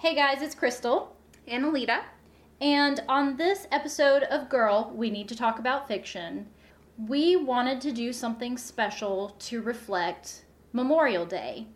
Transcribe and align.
Hey 0.00 0.14
guys, 0.14 0.40
it's 0.40 0.54
Crystal. 0.54 1.14
And 1.46 1.62
Alita. 1.62 2.04
And 2.58 3.00
on 3.06 3.36
this 3.36 3.66
episode 3.70 4.22
of 4.22 4.48
Girl, 4.48 4.90
we 4.96 5.10
need 5.10 5.28
to 5.28 5.36
talk 5.36 5.58
about 5.58 5.86
fiction. 5.88 6.46
We 7.06 7.36
wanted 7.36 7.82
to 7.82 7.92
do 7.92 8.10
something 8.14 8.56
special 8.56 9.36
to 9.40 9.60
reflect 9.60 10.46
Memorial 10.72 11.26
Day. 11.26 11.66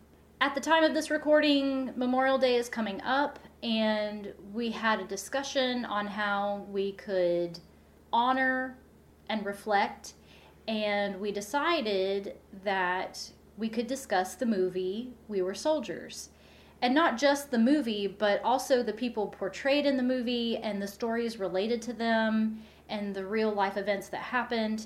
At 0.41 0.55
the 0.55 0.59
time 0.59 0.83
of 0.83 0.95
this 0.95 1.11
recording, 1.11 1.91
Memorial 1.95 2.39
Day 2.39 2.55
is 2.55 2.67
coming 2.67 2.99
up, 3.01 3.37
and 3.61 4.33
we 4.51 4.71
had 4.71 4.99
a 4.99 5.05
discussion 5.05 5.85
on 5.85 6.07
how 6.07 6.65
we 6.71 6.93
could 6.93 7.59
honor 8.11 8.79
and 9.29 9.45
reflect, 9.45 10.15
and 10.67 11.21
we 11.21 11.31
decided 11.31 12.37
that 12.63 13.29
we 13.55 13.69
could 13.69 13.85
discuss 13.85 14.33
the 14.33 14.47
movie 14.47 15.13
We 15.27 15.43
Were 15.43 15.53
Soldiers. 15.53 16.29
And 16.81 16.93
not 16.93 17.17
just 17.17 17.51
the 17.51 17.57
movie, 17.57 18.07
but 18.07 18.41
also 18.43 18.83
the 18.83 18.93
people 18.93 19.27
portrayed 19.27 19.85
in 19.85 19.97
the 19.97 20.03
movie 20.03 20.57
and 20.57 20.81
the 20.81 20.87
stories 20.87 21.39
related 21.39 21.81
to 21.83 21.93
them 21.93 22.61
and 22.89 23.15
the 23.15 23.25
real 23.25 23.51
life 23.51 23.77
events 23.77 24.09
that 24.09 24.21
happened. 24.21 24.85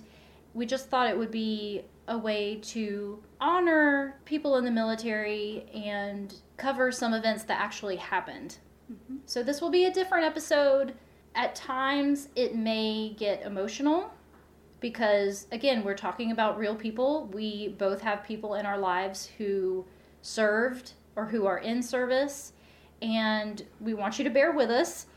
We 0.54 0.66
just 0.66 0.90
thought 0.90 1.10
it 1.10 1.18
would 1.18 1.32
be 1.32 1.84
a 2.08 2.18
way 2.18 2.60
to 2.64 3.22
honor 3.40 4.20
people 4.26 4.58
in 4.58 4.66
the 4.66 4.72
military 4.72 5.66
and 5.74 6.34
cover 6.58 6.92
some 6.92 7.14
events 7.14 7.44
that 7.44 7.60
actually 7.62 7.98
happened. 7.98 8.58
Mm-hmm. 8.92 9.18
So, 9.26 9.44
this 9.44 9.62
will 9.62 9.70
be 9.70 9.86
a 9.86 9.94
different 9.94 10.26
episode. 10.26 10.96
At 11.36 11.54
times, 11.54 12.30
it 12.36 12.56
may 12.56 13.14
get 13.18 13.44
emotional 13.44 14.12
because, 14.80 15.46
again, 15.52 15.84
we're 15.84 15.96
talking 15.96 16.32
about 16.32 16.58
real 16.58 16.76
people. 16.76 17.28
We 17.28 17.70
both 17.78 18.02
have 18.02 18.24
people 18.24 18.56
in 18.56 18.66
our 18.66 18.78
lives 18.78 19.30
who 19.38 19.86
served 20.22 20.94
or 21.20 21.26
who 21.26 21.46
are 21.46 21.58
in 21.58 21.84
service, 21.84 22.54
and 23.02 23.64
we 23.82 23.94
want 23.94 24.18
you 24.18 24.24
to 24.24 24.30
bear 24.30 24.54
with 24.54 24.70
us, 24.70 25.08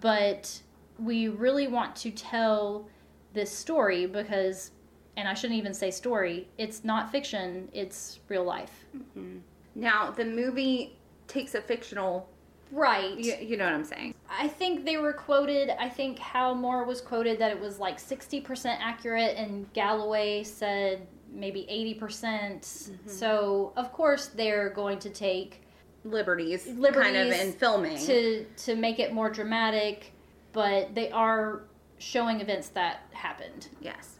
but 0.00 0.62
we 0.98 1.28
really 1.28 1.66
want 1.66 1.96
to 1.96 2.10
tell 2.12 2.86
this 3.34 3.50
story 3.50 4.06
because 4.06 4.70
and 5.16 5.26
I 5.26 5.34
shouldn't 5.34 5.58
even 5.58 5.74
say 5.74 5.90
story. 5.90 6.46
It's 6.58 6.84
not 6.84 7.10
fiction. 7.10 7.68
It's 7.72 8.20
real 8.28 8.44
life. 8.44 8.86
Mm-hmm. 8.96 9.38
Now 9.74 10.12
the 10.12 10.24
movie 10.24 10.96
takes 11.26 11.56
a 11.56 11.60
fictional. 11.60 12.28
Right. 12.70 13.18
You, 13.18 13.34
you 13.40 13.56
know 13.56 13.64
what 13.64 13.74
I'm 13.74 13.84
saying. 13.84 14.14
I 14.30 14.46
think 14.46 14.84
they 14.84 14.96
were 14.96 15.12
quoted. 15.12 15.70
I 15.70 15.88
think 15.88 16.20
Hal 16.20 16.54
Moore 16.54 16.84
was 16.84 17.00
quoted 17.00 17.40
that 17.40 17.50
it 17.50 17.58
was 17.58 17.80
like 17.80 17.98
60% 17.98 18.76
accurate, 18.80 19.36
and 19.36 19.72
Galloway 19.72 20.44
said 20.44 21.04
maybe 21.38 21.66
80%. 21.70 21.98
percent 21.98 22.62
mm 22.62 23.02
hmm 23.02 23.08
So, 23.08 23.72
of 23.76 23.92
course, 23.92 24.26
they're 24.26 24.70
going 24.70 24.98
to 25.00 25.10
take 25.10 25.62
liberties, 26.04 26.66
liberties 26.66 27.02
kind 27.02 27.16
of 27.16 27.32
in 27.32 27.52
filming 27.52 27.98
to 28.06 28.44
to 28.44 28.76
make 28.76 28.98
it 28.98 29.12
more 29.12 29.30
dramatic, 29.30 30.12
but 30.52 30.94
they 30.94 31.10
are 31.10 31.62
showing 31.98 32.40
events 32.40 32.68
that 32.70 33.02
happened. 33.12 33.68
Yes. 33.80 34.18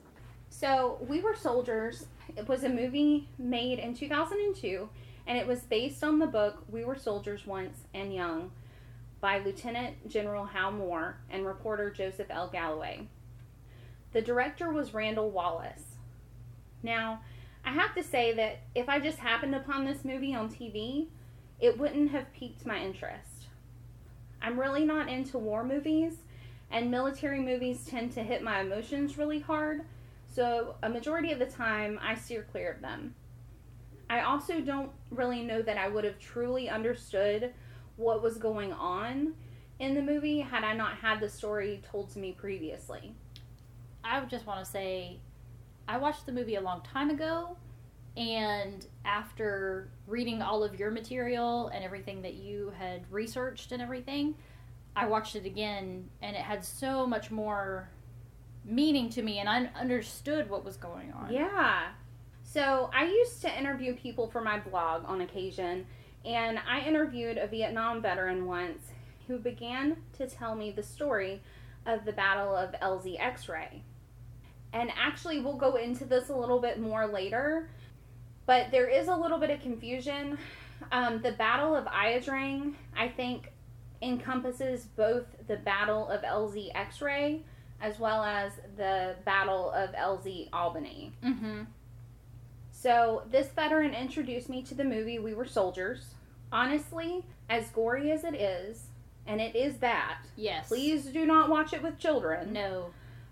So, 0.50 0.98
We 1.08 1.20
Were 1.20 1.36
Soldiers. 1.36 2.06
It 2.36 2.46
was 2.48 2.64
a 2.64 2.68
movie 2.68 3.28
made 3.38 3.78
in 3.78 3.94
2002, 3.94 4.88
and 5.26 5.38
it 5.38 5.46
was 5.46 5.60
based 5.60 6.02
on 6.02 6.18
the 6.18 6.26
book 6.26 6.64
We 6.68 6.84
Were 6.84 6.96
Soldiers 6.96 7.46
Once 7.46 7.78
and 7.94 8.12
Young 8.12 8.50
by 9.20 9.38
Lieutenant 9.38 10.08
General 10.08 10.44
Hal 10.44 10.72
Moore 10.72 11.18
and 11.30 11.46
reporter 11.46 11.90
Joseph 11.90 12.28
L. 12.30 12.48
Galloway. 12.48 13.08
The 14.12 14.22
director 14.22 14.72
was 14.72 14.94
Randall 14.94 15.30
Wallace. 15.30 15.97
Now, 16.82 17.20
I 17.64 17.72
have 17.72 17.94
to 17.94 18.02
say 18.02 18.32
that 18.34 18.60
if 18.74 18.88
I 18.88 19.00
just 19.00 19.18
happened 19.18 19.54
upon 19.54 19.84
this 19.84 20.04
movie 20.04 20.34
on 20.34 20.48
TV, 20.48 21.06
it 21.60 21.78
wouldn't 21.78 22.10
have 22.10 22.32
piqued 22.32 22.64
my 22.64 22.78
interest. 22.78 23.46
I'm 24.40 24.58
really 24.58 24.84
not 24.84 25.08
into 25.08 25.38
war 25.38 25.64
movies, 25.64 26.18
and 26.70 26.90
military 26.90 27.40
movies 27.40 27.84
tend 27.86 28.12
to 28.12 28.22
hit 28.22 28.42
my 28.42 28.60
emotions 28.60 29.18
really 29.18 29.40
hard, 29.40 29.82
so, 30.38 30.76
a 30.82 30.88
majority 30.88 31.32
of 31.32 31.38
the 31.38 31.46
time, 31.46 31.98
I 32.02 32.14
steer 32.14 32.46
clear 32.52 32.70
of 32.70 32.80
them. 32.80 33.14
I 34.10 34.20
also 34.20 34.60
don't 34.60 34.90
really 35.10 35.42
know 35.42 35.62
that 35.62 35.76
I 35.76 35.88
would 35.88 36.04
have 36.04 36.18
truly 36.18 36.68
understood 36.68 37.52
what 37.96 38.22
was 38.22 38.38
going 38.38 38.72
on 38.72 39.34
in 39.80 39.94
the 39.94 40.02
movie 40.02 40.40
had 40.40 40.64
I 40.64 40.74
not 40.74 40.96
had 40.98 41.20
the 41.20 41.28
story 41.28 41.82
told 41.90 42.10
to 42.10 42.18
me 42.18 42.32
previously. 42.32 43.14
I 44.04 44.24
just 44.26 44.46
want 44.46 44.64
to 44.64 44.70
say 44.70 45.18
I 45.88 45.96
watched 45.96 46.26
the 46.26 46.32
movie 46.32 46.56
a 46.56 46.60
long 46.60 46.82
time 46.82 47.10
ago, 47.10 47.56
and 48.16 48.86
after 49.04 49.90
reading 50.06 50.42
all 50.42 50.62
of 50.62 50.78
your 50.78 50.90
material 50.90 51.68
and 51.68 51.82
everything 51.82 52.22
that 52.22 52.34
you 52.34 52.72
had 52.78 53.10
researched 53.10 53.72
and 53.72 53.80
everything, 53.80 54.34
I 54.94 55.06
watched 55.06 55.34
it 55.34 55.46
again, 55.46 56.10
and 56.20 56.36
it 56.36 56.42
had 56.42 56.64
so 56.64 57.06
much 57.06 57.30
more 57.30 57.88
meaning 58.64 59.08
to 59.08 59.22
me 59.22 59.38
and 59.38 59.48
I 59.48 59.70
understood 59.80 60.50
what 60.50 60.64
was 60.64 60.76
going 60.76 61.10
on. 61.12 61.32
Yeah. 61.32 61.88
So 62.42 62.90
I 62.94 63.04
used 63.04 63.40
to 63.42 63.58
interview 63.58 63.94
people 63.94 64.28
for 64.28 64.42
my 64.42 64.58
blog 64.58 65.04
on 65.06 65.22
occasion, 65.22 65.86
and 66.24 66.58
I 66.68 66.80
interviewed 66.80 67.38
a 67.38 67.46
Vietnam 67.46 68.02
veteran 68.02 68.46
once 68.46 68.90
who 69.26 69.38
began 69.38 69.96
to 70.18 70.26
tell 70.26 70.54
me 70.54 70.70
the 70.70 70.82
story 70.82 71.42
of 71.86 72.04
the 72.04 72.12
Battle 72.12 72.54
of 72.54 72.72
LZ 72.82 73.18
X 73.20 73.48
ray. 73.48 73.82
And 74.72 74.90
actually, 74.98 75.40
we'll 75.40 75.56
go 75.56 75.76
into 75.76 76.04
this 76.04 76.28
a 76.28 76.34
little 76.34 76.60
bit 76.60 76.78
more 76.78 77.06
later, 77.06 77.70
but 78.46 78.70
there 78.70 78.88
is 78.88 79.08
a 79.08 79.16
little 79.16 79.38
bit 79.38 79.50
of 79.50 79.60
confusion. 79.60 80.38
Um, 80.92 81.22
the 81.22 81.32
Battle 81.32 81.74
of 81.74 81.86
Ia 81.86 82.20
Drang, 82.20 82.76
I 82.96 83.08
think, 83.08 83.52
encompasses 84.02 84.84
both 84.84 85.24
the 85.46 85.56
Battle 85.56 86.08
of 86.08 86.22
LZ 86.22 86.70
X 86.74 87.00
ray 87.00 87.42
as 87.80 87.98
well 87.98 88.24
as 88.24 88.52
the 88.76 89.16
Battle 89.24 89.70
of 89.70 89.90
LZ 89.92 90.48
Albany. 90.52 91.12
Mm-hmm. 91.24 91.62
So 92.72 93.22
this 93.30 93.48
veteran 93.48 93.94
introduced 93.94 94.48
me 94.48 94.62
to 94.62 94.74
the 94.74 94.84
movie 94.84 95.18
We 95.18 95.34
Were 95.34 95.44
Soldiers. 95.44 96.14
Honestly, 96.50 97.24
as 97.48 97.68
gory 97.70 98.10
as 98.10 98.24
it 98.24 98.34
is, 98.34 98.86
and 99.26 99.40
it 99.40 99.54
is 99.54 99.78
that. 99.78 100.22
Yes. 100.36 100.68
Please 100.68 101.06
do 101.06 101.26
not 101.26 101.50
watch 101.50 101.72
it 101.72 101.82
with 101.82 101.98
children. 101.98 102.52
No. 102.52 102.90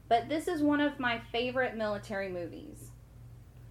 But 0.09 0.29
this 0.29 0.49
is 0.49 0.63
one 0.63 0.81
of 0.81 1.01
my 1.01 1.21
favorite 1.33 1.77
military 1.77 2.29
movies. 2.29 2.91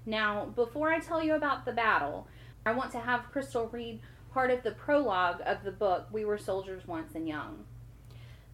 Now, 0.05 0.45
before 0.55 0.91
I 0.91 0.99
tell 0.99 1.23
you 1.23 1.35
about 1.35 1.65
the 1.65 1.71
battle, 1.71 2.27
I 2.65 2.71
want 2.71 2.91
to 2.91 2.99
have 2.99 3.31
Crystal 3.31 3.67
read 3.67 4.01
part 4.33 4.51
of 4.51 4.63
the 4.63 4.71
prologue 4.71 5.41
of 5.45 5.63
the 5.63 5.71
book 5.71 6.07
We 6.11 6.25
Were 6.25 6.37
Soldiers 6.37 6.87
Once 6.87 7.15
and 7.15 7.27
Young. 7.27 7.65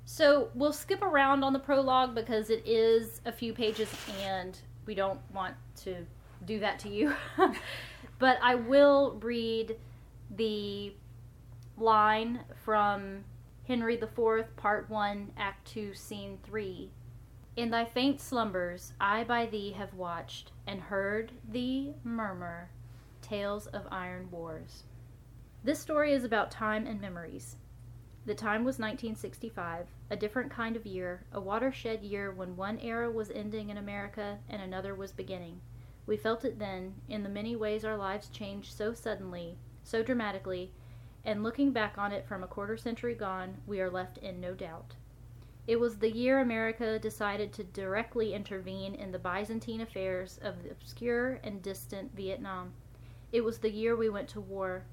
So 0.05 0.49
we'll 0.53 0.73
skip 0.73 1.01
around 1.01 1.43
on 1.43 1.53
the 1.53 1.59
prologue 1.59 2.15
because 2.15 2.49
it 2.49 2.63
is 2.65 3.21
a 3.25 3.31
few 3.31 3.53
pages 3.53 3.89
and 4.21 4.57
we 4.85 4.95
don't 4.95 5.19
want 5.33 5.55
to 5.77 6.05
do 6.45 6.59
that 6.59 6.79
to 6.79 6.89
you. 6.89 7.13
but 8.19 8.37
I 8.41 8.55
will 8.55 9.19
read 9.21 9.77
the 10.35 10.93
line 11.77 12.41
from 12.63 13.23
Henry 13.67 13.95
IV, 13.95 14.55
Part 14.55 14.89
1, 14.89 15.31
Act 15.37 15.71
2, 15.71 15.93
Scene 15.93 16.37
3. 16.43 16.91
In 17.57 17.69
thy 17.69 17.83
faint 17.83 18.21
slumbers, 18.21 18.93
I 18.99 19.25
by 19.25 19.45
thee 19.45 19.71
have 19.71 19.93
watched 19.93 20.53
and 20.65 20.79
heard 20.79 21.33
thee 21.45 21.95
murmur 22.01 22.69
tales 23.21 23.67
of 23.67 23.87
iron 23.91 24.31
wars. 24.31 24.83
This 25.61 25.77
story 25.77 26.13
is 26.13 26.23
about 26.23 26.49
time 26.49 26.87
and 26.87 27.01
memories. 27.01 27.57
The 28.25 28.35
time 28.35 28.63
was 28.63 28.79
1965, 28.79 29.87
a 30.09 30.15
different 30.15 30.49
kind 30.49 30.77
of 30.77 30.85
year, 30.85 31.25
a 31.33 31.41
watershed 31.41 32.03
year 32.03 32.31
when 32.31 32.55
one 32.55 32.79
era 32.79 33.11
was 33.11 33.29
ending 33.29 33.69
in 33.69 33.77
America 33.77 34.39
and 34.47 34.61
another 34.61 34.95
was 34.95 35.11
beginning. 35.11 35.59
We 36.05 36.15
felt 36.15 36.45
it 36.45 36.57
then, 36.57 36.95
in 37.09 37.21
the 37.21 37.29
many 37.29 37.57
ways 37.57 37.83
our 37.83 37.97
lives 37.97 38.29
changed 38.29 38.71
so 38.71 38.93
suddenly, 38.93 39.57
so 39.83 40.01
dramatically, 40.01 40.71
and 41.25 41.43
looking 41.43 41.73
back 41.73 41.97
on 41.97 42.13
it 42.13 42.25
from 42.25 42.43
a 42.43 42.47
quarter 42.47 42.77
century 42.77 43.13
gone, 43.13 43.57
we 43.67 43.81
are 43.81 43.89
left 43.89 44.17
in 44.19 44.39
no 44.39 44.53
doubt. 44.53 44.95
It 45.67 45.79
was 45.79 45.97
the 45.97 46.11
year 46.11 46.39
America 46.39 46.97
decided 46.97 47.53
to 47.53 47.63
directly 47.63 48.33
intervene 48.33 48.95
in 48.95 49.11
the 49.11 49.19
Byzantine 49.19 49.81
affairs 49.81 50.39
of 50.41 50.63
the 50.63 50.71
obscure 50.71 51.39
and 51.43 51.61
distant 51.61 52.15
Vietnam. 52.15 52.73
It 53.31 53.43
was 53.43 53.59
the 53.59 53.71
year 53.71 53.95
we 53.95 54.09
went 54.09 54.27
to 54.29 54.41
war, 54.41 54.85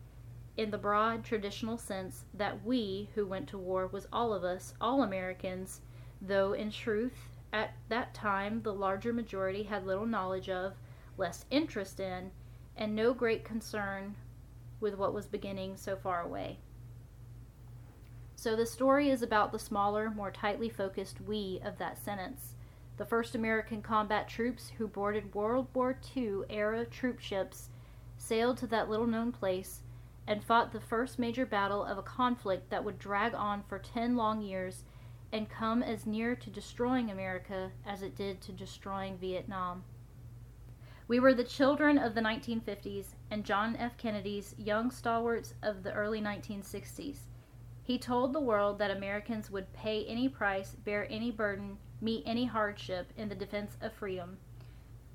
in 0.58 0.70
the 0.70 0.78
broad 0.78 1.24
traditional 1.24 1.78
sense 1.78 2.24
that 2.34 2.64
we 2.64 3.08
who 3.14 3.24
went 3.26 3.48
to 3.48 3.58
war 3.58 3.86
was 3.86 4.08
all 4.12 4.34
of 4.34 4.44
us, 4.44 4.74
all 4.80 5.02
Americans, 5.02 5.80
though 6.20 6.52
in 6.52 6.70
truth 6.70 7.28
at 7.52 7.74
that 7.88 8.12
time 8.12 8.60
the 8.62 8.74
larger 8.74 9.12
majority 9.12 9.62
had 9.62 9.86
little 9.86 10.06
knowledge 10.06 10.50
of, 10.50 10.74
less 11.16 11.46
interest 11.50 11.98
in, 11.98 12.30
and 12.76 12.94
no 12.94 13.14
great 13.14 13.44
concern 13.44 14.16
with 14.80 14.94
what 14.96 15.14
was 15.14 15.26
beginning 15.26 15.76
so 15.76 15.96
far 15.96 16.20
away. 16.22 16.58
So 18.38 18.54
the 18.54 18.66
story 18.66 19.10
is 19.10 19.20
about 19.20 19.50
the 19.50 19.58
smaller, 19.58 20.10
more 20.10 20.30
tightly 20.30 20.68
focused 20.68 21.20
we 21.20 21.60
of 21.64 21.76
that 21.78 21.98
sentence. 21.98 22.54
The 22.96 23.04
first 23.04 23.34
American 23.34 23.82
combat 23.82 24.28
troops 24.28 24.70
who 24.78 24.86
boarded 24.86 25.34
World 25.34 25.66
War 25.74 25.98
II 26.16 26.42
era 26.48 26.86
troop 26.86 27.18
ships 27.18 27.70
sailed 28.16 28.56
to 28.58 28.68
that 28.68 28.88
little 28.88 29.08
known 29.08 29.32
place 29.32 29.80
and 30.24 30.44
fought 30.44 30.70
the 30.70 30.80
first 30.80 31.18
major 31.18 31.44
battle 31.44 31.84
of 31.84 31.98
a 31.98 32.02
conflict 32.02 32.70
that 32.70 32.84
would 32.84 33.00
drag 33.00 33.34
on 33.34 33.64
for 33.64 33.80
10 33.80 34.14
long 34.14 34.40
years 34.40 34.84
and 35.32 35.50
come 35.50 35.82
as 35.82 36.06
near 36.06 36.36
to 36.36 36.48
destroying 36.48 37.10
America 37.10 37.72
as 37.84 38.02
it 38.02 38.14
did 38.14 38.40
to 38.42 38.52
destroying 38.52 39.18
Vietnam. 39.18 39.82
We 41.08 41.18
were 41.18 41.34
the 41.34 41.42
children 41.42 41.98
of 41.98 42.14
the 42.14 42.20
1950s 42.20 43.06
and 43.32 43.44
John 43.44 43.74
F. 43.74 43.96
Kennedy's 43.96 44.54
young 44.56 44.92
stalwarts 44.92 45.54
of 45.60 45.82
the 45.82 45.92
early 45.92 46.20
1960s. 46.20 47.22
He 47.88 47.96
told 47.96 48.34
the 48.34 48.40
world 48.40 48.78
that 48.78 48.90
Americans 48.90 49.50
would 49.50 49.72
pay 49.72 50.04
any 50.04 50.28
price, 50.28 50.74
bear 50.74 51.10
any 51.10 51.30
burden, 51.30 51.78
meet 52.02 52.22
any 52.26 52.44
hardship 52.44 53.14
in 53.16 53.30
the 53.30 53.34
defense 53.34 53.78
of 53.80 53.94
freedom. 53.94 54.36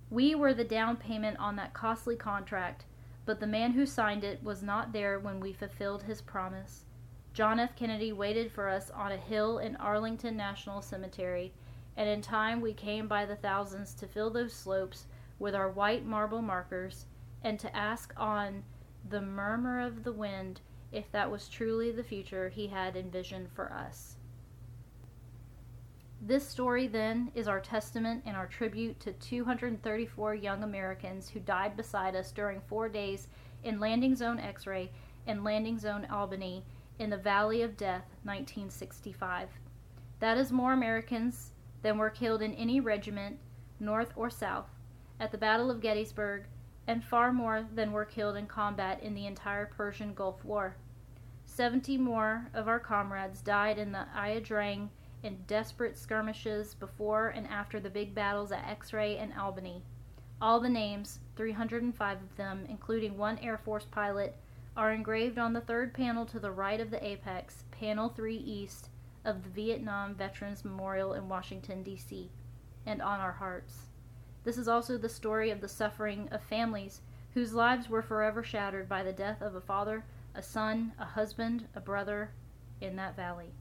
We 0.10 0.34
were 0.34 0.56
the 0.56 0.64
down 0.64 0.98
payment 0.98 1.38
on 1.38 1.56
that 1.58 1.76
costly 1.76 2.16
contract, 2.16 2.86
but 3.26 3.40
the 3.40 3.46
man 3.46 3.74
who 3.74 3.86
signed 3.86 4.24
it 4.24 4.44
was 4.44 4.64
not 4.64 4.92
there 4.92 5.20
when 5.20 5.40
we 5.40 5.54
fulfilled 5.54 6.02
his 6.02 6.24
promise. 6.24 6.86
John 7.32 7.60
F. 7.60 7.76
Kennedy 7.76 8.12
waited 8.12 8.52
for 8.52 8.68
us 8.68 8.90
on 8.90 9.12
a 9.12 9.18
hill 9.18 9.60
in 9.60 9.76
Arlington 9.76 10.36
National 10.36 10.82
Cemetery, 10.82 11.54
and 11.96 12.10
in 12.10 12.24
time 12.24 12.60
we 12.60 12.74
came 12.74 13.08
by 13.08 13.24
the 13.24 13.36
thousands 13.36 13.94
to 13.94 14.08
fill 14.08 14.32
those 14.32 14.52
slopes 14.52 15.06
with 15.38 15.54
our 15.54 15.70
white 15.70 16.08
marble 16.08 16.42
markers 16.42 17.06
and 17.44 17.60
to 17.60 17.76
ask 17.76 18.16
on 18.18 18.64
the 19.08 19.22
murmur 19.22 19.80
of 19.80 20.04
the 20.04 20.12
wind 20.12 20.62
if 20.94 21.12
that 21.12 21.32
was 21.32 21.50
truly 21.50 21.92
the 21.92 22.04
future 22.04 22.50
he 22.50 22.68
had 22.68 22.96
envisioned 22.96 23.50
for 23.52 23.74
us. 23.74 24.16
This 26.26 26.48
story, 26.48 26.88
then, 26.88 27.32
is 27.36 27.50
our 27.50 27.60
testament 27.60 28.24
and 28.26 28.38
our 28.38 28.48
tribute 28.48 29.00
to 29.02 29.12
234 29.12 30.36
young 30.36 30.64
Americans 30.64 31.28
who 31.28 31.42
died 31.42 31.76
beside 31.76 32.16
us 32.16 32.32
during 32.32 32.62
four 32.62 32.88
days 32.88 33.28
in 33.64 33.80
Landing 33.80 34.16
Zone 34.16 34.40
X 34.40 34.66
ray 34.66 34.92
and 35.28 35.44
Landing 35.44 35.78
Zone 35.78 36.08
Albany 36.10 36.64
in 36.98 37.10
the 37.10 37.18
Valley 37.18 37.62
of 37.62 37.76
Death, 37.76 38.06
1965. 38.24 39.50
That 40.20 40.38
is 40.38 40.52
more 40.52 40.72
Americans 40.72 41.52
than 41.82 41.98
were 41.98 42.10
killed 42.10 42.42
in 42.42 42.54
any 42.54 42.80
regiment, 42.80 43.38
North 43.80 44.14
or 44.16 44.30
South, 44.30 44.70
at 45.20 45.32
the 45.32 45.38
Battle 45.38 45.70
of 45.70 45.82
Gettysburg, 45.82 46.46
and 46.88 47.04
far 47.04 47.34
more 47.34 47.66
than 47.74 47.92
were 47.92 48.06
killed 48.06 48.38
in 48.38 48.48
combat 48.48 49.04
in 49.04 49.14
the 49.14 49.26
entire 49.26 49.66
Persian 49.66 50.14
Gulf 50.14 50.46
War. 50.46 50.78
Seventy 51.56 52.00
more 52.00 52.50
of 52.56 52.68
our 52.68 52.80
comrades 52.80 53.40
died 53.40 53.78
in 53.78 53.92
the 53.92 54.08
Ia 54.18 54.42
Drang 54.42 54.90
in 55.22 55.44
desperate 55.46 55.96
skirmishes 55.96 56.74
before 56.74 57.28
and 57.28 57.46
after 57.46 57.80
the 57.80 57.92
big 57.92 58.16
battles 58.16 58.52
at 58.52 58.68
X 58.68 58.92
Ray 58.92 59.20
and 59.20 59.32
Albany. 59.36 59.84
All 60.42 60.60
the 60.60 60.68
names, 60.68 61.20
305 61.36 62.18
of 62.24 62.38
them, 62.38 62.66
including 62.68 63.20
one 63.20 63.38
Air 63.38 63.60
Force 63.60 63.86
pilot, 63.86 64.36
are 64.76 64.92
engraved 64.92 65.38
on 65.38 65.54
the 65.54 65.62
third 65.62 65.94
panel 65.94 66.26
to 66.26 66.40
the 66.40 66.52
right 66.52 66.80
of 66.80 66.90
the 66.90 67.06
apex, 67.06 67.66
panel 67.70 68.10
3 68.10 68.36
east, 68.36 68.90
of 69.24 69.44
the 69.44 69.50
Vietnam 69.50 70.16
Veterans 70.16 70.66
Memorial 70.66 71.14
in 71.14 71.30
Washington, 71.30 71.84
D.C., 71.84 72.32
and 72.88 73.00
on 73.00 73.20
our 73.20 73.34
hearts. 73.34 73.90
This 74.44 74.58
is 74.58 74.68
also 74.68 74.98
the 74.98 75.08
story 75.08 75.52
of 75.52 75.62
the 75.62 75.68
suffering 75.68 76.30
of 76.32 76.42
families 76.42 77.02
whose 77.36 77.54
lives 77.54 77.90
were 77.90 78.02
forever 78.02 78.42
shattered 78.42 78.90
by 78.90 79.04
the 79.04 79.14
death 79.14 79.40
of 79.40 79.54
a 79.54 79.62
father, 79.62 80.04
a 80.36 80.42
son, 80.42 80.94
a 81.00 81.06
husband, 81.06 81.68
a 81.76 81.80
brother 81.80 82.32
in 82.82 82.96
that 82.96 83.16
valley. 83.16 83.54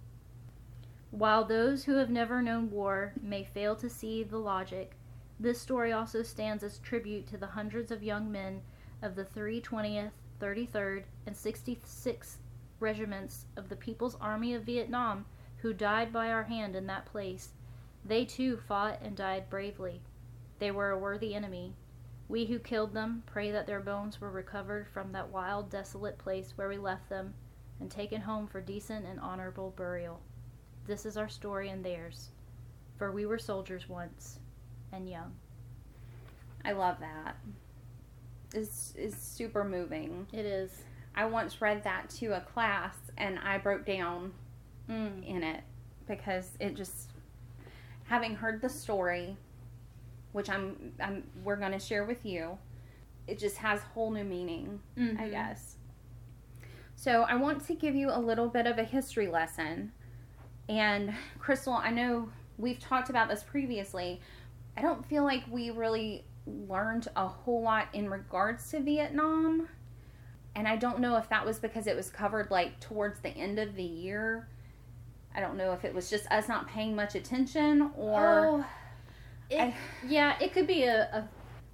While 1.11 1.45
those 1.45 1.85
who 1.85 1.97
have 1.97 2.11
never 2.11 2.41
known 2.41 2.71
war 2.71 3.13
may 3.21 3.45
fail 3.45 3.77
to 3.77 3.91
see 3.91 4.23
the 4.23 4.39
logic, 4.39 4.97
this 5.39 5.61
story 5.61 5.93
also 5.93 6.23
stands 6.23 6.63
as 6.63 6.79
tribute 6.79 7.27
to 7.29 7.37
the 7.37 7.49
hundreds 7.49 7.91
of 7.91 8.03
young 8.03 8.33
men 8.33 8.63
of 9.03 9.15
the 9.15 9.25
320th, 9.25 10.13
33rd, 10.41 11.05
and 11.27 11.37
66th 11.37 12.37
regiments 12.81 13.47
of 13.57 13.69
the 13.69 13.77
People's 13.77 14.17
Army 14.21 14.55
of 14.55 14.65
Vietnam 14.65 15.27
who 15.59 15.73
died 15.73 16.13
by 16.13 16.31
our 16.31 16.45
hand 16.45 16.75
in 16.75 16.87
that 16.87 17.07
place. 17.07 17.51
They 18.05 18.25
too 18.25 18.57
fought 18.57 19.01
and 19.03 19.17
died 19.17 19.49
bravely. 19.49 20.03
They 20.59 20.71
were 20.71 20.91
a 20.91 20.99
worthy 20.99 21.35
enemy. 21.35 21.75
We 22.33 22.47
who 22.47 22.59
killed 22.61 22.95
them 22.95 23.25
pray 23.27 23.51
that 23.51 23.67
their 23.67 23.81
bones 23.83 24.19
were 24.19 24.31
recovered 24.31 24.89
from 24.89 25.13
that 25.13 25.29
wild, 25.29 25.69
desolate 25.69 26.17
place 26.17 26.55
where 26.57 26.67
we 26.71 26.79
left 26.79 27.11
them 27.11 27.35
and 27.79 27.91
taken 27.91 28.23
home 28.23 28.47
for 28.47 28.63
decent 28.63 29.05
and 29.05 29.21
honorable 29.21 29.75
burial. 29.77 30.19
This 30.87 31.05
is 31.05 31.19
our 31.19 31.29
story 31.29 31.69
and 31.69 31.85
theirs. 31.85 32.31
For 32.97 33.13
we 33.13 33.27
were 33.27 33.39
soldiers 33.39 33.87
once 33.87 34.39
and 34.95 35.07
young. 35.07 35.35
I 36.65 36.73
love 36.73 37.01
that. 37.01 37.37
It's, 38.55 38.95
it's 38.97 39.23
super 39.23 39.63
moving. 39.63 40.27
It 40.33 40.47
is. 40.47 40.71
I 41.15 41.27
once 41.27 41.61
read 41.61 41.85
that 41.85 42.09
to 42.21 42.29
a 42.29 42.41
class 42.41 42.97
and 43.19 43.39
I 43.41 43.59
broke 43.59 43.85
down 43.85 44.33
Mm. 44.89 45.25
in 45.25 45.43
it 45.43 45.63
because 46.09 46.57
it 46.61 46.77
just 46.77 47.11
having 48.05 48.35
heard 48.35 48.63
the 48.63 48.71
story 48.71 49.37
which 50.33 50.49
I'm 50.51 50.93
I'm 51.01 51.25
we're 51.45 51.57
going 51.57 51.73
to 51.73 51.79
share 51.79 52.05
with 52.05 52.25
you. 52.25 52.59
It 53.27 53.39
just 53.39 53.57
has 53.59 53.81
whole 53.81 54.11
new 54.11 54.25
meaning 54.25 54.81
I 54.97 55.01
Mhm. 55.01 55.31
guess. 55.31 55.77
So 56.97 57.23
I 57.23 57.35
want 57.37 57.65
to 57.67 57.75
give 57.75 57.95
you 57.95 58.11
a 58.11 58.19
little 58.19 58.49
bit 58.49 58.67
of 58.67 58.79
a 58.79 58.85
history 58.85 59.27
lesson. 59.29 59.93
And 60.69 61.13
Crystal 61.39 61.75
I 61.75 61.91
know 61.91 62.31
we've 62.59 62.79
talked 62.79 63.11
about 63.11 63.29
this 63.29 63.43
previously. 63.43 64.21
I 64.77 64.83
don't 64.83 65.05
feel 65.05 65.25
like 65.25 65.43
we 65.51 65.71
really 65.71 66.25
learned 66.47 67.09
a 67.17 67.27
whole 67.27 67.63
lot 67.63 67.89
in 67.93 68.09
regards 68.11 68.71
to 68.71 68.81
Vietnam. 68.81 69.69
And 70.55 70.69
I 70.69 70.77
don't 70.77 70.99
know 71.01 71.17
if 71.17 71.29
that 71.31 71.45
was 71.47 71.59
because 71.59 71.87
it 71.87 71.97
was 71.97 72.11
covered 72.11 72.51
like 72.51 72.79
towards 72.81 73.21
the 73.21 73.31
end 73.31 73.59
of 73.59 73.75
the 73.75 73.83
year. 73.83 74.49
I 75.35 75.41
don't 75.41 75.57
know 75.57 75.73
if 75.73 75.85
it 75.85 75.95
was 75.95 76.11
just 76.11 76.31
us 76.31 76.47
not 76.47 76.69
paying 76.69 76.95
much 76.95 77.15
attention 77.15 77.91
or 77.97 78.47
Oh, 78.47 78.67
it, 79.53 79.61
I- 79.61 79.75
yeah, 80.07 80.37
it 80.41 80.53
could 80.53 80.67
be 80.67 80.85
a, 80.85 81.03
a 81.13 81.29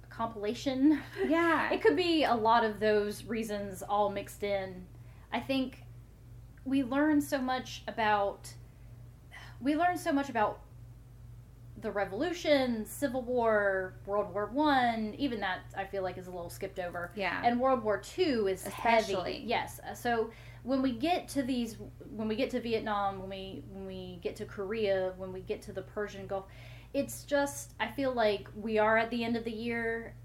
compilation. 0.09 0.99
yeah, 1.27 1.71
It 1.71 1.81
could 1.81 1.95
be 1.95 2.23
a 2.23 2.35
lot 2.35 2.63
of 2.63 2.79
those 2.79 3.23
reasons 3.25 3.81
all 3.81 4.09
mixed 4.09 4.43
in. 4.43 4.85
I 5.31 5.39
think 5.39 5.83
we 6.65 6.83
learn 6.83 7.21
so 7.21 7.37
much 7.39 7.83
about 7.87 8.51
we 9.61 9.75
learn 9.75 9.97
so 9.97 10.11
much 10.11 10.29
about 10.29 10.59
the 11.81 11.91
revolution, 11.91 12.85
civil 12.85 13.21
war, 13.21 13.93
World 14.05 14.33
War 14.33 14.47
One. 14.51 15.13
Even 15.17 15.39
that 15.39 15.59
I 15.77 15.85
feel 15.85 16.03
like 16.03 16.17
is 16.17 16.27
a 16.27 16.31
little 16.31 16.49
skipped 16.49 16.79
over. 16.79 17.11
yeah, 17.15 17.41
And 17.43 17.59
World 17.59 17.83
War 17.83 17.97
Two 17.99 18.47
is 18.47 18.65
Especially. 18.65 19.33
heavy. 19.33 19.43
Yes. 19.45 19.79
Uh, 19.89 19.93
so 19.93 20.29
when 20.63 20.81
we 20.81 20.91
get 20.91 21.27
to 21.29 21.41
these, 21.43 21.77
when 22.13 22.27
we 22.27 22.35
get 22.35 22.49
to 22.51 22.59
Vietnam, 22.59 23.19
when 23.19 23.29
we 23.29 23.63
when 23.71 23.85
we 23.85 24.19
get 24.21 24.35
to 24.37 24.45
Korea, 24.45 25.13
when 25.17 25.31
we 25.31 25.39
get 25.41 25.61
to 25.63 25.71
the 25.73 25.81
Persian 25.83 26.27
Gulf, 26.27 26.45
it's 26.93 27.23
just 27.23 27.73
I 27.79 27.87
feel 27.87 28.13
like 28.13 28.47
we 28.55 28.77
are 28.79 28.97
at 28.97 29.09
the 29.11 29.23
end 29.23 29.35
of 29.35 29.43
the 29.43 29.51
year 29.51 30.15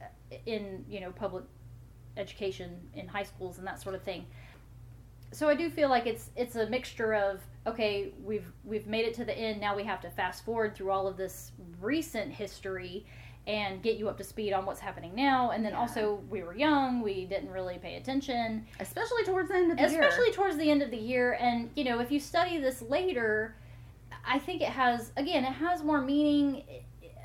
in 0.46 0.84
you 0.88 1.00
know 1.00 1.10
public 1.12 1.44
education 2.16 2.80
in 2.94 3.08
high 3.08 3.22
schools 3.24 3.58
and 3.58 3.66
that 3.66 3.80
sort 3.82 3.94
of 3.94 4.02
thing. 4.02 4.26
So 5.32 5.48
I 5.48 5.54
do 5.56 5.68
feel 5.68 5.88
like 5.88 6.06
it's 6.06 6.30
it's 6.36 6.54
a 6.56 6.66
mixture 6.68 7.14
of 7.14 7.40
okay 7.66 8.12
we've 8.22 8.46
we've 8.64 8.86
made 8.86 9.04
it 9.04 9.14
to 9.14 9.24
the 9.24 9.36
end 9.36 9.60
now 9.60 9.74
we 9.74 9.82
have 9.84 10.00
to 10.02 10.10
fast 10.10 10.44
forward 10.44 10.74
through 10.76 10.90
all 10.90 11.06
of 11.06 11.16
this 11.16 11.52
recent 11.80 12.30
history 12.32 13.04
and 13.46 13.82
get 13.82 13.96
you 13.96 14.08
up 14.08 14.16
to 14.16 14.24
speed 14.24 14.52
on 14.52 14.64
what's 14.64 14.80
happening 14.80 15.14
now 15.14 15.50
and 15.50 15.64
then 15.64 15.72
Yeah. 15.72 15.78
also 15.80 16.22
we 16.30 16.42
were 16.42 16.54
young 16.56 17.02
we 17.02 17.24
didn't 17.24 17.50
really 17.50 17.78
pay 17.78 17.96
attention 17.96 18.64
especially 18.80 19.24
towards 19.24 19.48
the 19.48 19.56
end 19.56 19.70
of 19.72 19.78
the 19.78 19.84
especially 19.84 20.26
year. 20.26 20.34
towards 20.34 20.56
the 20.56 20.70
end 20.70 20.82
of 20.82 20.90
the 20.90 20.96
year 20.98 21.36
and 21.40 21.68
you 21.74 21.84
know 21.84 21.98
if 22.00 22.10
you 22.12 22.20
study 22.20 22.58
this 22.58 22.80
later 22.82 23.56
i 24.26 24.38
think 24.38 24.62
it 24.62 24.68
has 24.68 25.12
again 25.16 25.44
it 25.44 25.52
has 25.52 25.82
more 25.82 26.00
meaning 26.00 26.62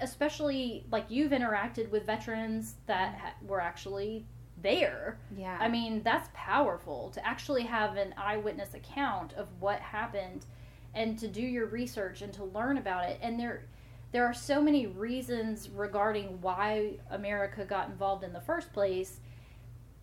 especially 0.01 0.85
like 0.91 1.05
you've 1.09 1.31
interacted 1.31 1.89
with 1.89 2.05
veterans 2.05 2.75
that 2.85 3.15
ha- 3.15 3.33
were 3.45 3.61
actually 3.61 4.25
there. 4.61 5.17
Yeah, 5.37 5.57
i 5.59 5.67
mean 5.67 6.03
that's 6.03 6.29
powerful 6.33 7.11
to 7.11 7.25
actually 7.25 7.63
have 7.63 7.95
an 7.95 8.13
eyewitness 8.17 8.73
account 8.73 9.33
of 9.33 9.47
what 9.59 9.79
happened 9.79 10.45
and 10.93 11.17
to 11.19 11.27
do 11.27 11.41
your 11.41 11.67
research 11.67 12.21
and 12.21 12.33
to 12.33 12.43
learn 12.45 12.77
about 12.77 13.05
it. 13.05 13.19
And 13.21 13.39
there 13.39 13.65
there 14.11 14.25
are 14.25 14.33
so 14.33 14.61
many 14.61 14.87
reasons 14.87 15.69
regarding 15.69 16.41
why 16.41 16.97
america 17.11 17.63
got 17.63 17.89
involved 17.89 18.23
in 18.23 18.33
the 18.33 18.41
first 18.41 18.73
place. 18.73 19.19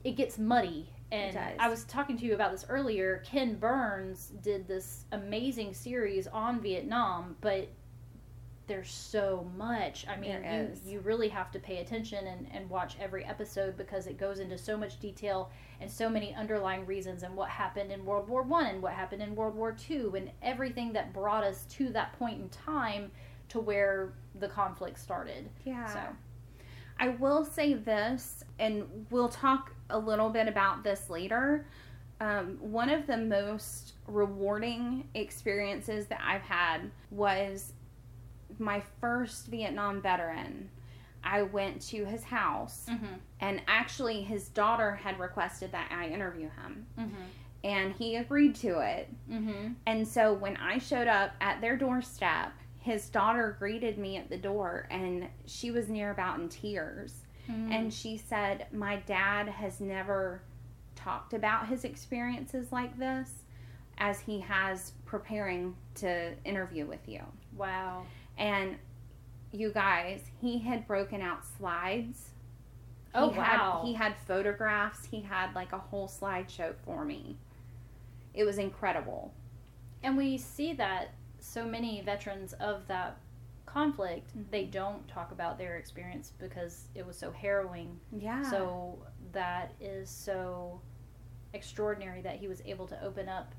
It 0.04 0.12
gets 0.12 0.38
muddy 0.38 0.88
and 1.16 1.61
i 1.61 1.68
was 1.68 1.85
talking 1.85 2.16
to 2.16 2.25
you 2.25 2.35
about 2.35 2.52
this 2.52 2.66
earlier. 2.68 3.23
Ken 3.25 3.54
burns 3.56 4.32
did 4.42 4.66
this 4.68 5.04
amazing 5.12 5.75
series 5.75 6.26
on 6.26 6.61
vietnam 6.61 7.37
but 7.40 7.68
there's 8.66 8.90
so 8.90 9.49
much. 9.56 10.06
I 10.08 10.16
mean 10.16 10.42
you, 10.44 10.92
you 10.92 11.00
really 11.00 11.28
have 11.28 11.50
to 11.52 11.58
pay 11.58 11.78
attention 11.78 12.26
and, 12.26 12.49
and 12.52 12.68
watch 12.68 12.96
every 13.00 13.25
episode 13.25 13.76
because 13.76 14.06
it 14.06 14.18
goes 14.18 14.40
into 14.40 14.58
so 14.58 14.76
much 14.76 14.99
detail 14.99 15.50
and 15.80 15.90
so 15.90 16.08
many 16.08 16.35
underlying 16.35 16.85
reasons 16.85 17.23
and 17.23 17.37
what 17.37 17.49
happened 17.49 17.92
in 17.92 18.04
world 18.04 18.28
war 18.28 18.42
one 18.42 18.66
and 18.66 18.82
what 18.82 18.92
happened 18.92 19.23
in 19.23 19.35
world 19.37 19.54
war 19.54 19.73
two 19.73 20.12
and 20.16 20.30
everything 20.42 20.92
that 20.92 21.12
brought 21.12 21.44
us 21.44 21.64
to 21.66 21.90
that 21.90 22.12
point 22.18 22.40
in 22.40 22.49
time 22.49 23.11
to 23.49 23.61
where 23.61 24.14
the 24.38 24.49
conflict 24.49 24.99
started. 24.99 25.49
Yeah. 25.64 25.87
so. 25.87 26.00
I 26.99 27.08
will 27.08 27.44
say 27.44 27.75
this, 27.75 28.42
and 28.58 29.06
we'll 29.11 29.28
talk 29.28 29.75
a 29.90 29.99
little 29.99 30.31
bit 30.31 30.49
about 30.49 30.83
this 30.85 31.09
later. 31.11 31.66
Um, 32.21 32.57
one 32.61 32.88
of 32.90 33.07
the 33.07 33.16
most 33.19 33.93
rewarding 34.07 35.07
experiences 35.14 36.07
that 36.07 36.21
I've 36.25 36.43
had 36.43 36.90
was 37.11 37.73
my 38.59 38.83
first 39.00 39.47
Vietnam 39.49 40.00
veteran. 40.00 40.71
I 41.23 41.43
went 41.43 41.81
to 41.88 42.05
his 42.05 42.23
house, 42.25 42.87
Mm-hmm. 42.88 43.14
and 43.40 43.61
actually, 43.66 44.23
his 44.23 44.49
daughter 44.49 44.93
had 44.95 45.19
requested 45.19 45.73
that 45.73 45.90
I 45.93 46.09
interview 46.09 46.49
him, 46.62 46.87
Mm-hmm. 46.99 47.23
and 47.64 47.93
he 47.95 48.16
agreed 48.16 48.55
to 48.57 48.78
it. 48.81 49.09
Mm-hmm. 49.31 49.73
And 49.87 50.07
so, 50.07 50.33
when 50.33 50.57
I 50.57 50.78
showed 50.78 51.09
up 51.09 51.33
at 51.40 51.61
their 51.61 51.76
doorstep, 51.76 52.52
his 52.78 53.09
daughter 53.11 53.57
greeted 53.59 53.99
me 53.99 54.16
at 54.16 54.31
the 54.31 54.38
door, 54.38 54.87
and 54.90 55.26
she 55.47 55.73
was 55.73 55.88
near 55.88 56.12
about 56.12 56.38
in 56.38 56.49
tears. 56.49 57.25
Mm-hmm. 57.50 57.72
And 57.72 57.92
she 57.92 58.16
said, 58.16 58.66
My 58.72 58.96
dad 58.96 59.48
has 59.48 59.80
never 59.80 60.42
talked 60.94 61.34
about 61.34 61.68
his 61.68 61.84
experiences 61.84 62.72
like 62.72 62.98
this 62.98 63.30
as 63.98 64.20
he 64.20 64.40
has 64.40 64.92
preparing 65.04 65.74
to 65.96 66.32
interview 66.44 66.86
with 66.86 67.06
you. 67.06 67.22
wow. 67.56 68.04
And 68.38 68.76
you 69.52 69.72
guys, 69.72 70.20
he 70.40 70.58
had 70.58 70.86
broken 70.86 71.22
out 71.22 71.44
slides. 71.56 72.30
Oh 73.14 73.30
he 73.30 73.36
had, 73.36 73.58
wow. 73.58 73.82
He 73.84 73.94
had 73.94 74.14
photographs. 74.26 75.06
He 75.06 75.22
had 75.22 75.54
like 75.54 75.72
a 75.72 75.78
whole 75.78 76.08
slideshow 76.08 76.74
for 76.84 77.04
me. 77.04 77.36
It 78.34 78.44
was 78.44 78.58
incredible. 78.58 79.32
And 80.02 80.16
we 80.16 80.36
see 80.36 80.74
that 80.74 81.14
so 81.40 81.64
many 81.64 82.02
veterans 82.02 82.52
of 82.54 82.86
that 82.88 83.18
conflict, 83.76 84.37
Mhm. 84.37 84.50
they 84.50 84.64
don't 84.64 85.06
talk 85.06 85.33
about 85.33 85.59
their 85.59 85.76
experience 85.76 86.33
because 86.38 86.88
it 86.95 87.06
was 87.06 87.16
so 87.18 87.30
harrowing. 87.30 88.00
Yeah. 88.11 88.42
So 88.42 88.99
that 89.33 89.73
is 89.80 90.09
so 90.09 90.80
extraordinary 91.52 92.23
that 92.23 92.37
he 92.37 92.49
was 92.49 92.62
able 92.64 92.87
to 92.88 93.02
open 93.04 93.28
up 93.28 93.54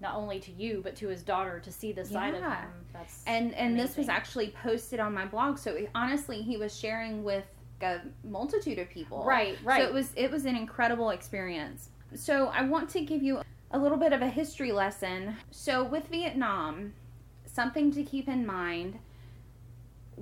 not 0.00 0.14
only 0.14 0.38
to 0.38 0.52
you 0.52 0.80
but 0.82 0.94
to 0.94 1.08
his 1.08 1.24
daughter 1.24 1.58
to 1.58 1.72
see 1.72 1.90
the 1.92 2.04
side 2.04 2.34
of 2.34 2.42
him. 2.42 2.86
That's 2.92 3.24
and 3.26 3.52
and 3.54 3.78
this 3.78 3.96
was 3.96 4.08
actually 4.08 4.50
posted 4.62 5.00
on 5.00 5.12
my 5.12 5.26
blog. 5.26 5.58
So 5.58 5.76
honestly, 5.94 6.40
he 6.42 6.56
was 6.56 6.76
sharing 6.78 7.24
with 7.24 7.44
a 7.82 8.00
multitude 8.24 8.78
of 8.78 8.88
people. 8.88 9.24
right, 9.24 9.58
right. 9.64 9.82
So 9.82 9.88
it 9.88 9.92
was 9.92 10.12
it 10.14 10.30
was 10.30 10.46
an 10.46 10.56
incredible 10.56 11.10
experience. 11.10 11.90
So 12.14 12.46
I 12.48 12.62
want 12.62 12.88
to 12.90 13.00
give 13.00 13.22
you 13.24 13.42
a 13.72 13.78
little 13.78 13.98
bit 13.98 14.12
of 14.12 14.22
a 14.22 14.28
history 14.28 14.72
lesson. 14.72 15.36
So 15.50 15.82
with 15.84 16.06
Vietnam, 16.08 16.94
something 17.44 17.90
to 17.92 18.02
keep 18.04 18.28
in 18.28 18.46
mind, 18.46 18.98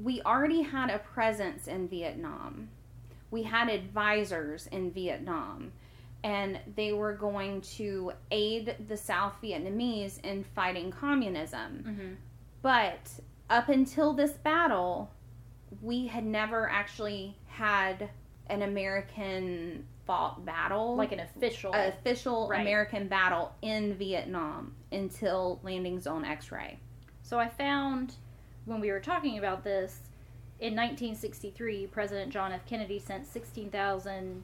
we 0.03 0.23
already 0.23 0.63
had 0.63 0.91
a 0.91 0.99
presence 0.99 1.67
in 1.69 1.89
Vietnam. 1.89 2.69
We 3.31 3.43
had 3.43 3.69
advisors 3.69 4.67
in 4.69 4.91
Vietnam 4.91 5.73
and 6.25 6.59
they 6.75 6.93
were 6.93 7.13
going 7.13 7.61
to 7.61 8.13
aid 8.31 8.75
the 8.89 8.97
South 8.97 9.35
Vietnamese 9.43 10.21
in 10.25 10.43
fighting 10.43 10.91
communism. 10.91 11.85
mm-hmm. 11.87 12.15
But 12.63 13.11
up 13.49 13.69
until 13.69 14.13
this 14.13 14.33
battle, 14.33 15.11
we 15.81 16.09
had 16.09 16.25
never 16.25 16.69
actually 16.69 17.37
had 17.47 18.11
an 18.49 18.63
American 18.63 19.85
fought 20.05 20.45
battle, 20.45 20.97
like 20.97 21.13
an 21.13 21.21
official. 21.21 21.73
official 21.75 22.49
Right. 22.49 22.61
American 22.61 23.07
battle 23.07 23.53
in 23.63 23.95
Vietnam 23.95 24.75
until 24.91 25.61
Landing 25.63 26.01
Zone 26.01 26.25
X 26.25 26.51
Ray. 26.51 26.79
So 27.23 27.39
I 27.39 27.49
found 27.49 28.15
when 28.67 28.81
we 28.81 28.91
were 28.91 29.01
talking 29.01 29.39
about 29.39 29.65
this 29.65 30.01
in 30.59 30.75
1963, 30.75 31.87
President 31.87 32.33
John 32.33 32.53
F. 32.53 32.67
Kennedy 32.67 32.99
sent 32.99 33.27
16,000 33.27 34.43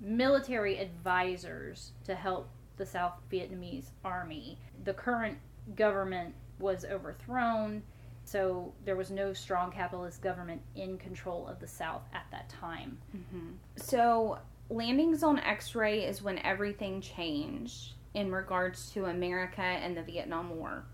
military 0.00 0.78
advisors 0.78 1.92
to 2.04 2.14
help 2.14 2.48
the 2.76 2.86
South 2.86 3.14
Vietnamese 3.30 3.90
army. 4.04 4.58
The 4.84 4.94
current 4.94 5.38
government 5.74 6.34
was 6.58 6.84
overthrown, 6.84 7.82
so 8.24 8.72
there 8.84 8.96
was 8.96 9.10
no 9.10 9.32
strong 9.32 9.70
capitalist 9.70 10.22
government 10.22 10.62
in 10.76 10.96
control 10.96 11.46
of 11.46 11.58
the 11.60 11.66
South 11.66 12.02
at 12.12 12.26
that 12.30 12.48
time. 12.48 12.98
Mm-hmm. 13.16 13.48
So, 13.76 14.38
Landing 14.70 15.16
Zone 15.16 15.38
X 15.38 15.74
Ray 15.74 16.04
is 16.04 16.22
when 16.22 16.38
everything 16.40 17.00
changed 17.00 17.94
in 18.14 18.30
regards 18.30 18.90
to 18.90 19.06
America 19.06 19.62
and 19.62 19.96
the 19.96 20.02
Vietnam 20.02 20.56
War. 20.56 20.84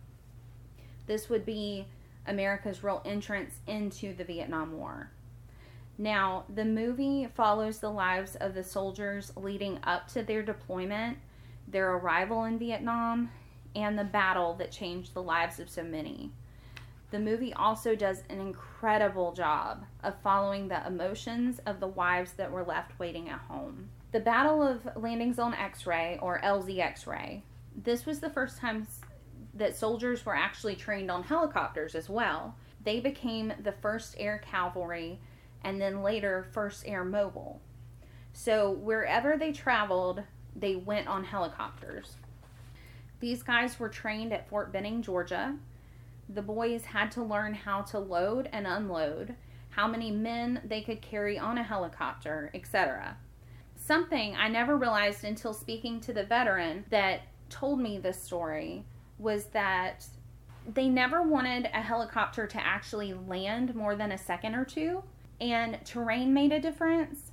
This 1.06 1.28
would 1.28 1.44
be 1.44 1.86
America's 2.26 2.82
real 2.82 3.02
entrance 3.04 3.54
into 3.66 4.14
the 4.14 4.24
Vietnam 4.24 4.78
War. 4.78 5.10
Now, 5.96 6.44
the 6.52 6.64
movie 6.64 7.28
follows 7.34 7.78
the 7.78 7.90
lives 7.90 8.34
of 8.36 8.54
the 8.54 8.64
soldiers 8.64 9.32
leading 9.36 9.78
up 9.84 10.08
to 10.08 10.22
their 10.22 10.42
deployment, 10.42 11.18
their 11.68 11.92
arrival 11.92 12.44
in 12.44 12.58
Vietnam, 12.58 13.30
and 13.76 13.98
the 13.98 14.04
battle 14.04 14.54
that 14.54 14.72
changed 14.72 15.14
the 15.14 15.22
lives 15.22 15.60
of 15.60 15.70
so 15.70 15.82
many. 15.82 16.30
The 17.10 17.20
movie 17.20 17.54
also 17.54 17.94
does 17.94 18.24
an 18.28 18.40
incredible 18.40 19.32
job 19.32 19.84
of 20.02 20.20
following 20.22 20.66
the 20.66 20.84
emotions 20.84 21.60
of 21.64 21.78
the 21.78 21.86
wives 21.86 22.32
that 22.32 22.50
were 22.50 22.64
left 22.64 22.98
waiting 22.98 23.28
at 23.28 23.38
home. 23.38 23.88
The 24.10 24.20
Battle 24.20 24.62
of 24.62 24.88
Landing 24.96 25.32
Zone 25.32 25.54
X 25.54 25.86
Ray, 25.86 26.18
or 26.20 26.40
LZX 26.40 27.06
Ray, 27.06 27.44
this 27.76 28.06
was 28.06 28.20
the 28.20 28.30
first 28.30 28.58
time 28.58 28.86
that 29.54 29.76
soldiers 29.76 30.26
were 30.26 30.34
actually 30.34 30.76
trained 30.76 31.10
on 31.10 31.22
helicopters 31.22 31.94
as 31.94 32.08
well. 32.08 32.56
They 32.82 33.00
became 33.00 33.52
the 33.62 33.72
first 33.72 34.16
air 34.18 34.38
cavalry 34.44 35.20
and 35.62 35.80
then 35.80 36.02
later 36.02 36.46
first 36.52 36.84
air 36.86 37.04
mobile. 37.04 37.60
So 38.32 38.70
wherever 38.70 39.36
they 39.36 39.52
traveled, 39.52 40.22
they 40.54 40.76
went 40.76 41.08
on 41.08 41.24
helicopters. 41.24 42.16
These 43.20 43.42
guys 43.42 43.80
were 43.80 43.88
trained 43.88 44.32
at 44.32 44.48
Fort 44.48 44.72
Benning, 44.72 45.02
Georgia. 45.02 45.56
The 46.28 46.42
boys 46.42 46.84
had 46.84 47.10
to 47.12 47.22
learn 47.22 47.54
how 47.54 47.82
to 47.82 47.98
load 47.98 48.48
and 48.52 48.66
unload, 48.66 49.34
how 49.70 49.88
many 49.88 50.10
men 50.10 50.60
they 50.64 50.82
could 50.82 51.00
carry 51.00 51.38
on 51.38 51.58
a 51.58 51.62
helicopter, 51.62 52.50
etc. 52.54 53.16
Something 53.76 54.34
I 54.36 54.48
never 54.48 54.76
realized 54.76 55.24
until 55.24 55.54
speaking 55.54 56.00
to 56.00 56.12
the 56.12 56.24
veteran 56.24 56.84
that 56.90 57.22
told 57.48 57.80
me 57.80 57.98
this 57.98 58.22
story 58.22 58.84
was 59.18 59.46
that 59.46 60.06
they 60.72 60.88
never 60.88 61.22
wanted 61.22 61.66
a 61.66 61.82
helicopter 61.82 62.46
to 62.46 62.66
actually 62.66 63.12
land 63.14 63.74
more 63.74 63.94
than 63.96 64.12
a 64.12 64.18
second 64.18 64.54
or 64.54 64.64
two, 64.64 65.02
and 65.40 65.78
terrain 65.84 66.32
made 66.32 66.52
a 66.52 66.60
difference, 66.60 67.32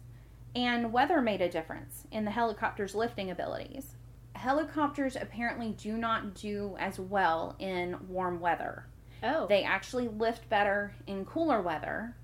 and 0.56 0.92
weather 0.92 1.22
made 1.22 1.42
a 1.42 1.50
difference 1.50 2.04
in 2.12 2.26
the 2.26 2.32
helicopter's 2.32 2.96
lifting 2.96 3.32
abilities. 3.32 3.96
Helicopters 4.34 5.16
apparently 5.16 5.72
do 5.78 5.98
not 5.98 6.34
do 6.34 6.76
as 6.80 7.00
well 7.00 7.56
in 7.60 7.96
warm 8.08 8.40
weather. 8.40 8.86
Oh, 9.24 9.46
They 9.48 9.64
actually 9.64 10.08
lift 10.08 10.50
better 10.50 10.94
in 11.06 11.26
cooler 11.26 11.62
weather. 11.62 12.16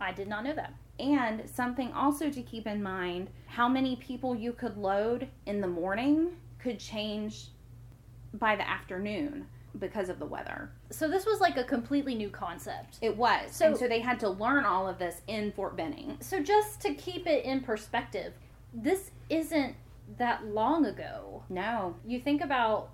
I 0.00 0.12
did 0.12 0.28
not 0.28 0.44
know 0.44 0.54
that. 0.54 0.74
And 0.98 1.48
something 1.48 1.92
also 1.92 2.30
to 2.30 2.42
keep 2.42 2.66
in 2.66 2.82
mind 2.82 3.30
how 3.46 3.68
many 3.68 3.96
people 3.96 4.36
you 4.36 4.52
could 4.52 4.76
load 4.76 5.28
in 5.46 5.60
the 5.60 5.66
morning 5.66 6.36
could 6.58 6.78
change 6.78 7.48
by 8.34 8.56
the 8.56 8.68
afternoon 8.68 9.46
because 9.78 10.08
of 10.10 10.18
the 10.18 10.26
weather. 10.26 10.70
So 10.90 11.08
this 11.08 11.24
was 11.24 11.40
like 11.40 11.56
a 11.56 11.64
completely 11.64 12.14
new 12.14 12.28
concept. 12.28 12.98
It 13.00 13.16
was. 13.16 13.52
So- 13.52 13.66
and 13.66 13.76
so 13.76 13.88
they 13.88 14.00
had 14.00 14.20
to 14.20 14.28
learn 14.28 14.64
all 14.64 14.86
of 14.88 14.98
this 14.98 15.22
in 15.28 15.52
Fort 15.52 15.76
Benning. 15.76 16.18
So 16.20 16.42
just 16.42 16.80
to 16.82 16.94
keep 16.94 17.26
it 17.26 17.44
in 17.44 17.60
perspective, 17.62 18.34
this 18.74 19.10
isn't 19.30 19.74
that 20.18 20.44
long 20.44 20.84
ago. 20.86 21.42
No. 21.48 21.94
You 22.06 22.20
think 22.20 22.42
about 22.42 22.90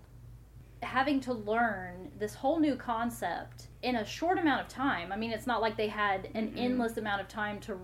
having 0.82 1.20
to 1.20 1.32
learn 1.32 2.12
this 2.18 2.34
whole 2.34 2.60
new 2.60 2.76
concept 2.76 3.66
in 3.82 3.96
a 3.96 4.04
short 4.04 4.38
amount 4.38 4.60
of 4.60 4.68
time. 4.68 5.10
I 5.10 5.16
mean, 5.16 5.32
it's 5.32 5.46
not 5.46 5.60
like 5.60 5.76
they 5.76 5.88
had 5.88 6.28
an 6.34 6.48
Mm-mm. 6.52 6.58
endless 6.58 6.96
amount 6.96 7.20
of 7.20 7.26
time 7.28 7.58
to 7.60 7.78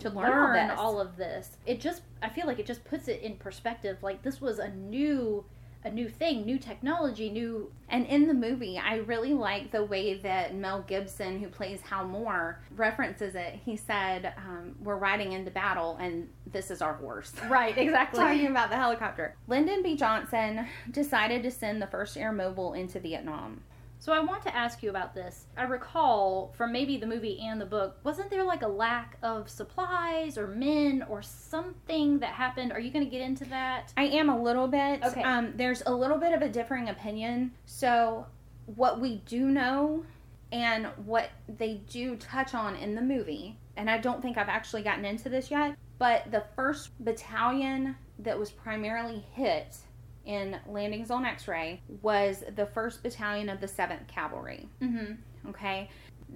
To 0.00 0.10
learn, 0.10 0.30
learn, 0.30 0.70
all, 0.70 0.96
all, 0.96 1.00
of 1.00 1.16
this. 1.16 1.56
It 1.66 1.80
just 1.80 2.02
I 2.22 2.28
feel 2.28 2.46
like 2.48 2.58
it 2.58 2.66
just 2.66 2.84
puts 2.84 3.06
it 3.06 3.22
in 3.22 3.36
perspective. 3.36 3.98
Like 4.02 4.22
this 4.22 4.40
was 4.40 4.58
a 4.58 4.70
new 4.70 5.44
a 5.84 5.90
new 5.90 6.08
thing, 6.08 6.44
new 6.44 6.58
technology, 6.58 7.28
new 7.30 7.70
And 7.88 8.06
in 8.06 8.26
the 8.26 8.34
movie, 8.34 8.78
I 8.78 8.96
really 8.96 9.34
like 9.34 9.70
the 9.70 9.84
way 9.84 10.14
that 10.14 10.54
Mel 10.54 10.82
Gibson, 10.82 11.40
who 11.40 11.48
plays 11.48 11.80
Hal 11.82 12.06
Moore, 12.06 12.60
references 12.76 13.34
it. 13.34 13.58
He 13.64 13.76
said, 13.76 14.32
um, 14.38 14.76
We're 14.82 14.96
riding 14.96 15.32
into 15.32 15.50
battle, 15.50 15.96
and 16.00 16.28
this 16.46 16.70
is 16.70 16.80
our 16.82 16.94
horse. 16.94 17.32
Right, 17.48 17.76
exactly. 17.76 18.20
Talking 18.20 18.46
about 18.46 18.70
the 18.70 18.76
helicopter. 18.76 19.34
Lyndon 19.46 19.82
B. 19.82 19.94
Johnson 19.96 20.66
decided 20.90 21.42
to 21.42 21.50
send 21.50 21.82
the 21.82 21.86
first 21.86 22.16
air 22.16 22.32
mobile 22.32 22.72
into 22.72 22.98
Vietnam. 22.98 23.62
So 24.02 24.12
I 24.12 24.18
want 24.18 24.42
to 24.42 24.56
ask 24.56 24.82
you 24.82 24.90
about 24.90 25.14
this. 25.14 25.46
I 25.56 25.62
recall 25.62 26.52
from 26.56 26.72
maybe 26.72 26.96
the 26.96 27.06
movie 27.06 27.38
and 27.40 27.60
the 27.60 27.66
book, 27.66 28.00
wasn't 28.02 28.30
there 28.30 28.42
like 28.42 28.62
a 28.62 28.66
lack 28.66 29.16
of 29.22 29.48
supplies 29.48 30.36
or 30.36 30.48
men 30.48 31.04
or 31.08 31.22
something 31.22 32.18
that 32.18 32.30
happened? 32.30 32.72
Are 32.72 32.80
you 32.80 32.90
going 32.90 33.04
to 33.04 33.10
get 33.10 33.20
into 33.20 33.44
that? 33.44 33.92
I 33.96 34.06
am 34.06 34.28
a 34.28 34.42
little 34.42 34.66
bit. 34.66 35.04
Okay. 35.04 35.22
Um, 35.22 35.52
there's 35.54 35.84
a 35.86 35.94
little 35.94 36.18
bit 36.18 36.34
of 36.34 36.42
a 36.42 36.48
differing 36.48 36.88
opinion. 36.88 37.52
So, 37.64 38.26
what 38.66 38.98
we 39.00 39.18
do 39.24 39.46
know 39.46 40.04
and 40.50 40.86
what 41.04 41.30
they 41.48 41.74
do 41.88 42.16
touch 42.16 42.54
on 42.54 42.74
in 42.74 42.96
the 42.96 43.02
movie, 43.02 43.56
and 43.76 43.88
I 43.88 43.98
don't 43.98 44.20
think 44.20 44.36
I've 44.36 44.48
actually 44.48 44.82
gotten 44.82 45.04
into 45.04 45.28
this 45.28 45.48
yet, 45.48 45.76
but 45.98 46.28
the 46.32 46.42
first 46.56 46.90
battalion 47.04 47.94
that 48.18 48.36
was 48.36 48.50
primarily 48.50 49.24
hit 49.32 49.76
in 50.24 50.58
Landing 50.68 51.04
Zone 51.04 51.24
X 51.24 51.48
ray 51.48 51.80
was 52.02 52.44
the 52.56 52.66
1st 52.66 53.02
Battalion 53.02 53.48
of 53.48 53.60
the 53.60 53.66
7th 53.66 54.06
Cavalry. 54.08 54.68
Mm-hmm. 54.80 55.48
Okay? 55.50 55.90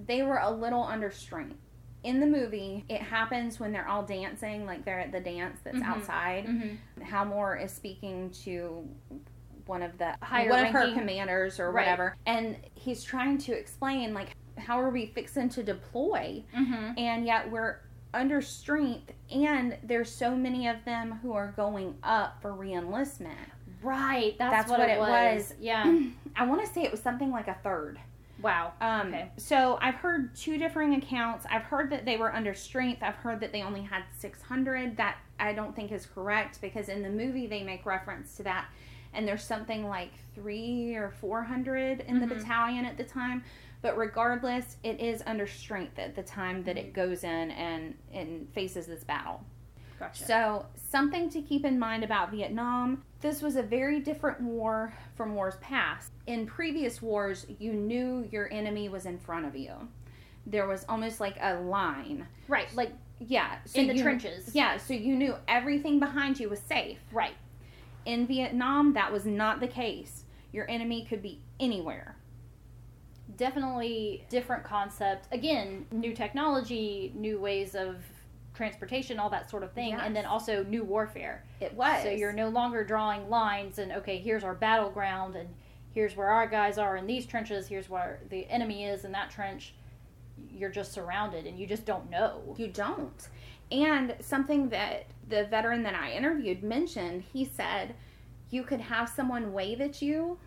They 0.05 0.21
were 0.23 0.37
a 0.39 0.51
little 0.51 0.83
under 0.83 1.09
strength. 1.11 1.55
In 2.03 2.19
the 2.19 2.27
movie, 2.27 2.85
it 2.89 3.01
happens 3.01 3.59
when 3.59 3.71
they're 3.71 3.87
all 3.87 4.03
dancing, 4.03 4.65
like 4.65 4.85
they're 4.85 4.99
at 4.99 5.11
the 5.11 5.19
dance 5.19 5.59
that's 5.63 5.77
Mhm. 5.79 5.83
outside. 5.85 6.45
Mm-hmm. 6.45 7.01
Hal 7.01 7.25
Moore 7.25 7.57
is 7.57 7.71
speaking 7.71 8.29
to 8.43 8.87
one 9.65 9.81
of 9.81 9.97
the 9.97 10.15
Higher 10.21 10.49
one 10.49 10.65
of 10.67 10.71
her 10.71 10.93
commanders 10.93 11.59
or 11.59 11.71
Right. 11.71 11.81
whatever, 11.83 12.15
and 12.25 12.55
he's 12.75 13.03
trying 13.03 13.37
to 13.39 13.53
explain 13.53 14.13
like 14.13 14.29
how 14.57 14.79
are 14.79 14.89
we 14.89 15.07
fixing 15.07 15.49
to 15.49 15.63
deploy, 15.63 16.43
Mm-hmm. 16.55 16.97
and 16.97 17.25
yet 17.25 17.49
we're 17.51 17.81
under 18.13 18.41
strength, 18.41 19.11
and 19.29 19.77
there's 19.83 20.09
so 20.09 20.35
many 20.35 20.67
of 20.67 20.85
them 20.85 21.19
who 21.21 21.33
are 21.33 21.51
going 21.57 21.97
up 22.03 22.41
for 22.41 22.51
reenlistment. 22.53 23.35
Right. 23.87 24.35
That's, 24.37 24.51
That's 24.51 24.69
what, 24.69 24.79
what 24.79 24.89
it 24.89 24.99
was. 24.99 25.09
was. 25.49 25.53
Yeah. 25.59 25.99
I 26.35 26.45
want 26.45 26.65
to 26.65 26.71
say 26.71 26.83
it 26.83 26.91
was 26.91 27.01
something 27.01 27.31
like 27.31 27.47
a 27.47 27.55
third. 27.63 27.99
wow. 28.41 28.73
Um, 28.81 29.07
Okay. 29.07 29.29
So 29.37 29.79
I've 29.81 29.95
heard 29.95 30.35
two 30.35 30.57
differing 30.57 30.93
accounts. 30.95 31.45
I've 31.49 31.63
heard 31.63 31.89
that 31.91 32.05
they 32.05 32.17
were 32.17 32.33
under 32.33 32.53
strength. 32.53 33.01
I've 33.01 33.15
heard 33.15 33.39
that 33.39 33.51
they 33.51 33.61
only 33.63 33.81
had 33.81 34.03
600. 34.19 34.97
That 34.97 35.17
I 35.39 35.53
don't 35.53 35.75
think 35.75 35.91
is 35.91 36.05
correct 36.05 36.59
because 36.61 36.89
in 36.89 37.01
the 37.01 37.09
movie 37.09 37.47
they 37.47 37.63
make 37.63 37.85
reference 37.85 38.35
to 38.37 38.43
that. 38.43 38.65
And 39.13 39.27
there's 39.27 39.43
something 39.43 39.87
like 39.87 40.11
three 40.35 40.93
or 40.95 41.09
400 41.09 42.01
in 42.01 42.19
the 42.19 42.25
Mhm. 42.27 42.37
battalion 42.37 42.85
at 42.85 42.97
the 42.97 43.03
time. 43.03 43.43
But 43.81 43.97
regardless, 43.97 44.77
it 44.83 44.99
is 44.99 45.23
under 45.25 45.47
strength 45.47 45.97
at 45.97 46.15
the 46.15 46.23
time 46.23 46.63
that 46.63 46.77
it 46.77 46.93
goes 46.93 47.23
in 47.23 47.51
and, 47.51 47.95
and 48.11 48.47
faces 48.53 48.85
this 48.87 49.03
battle. 49.03 49.43
Gotcha. 49.99 50.25
So, 50.25 50.65
something 50.75 51.29
to 51.31 51.41
keep 51.41 51.65
in 51.65 51.79
mind 51.79 52.03
about 52.03 52.31
Vietnam 52.31 53.03
this 53.19 53.41
was 53.41 53.55
a 53.55 53.63
very 53.63 53.99
different 53.99 54.39
war 54.41 54.93
from 55.15 55.33
wars 55.33 55.55
past. 55.59 56.11
In 56.27 56.45
previous 56.45 57.01
wars, 57.01 57.47
you 57.57 57.73
knew 57.73 58.27
your 58.31 58.51
enemy 58.53 58.89
was 58.89 59.05
in 59.07 59.17
front 59.17 59.45
of 59.45 59.55
you. 59.55 59.73
There 60.45 60.67
was 60.67 60.85
almost 60.87 61.19
like 61.19 61.35
a 61.41 61.55
line. 61.59 62.27
right. 62.47 62.73
Like 62.75 62.93
Yeah. 63.19 63.57
So 63.65 63.79
in 63.79 63.87
the 63.87 63.95
you- 63.95 64.03
trenches. 64.03 64.53
Yeah, 64.53 64.77
so 64.77 64.93
you 64.93 65.15
knew 65.15 65.35
everything 65.47 65.99
behind 65.99 66.39
you 66.39 66.49
was 66.49 66.59
safe. 66.59 66.99
Right. 67.11 67.33
In 68.05 68.27
Vietnam, 68.27 68.93
that 68.93 69.11
was 69.11 69.25
not 69.25 69.59
the 69.59 69.67
case. 69.67 70.25
Your 70.53 70.69
enemy 70.69 71.03
could 71.03 71.23
be 71.23 71.41
anywhere. 71.59 72.15
Definitely 73.35 74.25
different 74.29 74.63
concept. 74.63 75.27
Again, 75.33 75.85
new 75.91 76.13
technology, 76.13 77.11
new 77.15 77.39
ways 77.39 77.73
of 77.75 77.97
transportation, 78.57 79.19
all 79.19 79.29
that 79.29 79.49
sort 79.49 79.63
of 79.63 79.71
thing, 79.71 79.93
and 79.93 80.15
then 80.15 80.25
also 80.25 80.63
new 80.63 80.83
warfare. 80.83 81.45
It 81.61 81.73
was. 81.73 82.03
So 82.03 82.09
you're 82.09 82.33
no 82.33 82.49
longer 82.49 82.83
drawing 82.83 83.29
lines 83.29 83.77
and 83.77 83.91
okay, 83.93 84.17
here's 84.17 84.43
our 84.43 84.55
battleground 84.55 85.35
and 85.35 85.47
here's 85.93 86.17
where 86.17 86.27
our 86.27 86.47
guys 86.47 86.77
are 86.77 86.97
in 86.97 87.07
these 87.07 87.25
trenches, 87.25 87.67
here's 87.67 87.89
where 87.89 88.19
the 88.29 88.45
enemy 88.49 88.85
is 88.85 89.05
in 89.05 89.11
that 89.13 89.29
trench. 89.29 89.75
You're 90.51 90.71
just 90.71 90.91
surrounded 90.91 91.45
and 91.45 91.57
you 91.57 91.67
just 91.67 91.85
don't 91.85 92.09
know. 92.09 92.55
You 92.57 92.67
don't. 92.67 93.27
And 93.71 94.15
something 94.19 94.69
that 94.69 95.05
the 95.29 95.45
veteran 95.45 95.83
that 95.83 95.93
I 95.93 96.11
interviewed 96.11 96.63
mentioned, 96.63 97.23
he 97.31 97.45
said 97.45 97.95
you 98.49 98.63
could 98.63 98.81
have 98.81 99.07
someone 99.07 99.53
wave 99.53 99.81
at 99.81 100.01
you 100.01 100.39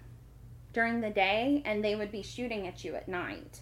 during 0.73 1.01
the 1.01 1.11
day 1.11 1.63
and 1.65 1.85
they 1.85 1.95
would 1.95 2.11
be 2.11 2.23
shooting 2.23 2.67
at 2.67 2.85
you 2.85 2.97
at 2.97 3.09
night. 3.09 3.61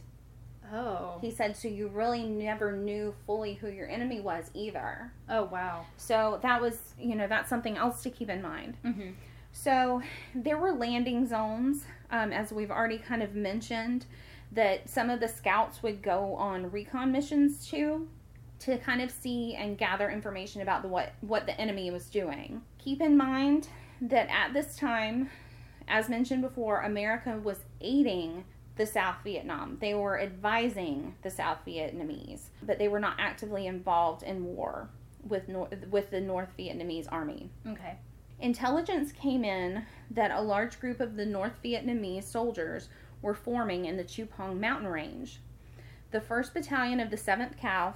Oh. 0.73 1.19
He 1.21 1.31
said 1.31 1.57
so 1.57 1.69
you 1.69 1.89
really 1.89 2.25
never 2.25 2.73
knew 2.73 3.15
fully 3.27 3.55
who 3.55 3.69
your 3.69 3.89
enemy 3.89 4.21
was 4.21 4.51
either. 4.55 5.13
Oh 5.29 5.45
wow. 5.45 5.87
So 5.97 6.39
that 6.43 6.61
was, 6.61 6.79
you 6.99 7.15
know, 7.15 7.27
that's 7.27 7.49
something 7.49 7.77
else 7.77 8.03
to 8.03 8.11
keep 8.11 8.29
in 8.29 8.43
mind. 8.43 8.77
Mm-hmm. 8.85 9.11
So 9.53 10.03
there 10.35 10.59
were 10.59 10.73
landing 10.73 11.27
zones, 11.27 11.85
um, 12.11 12.33
as 12.33 12.53
we've 12.53 12.71
already 12.71 12.99
kind 12.99 13.23
of 13.23 13.35
mentioned, 13.35 14.07
that 14.53 14.89
some 14.89 15.11
of 15.11 15.21
the 15.21 15.29
scouts 15.29 15.83
would 15.83 16.03
go 16.03 16.35
on 16.35 16.71
recon 16.71 17.13
missions 17.13 17.67
to, 17.69 18.09
to 18.61 18.79
kind 18.79 19.01
of 19.03 19.11
see 19.11 19.55
and 19.55 19.77
gather 19.77 20.11
information 20.11 20.63
about 20.63 20.83
the 20.83 20.89
what 20.89 21.13
what 21.21 21.47
the 21.47 21.59
enemy 21.61 21.91
was 21.91 22.07
doing. 22.07 22.63
Keep 22.79 23.01
in 23.01 23.17
mind 23.17 23.69
that 24.01 24.29
at 24.31 24.53
this 24.53 24.77
time, 24.77 25.31
as 25.87 26.09
mentioned 26.09 26.43
before, 26.43 26.83
America 26.83 27.39
was 27.43 27.59
aiding 27.81 28.45
the 28.79 28.87
South 28.87 29.17
Vietnam. 29.25 29.77
They 29.81 29.95
were 29.95 30.21
advising 30.21 31.15
the 31.23 31.31
South 31.31 31.59
Vietnamese, 31.67 32.49
but 32.63 32.79
they 32.79 32.89
were 32.89 33.01
not 33.01 33.17
actively 33.19 33.67
involved 33.67 34.23
in 34.23 34.45
war 34.45 34.89
with 35.27 35.49
with 35.91 36.11
the 36.11 36.21
North 36.21 36.51
Vietnamese 36.59 37.07
army. 37.11 37.51
Okay. 37.67 37.97
Intelligence 38.41 39.13
came 39.13 39.45
in 39.45 39.85
that 40.13 40.31
a 40.31 40.41
large 40.41 40.81
group 40.81 41.01
of 41.01 41.17
the 41.17 41.27
North 41.27 41.61
Vietnamese 41.63 42.25
soldiers 42.25 42.89
were 43.21 43.35
forming 43.35 43.85
in 43.85 43.97
the 43.97 44.05
Chu 44.05 44.25
Pong 44.25 44.61
mountain 44.61 44.89
range. 44.89 45.41
The 46.13 46.21
1st 46.21 46.55
Battalion 46.55 47.01
of 47.01 47.11
the 47.11 47.17
7th 47.17 47.59
Cav 47.61 47.95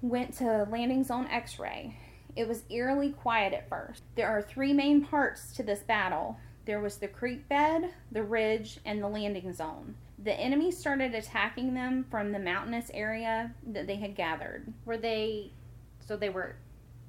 went 0.00 0.32
to 0.38 0.66
landing 0.70 1.02
zone 1.02 1.26
X 1.26 1.58
ray. 1.58 1.98
It 2.36 2.46
was 2.46 2.62
eerily 2.70 3.10
quiet 3.10 3.52
at 3.52 3.68
first. 3.68 4.04
There 4.14 4.28
are 4.28 4.40
three 4.40 4.72
main 4.72 5.04
parts 5.04 5.52
to 5.54 5.64
this 5.64 5.80
battle 5.80 6.38
there 6.66 6.80
was 6.80 6.98
the 6.98 7.08
creek 7.08 7.48
bed, 7.48 7.90
the 8.12 8.22
ridge, 8.22 8.78
and 8.84 9.02
the 9.02 9.08
landing 9.08 9.52
zone. 9.52 9.96
The 10.22 10.34
enemy 10.34 10.70
started 10.70 11.14
attacking 11.14 11.74
them 11.74 12.04
from 12.10 12.32
the 12.32 12.38
mountainous 12.38 12.90
area 12.92 13.54
that 13.68 13.86
they 13.86 13.96
had 13.96 14.14
gathered. 14.14 14.72
Were 14.84 14.98
they 14.98 15.52
so 16.00 16.16
they 16.16 16.28
were 16.28 16.56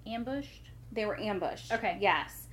ambushed? 0.08 0.70
They 0.92 1.06
were 1.06 1.20
ambushed. 1.20 1.72
Okay. 1.74 1.98
Yes. 2.00 2.48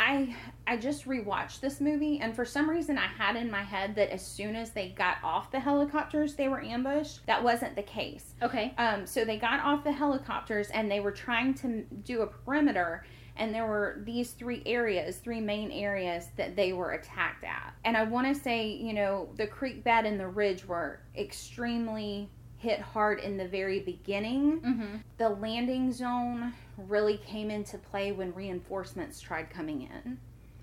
I 0.00 0.34
I 0.66 0.76
just 0.76 1.06
rewatched 1.06 1.60
this 1.60 1.80
movie 1.80 2.20
and 2.20 2.34
for 2.34 2.44
some 2.44 2.70
reason 2.70 2.98
I 2.98 3.06
had 3.06 3.36
in 3.36 3.50
my 3.50 3.62
head 3.62 3.96
that 3.96 4.10
as 4.10 4.24
soon 4.24 4.54
as 4.54 4.70
they 4.70 4.90
got 4.90 5.16
off 5.24 5.50
the 5.50 5.60
helicopters 5.60 6.34
they 6.34 6.48
were 6.48 6.60
ambushed. 6.60 7.26
That 7.26 7.42
wasn't 7.42 7.74
the 7.74 7.82
case. 7.82 8.34
Okay. 8.42 8.74
Um 8.78 9.06
so 9.06 9.24
they 9.24 9.38
got 9.38 9.60
off 9.60 9.84
the 9.84 9.92
helicopters 9.92 10.70
and 10.70 10.90
they 10.90 11.00
were 11.00 11.10
trying 11.12 11.54
to 11.54 11.82
do 12.04 12.22
a 12.22 12.26
perimeter 12.26 13.04
and 13.38 13.54
there 13.54 13.66
were 13.66 14.00
these 14.04 14.32
three 14.32 14.62
areas, 14.66 15.16
three 15.18 15.40
main 15.40 15.70
areas 15.70 16.26
that 16.36 16.56
they 16.56 16.72
were 16.72 16.92
attacked 16.92 17.44
at. 17.44 17.74
And 17.84 17.96
I 17.96 18.02
want 18.04 18.26
to 18.34 18.40
say, 18.40 18.68
you 18.68 18.92
know, 18.92 19.28
the 19.36 19.46
creek 19.46 19.82
bed 19.84 20.04
and 20.06 20.18
the 20.18 20.28
ridge 20.28 20.66
were 20.66 21.00
extremely 21.16 22.28
hit 22.58 22.80
hard 22.80 23.20
in 23.20 23.36
the 23.36 23.46
very 23.46 23.80
beginning 23.80 24.60
Mm-hmm. 24.60 24.96
the 25.16 25.28
landing 25.28 25.92
zone 25.92 26.52
really 26.76 27.18
came 27.18 27.50
into 27.50 27.78
play 27.78 28.10
when 28.12 28.34
reinforcements 28.34 29.20
tried 29.20 29.48
coming 29.50 29.82
in. 29.82 30.18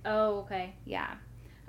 Oh, 0.05 0.39
okay. 0.39 0.75
Yeah. 0.85 1.15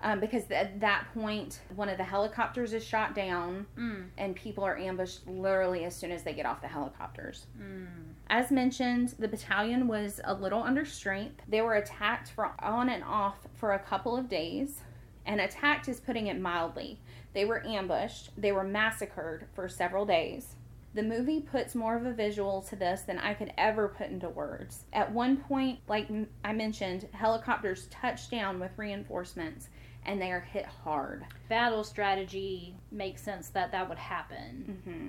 Um, 0.07 0.21
because 0.21 0.49
at 0.53 0.79
that 0.79 1.09
point, 1.14 1.59
one 1.75 1.88
of 1.88 1.97
the 1.99 2.05
helicopters 2.05 2.73
is 2.73 2.85
shot 2.85 3.12
down 3.16 3.66
Mm. 3.77 4.11
and 4.16 4.37
people 4.37 4.62
are 4.62 4.79
ambushed 4.79 5.27
literally 5.27 5.85
as 5.85 5.97
soon 5.97 6.12
as 6.12 6.23
they 6.23 6.33
get 6.33 6.47
off 6.47 6.61
the 6.61 6.69
helicopters. 6.69 7.47
Mm. 7.61 7.88
As 8.31 8.53
mentioned, 8.53 9.16
the 9.19 9.27
battalion 9.27 9.88
was 9.88 10.21
a 10.23 10.33
little 10.33 10.62
under 10.62 10.85
strength. 10.85 11.42
They 11.49 11.61
were 11.61 11.75
attacked 11.75 12.31
for 12.31 12.53
on 12.61 12.88
and 12.88 13.03
off 13.03 13.49
for 13.55 13.73
a 13.73 13.81
couple 13.81 14.16
of 14.16 14.29
days. 14.29 14.81
And 15.25 15.40
attacked 15.40 15.88
is 15.88 15.99
putting 15.99 16.29
it 16.29 16.40
mildly. 16.40 17.01
They 17.33 17.45
were 17.45 17.66
ambushed, 17.66 18.31
they 18.40 18.53
were 18.53 18.62
massacred 18.62 19.49
for 19.55 19.69
several 19.69 20.07
days. 20.07 20.55
The 20.95 21.03
movie 21.03 21.40
puts 21.40 21.75
more 21.75 21.97
of 21.97 22.07
a 22.07 22.12
visual 22.12 22.62
to 22.62 22.77
this 22.77 23.03
than 23.03 23.19
I 23.19 23.35
could 23.35 23.53
ever 23.59 23.88
put 23.88 24.09
into 24.09 24.29
words. 24.29 24.85
At 24.92 25.12
one 25.12 25.37
point, 25.37 25.81
like 25.88 26.09
I 26.45 26.53
mentioned, 26.53 27.09
helicopters 27.12 27.88
touch 27.88 28.31
down 28.31 28.61
with 28.61 28.71
reinforcements 28.79 29.69
and 30.07 30.21
they 30.21 30.33
are 30.33 30.40
hit 30.40 30.64
hard. 30.64 31.25
Battle 31.49 31.85
strategy 31.85 32.75
makes 32.90 33.21
sense 33.23 33.49
that 33.51 33.73
that 33.73 33.88
would 33.88 33.99
happen. 33.99 34.81
hmm 34.85 35.09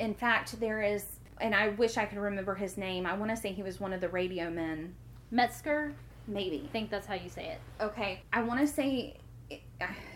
In 0.00 0.14
fact, 0.14 0.58
there 0.60 0.80
is, 0.82 1.04
and 1.40 1.54
I 1.54 1.68
wish 1.68 1.96
I 1.98 2.06
could 2.06 2.18
remember 2.18 2.54
his 2.54 2.76
name. 2.78 3.04
I 3.06 3.14
want 3.14 3.30
to 3.30 3.36
say 3.36 3.52
he 3.52 3.62
was 3.62 3.78
one 3.80 3.92
of 3.92 4.00
the 4.00 4.08
radio 4.08 4.48
men. 4.50 4.94
Metzger, 5.30 5.92
Maybe. 6.28 6.62
I 6.68 6.72
think 6.72 6.88
that's 6.88 7.06
how 7.06 7.14
you 7.14 7.28
say 7.28 7.46
it. 7.48 7.60
Okay, 7.82 8.22
I 8.32 8.42
want 8.42 8.60
to 8.60 8.66
say 8.66 9.16
it, 9.50 9.60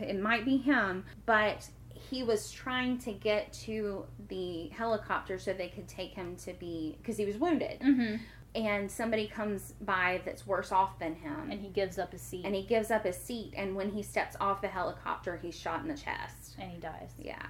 it 0.01 0.21
might 0.21 0.45
be 0.45 0.57
him, 0.57 1.05
but 1.27 1.69
he 1.93 2.23
was 2.23 2.53
trying 2.53 2.99
to 2.99 3.11
get 3.13 3.53
to 3.53 4.05
the 4.29 4.69
helicopter 4.69 5.37
so 5.39 5.53
they 5.53 5.67
could 5.69 5.89
take 5.89 6.13
him 6.13 6.37
to 6.37 6.53
be 6.55 6.97
because 6.99 7.17
he 7.17 7.25
was 7.27 7.37
wounded, 7.39 7.81
Mm-hmm. 7.81 8.17
And 8.57 8.91
somebody 8.91 9.27
comes 9.29 9.75
by 9.83 10.23
that's 10.25 10.47
worse 10.47 10.73
off 10.73 10.99
than 10.99 11.15
him, 11.15 11.51
And 11.51 11.61
he 11.61 11.69
gives 11.69 11.99
up 11.99 12.13
his 12.13 12.23
seat 12.23 12.45
and 12.45 12.55
he 12.55 12.63
gives 12.63 12.91
up 12.91 13.05
his 13.05 13.17
seat, 13.17 13.53
and 13.57 13.77
when 13.77 13.91
he 13.91 14.03
steps 14.03 14.35
off 14.41 14.61
the 14.63 14.69
helicopter, 14.69 15.37
he's 15.37 15.57
shot 15.59 15.83
in 15.83 15.89
the 15.89 15.97
chest. 15.97 16.57
and 16.59 16.71
he 16.71 16.79
dies. 16.79 17.11
Yeah, 17.19 17.47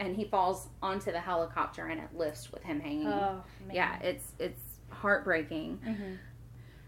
and 0.00 0.16
he 0.16 0.24
falls 0.24 0.68
onto 0.82 1.12
the 1.12 1.20
helicopter, 1.20 1.86
and 1.86 2.00
it 2.00 2.08
lifts 2.14 2.50
with 2.52 2.62
him 2.62 2.80
hanging. 2.80 3.08
Oh, 3.08 3.44
man. 3.66 3.74
yeah, 3.76 3.98
it's 4.00 4.32
it's 4.38 4.60
heartbreaking. 4.90 5.78
Mm-hmm. 5.86 6.14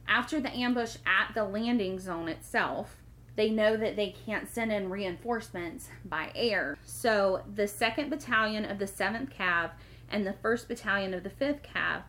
After 0.09 0.41
the 0.41 0.51
ambush 0.55 0.97
at 1.05 1.35
the 1.35 1.45
landing 1.45 1.99
zone 1.99 2.29
itself, 2.29 2.97
they 3.35 3.51
know 3.51 3.77
that 3.77 3.97
they 3.97 4.15
can't 4.25 4.49
send 4.49 4.73
in 4.73 4.89
reinforcements 4.89 5.89
by 6.05 6.31
air. 6.35 6.79
So 6.85 7.43
the 7.55 7.65
2nd 7.65 8.09
Battalion 8.09 8.65
of 8.65 8.79
the 8.79 8.87
7th 8.87 9.35
Cav 9.37 9.73
and 10.09 10.27
the 10.27 10.33
1st 10.33 10.69
Battalion 10.69 11.13
of 11.13 11.23
the 11.25 11.31
5th 11.31 11.61
Cav 11.63 12.03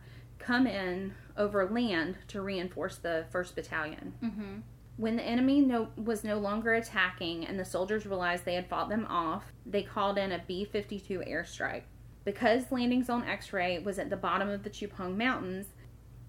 come 0.48 0.66
in 0.66 1.12
over 1.36 1.68
land 1.68 2.16
to 2.26 2.40
reinforce 2.40 2.96
the 2.96 3.26
1st 3.32 3.54
Battalion. 3.54 4.14
Mm-hmm. 4.22 4.60
When 4.96 5.16
the 5.16 5.22
enemy 5.22 5.60
no, 5.60 5.88
was 5.96 6.24
no 6.24 6.38
longer 6.38 6.72
attacking 6.72 7.46
and 7.46 7.60
the 7.60 7.66
soldiers 7.66 8.06
realized 8.06 8.46
they 8.46 8.54
had 8.54 8.66
fought 8.66 8.88
them 8.88 9.06
off, 9.10 9.52
they 9.66 9.82
called 9.82 10.16
in 10.16 10.32
a 10.32 10.42
B 10.48 10.64
52 10.64 11.18
airstrike. 11.20 11.82
Because 12.24 12.72
landing 12.72 13.04
zone 13.04 13.24
X 13.24 13.52
ray 13.52 13.78
was 13.78 13.98
at 13.98 14.08
the 14.08 14.16
bottom 14.16 14.48
of 14.48 14.62
the 14.62 14.70
Chu 14.70 14.88
Pong 14.88 15.18
Mountains, 15.18 15.66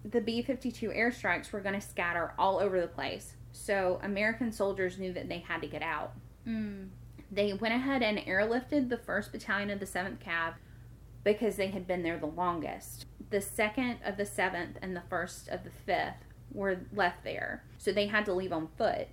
the 0.04 0.20
B 0.20 0.42
52 0.42 0.90
airstrikes 0.90 1.50
were 1.50 1.60
going 1.60 1.74
to 1.74 1.80
scatter 1.80 2.34
all 2.38 2.58
over 2.58 2.78
the 2.78 2.86
place. 2.88 3.34
So 3.52 4.00
American 4.02 4.52
soldiers 4.52 4.98
knew 4.98 5.14
that 5.14 5.30
they 5.30 5.38
had 5.38 5.62
to 5.62 5.66
get 5.66 5.82
out. 5.82 6.12
Mm. 6.46 6.90
They 7.32 7.54
went 7.54 7.74
ahead 7.74 8.02
and 8.02 8.18
airlifted 8.18 8.90
the 8.90 8.98
1st 8.98 9.32
Battalion 9.32 9.70
of 9.70 9.80
the 9.80 9.86
7th 9.86 10.18
Cav 10.18 10.54
because 11.24 11.56
they 11.56 11.68
had 11.68 11.86
been 11.86 12.02
there 12.02 12.18
the 12.18 12.26
longest. 12.26 13.06
The 13.30 13.38
2nd 13.38 13.96
of 14.04 14.16
the 14.16 14.24
7th 14.24 14.76
and 14.82 14.96
the 14.96 15.02
1st 15.10 15.48
of 15.48 15.60
the 15.64 15.92
5th 15.92 16.14
were 16.52 16.78
left 16.94 17.24
there. 17.24 17.62
So 17.78 17.92
they 17.92 18.06
had 18.06 18.24
to 18.26 18.32
leave 18.32 18.52
on 18.52 18.68
foot 18.76 19.08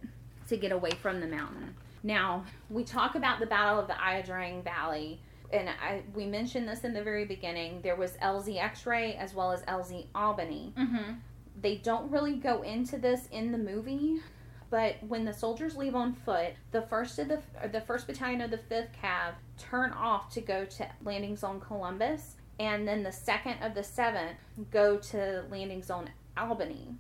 to 0.47 0.57
get 0.57 0.71
away 0.71 0.91
from 0.91 1.19
the 1.19 1.27
mountain. 1.27 1.75
Now, 2.03 2.45
we 2.69 2.83
talk 2.83 3.15
about 3.15 3.39
the 3.39 3.45
Battle 3.45 3.79
of 3.79 3.87
the 3.87 3.95
Ia 3.95 4.23
Drang 4.23 4.63
Valley, 4.63 5.19
and 5.51 5.69
I, 5.69 6.03
we 6.13 6.25
mentioned 6.25 6.67
this 6.67 6.83
in 6.83 6.93
the 6.93 7.03
very 7.03 7.25
beginning. 7.25 7.81
There 7.81 7.95
was 7.95 8.11
LZ 8.23 8.57
X 8.57 8.85
ray 8.85 9.15
as 9.15 9.33
well 9.33 9.51
as 9.51 9.61
LZ 9.63 10.05
Albany. 10.15 10.73
Mm-hmm. 10.77 11.13
They 11.61 11.75
don't 11.75 12.09
really 12.11 12.35
go 12.35 12.61
into 12.61 12.97
this 12.97 13.27
in 13.31 13.51
the 13.51 13.57
movie, 13.57 14.21
but 14.69 14.95
when 15.07 15.25
the 15.25 15.33
soldiers 15.33 15.75
leave 15.75 15.95
on 15.95 16.13
foot, 16.13 16.53
the 16.71 16.83
first 16.83 17.19
of 17.19 17.27
the 17.27 17.41
the 17.71 17.81
first 17.81 18.07
battalion 18.07 18.41
of 18.41 18.51
the 18.51 18.57
fifth 18.57 18.89
cav 19.01 19.33
turn 19.57 19.91
off 19.91 20.31
to 20.33 20.41
go 20.41 20.65
to 20.65 20.87
landing 21.03 21.35
zone 21.35 21.59
Columbus, 21.59 22.36
and 22.59 22.87
then 22.87 23.03
the 23.03 23.11
second 23.11 23.61
of 23.61 23.75
the 23.75 23.83
seventh 23.83 24.37
go 24.71 24.97
to 24.97 25.43
landing 25.49 25.83
zone 25.83 26.09
Albany. 26.35 26.95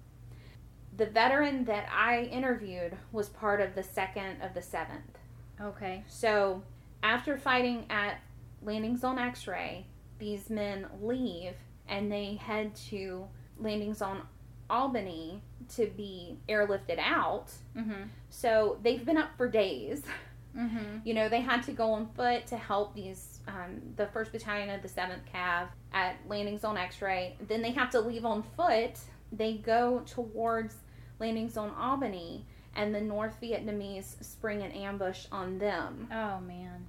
The 0.95 1.05
veteran 1.05 1.65
that 1.65 1.87
I 1.91 2.23
interviewed 2.23 2.97
was 3.11 3.29
part 3.29 3.61
of 3.61 3.75
the 3.75 3.83
second 3.83 4.41
of 4.41 4.53
the 4.53 4.61
seventh. 4.61 5.17
Okay. 5.61 6.03
So 6.07 6.63
after 7.03 7.37
fighting 7.37 7.85
at 7.89 8.19
landing 8.61 8.97
zone 8.97 9.19
X-ray, 9.19 9.85
these 10.19 10.49
men 10.49 10.87
leave 11.01 11.53
and 11.87 12.11
they 12.11 12.35
head 12.35 12.75
to 12.89 13.27
landing 13.59 13.93
zone 13.93 14.21
Albany 14.69 15.41
to 15.75 15.87
be 15.87 16.37
airlifted 16.49 16.99
out. 16.99 17.51
Mm-hmm. 17.75 18.03
So 18.29 18.77
they've 18.83 19.05
been 19.05 19.17
up 19.17 19.29
for 19.37 19.47
days. 19.47 20.03
Mm-hmm. 20.57 20.99
You 21.03 21.13
know, 21.13 21.29
they 21.29 21.41
had 21.41 21.63
to 21.63 21.71
go 21.71 21.91
on 21.91 22.09
foot 22.15 22.47
to 22.47 22.57
help 22.57 22.95
these 22.95 23.36
um, 23.47 23.81
the 23.95 24.07
first 24.07 24.31
battalion 24.31 24.69
of 24.69 24.81
the 24.81 24.87
seventh 24.87 25.23
Cav 25.33 25.67
at 25.93 26.15
landing 26.27 26.57
zone 26.57 26.77
X-ray. 26.77 27.35
Then 27.47 27.61
they 27.61 27.71
have 27.71 27.89
to 27.91 27.99
leave 28.01 28.25
on 28.25 28.43
foot. 28.55 28.97
They 29.31 29.53
go 29.55 30.01
towards 30.05 30.75
landing 31.19 31.49
zone 31.49 31.71
Albany, 31.77 32.45
and 32.75 32.93
the 32.93 33.01
North 33.01 33.37
Vietnamese 33.41 34.23
spring 34.23 34.61
an 34.61 34.71
ambush 34.71 35.25
on 35.31 35.57
them, 35.57 36.07
Oh 36.11 36.39
man. 36.41 36.85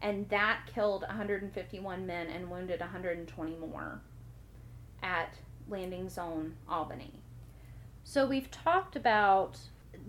and 0.00 0.28
that 0.28 0.60
killed 0.72 1.02
151 1.02 2.06
men 2.06 2.28
and 2.28 2.50
wounded 2.50 2.80
120 2.80 3.56
more 3.56 4.00
at 5.02 5.34
landing 5.68 6.08
zone 6.08 6.54
Albany. 6.68 7.12
So 8.04 8.26
we've 8.26 8.50
talked 8.50 8.96
about 8.96 9.58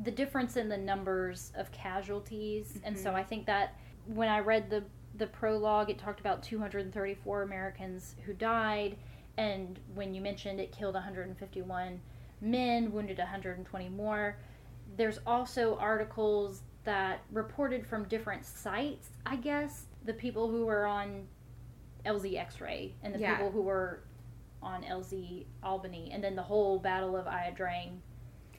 the 0.03 0.11
difference 0.11 0.57
in 0.57 0.69
the 0.69 0.77
numbers 0.77 1.51
of 1.55 1.71
casualties, 1.71 2.79
and 2.83 2.97
so 2.97 3.11
Mhm. 3.11 3.15
I 3.15 3.23
think 3.23 3.45
that 3.47 3.73
when 4.05 4.29
I 4.29 4.39
read 4.39 4.69
the 4.69 4.83
the 5.17 5.27
prologue, 5.27 5.89
it 5.89 5.97
talked 5.97 6.19
about 6.19 6.43
234 6.43 7.43
Americans 7.43 8.15
who 8.25 8.33
died, 8.33 8.97
and 9.37 9.79
when 9.93 10.13
you 10.13 10.21
mentioned 10.21 10.59
it 10.59 10.71
killed 10.71 10.95
151 10.95 11.99
men, 12.41 12.91
wounded 12.91 13.17
120 13.17 13.89
more. 13.89 14.37
There's 14.97 15.19
also 15.25 15.77
articles 15.77 16.61
that 16.83 17.21
reported 17.31 17.85
from 17.85 18.03
different 18.07 18.45
sites. 18.45 19.09
I 19.25 19.37
guess 19.37 19.85
the 20.05 20.13
people 20.13 20.49
who 20.49 20.65
were 20.65 20.85
on 20.85 21.27
LZ 22.05 22.37
X-ray 22.37 22.93
and 23.01 23.13
the 23.15 23.19
Yeah. 23.19 23.35
people 23.35 23.51
who 23.51 23.61
were 23.63 24.01
on 24.61 24.83
LZ 24.83 25.45
Albany, 25.63 26.11
and 26.11 26.23
then 26.23 26.35
the 26.35 26.43
whole 26.43 26.79
Battle 26.79 27.15
of 27.15 27.25
Ia 27.27 27.53
Drang 27.55 28.01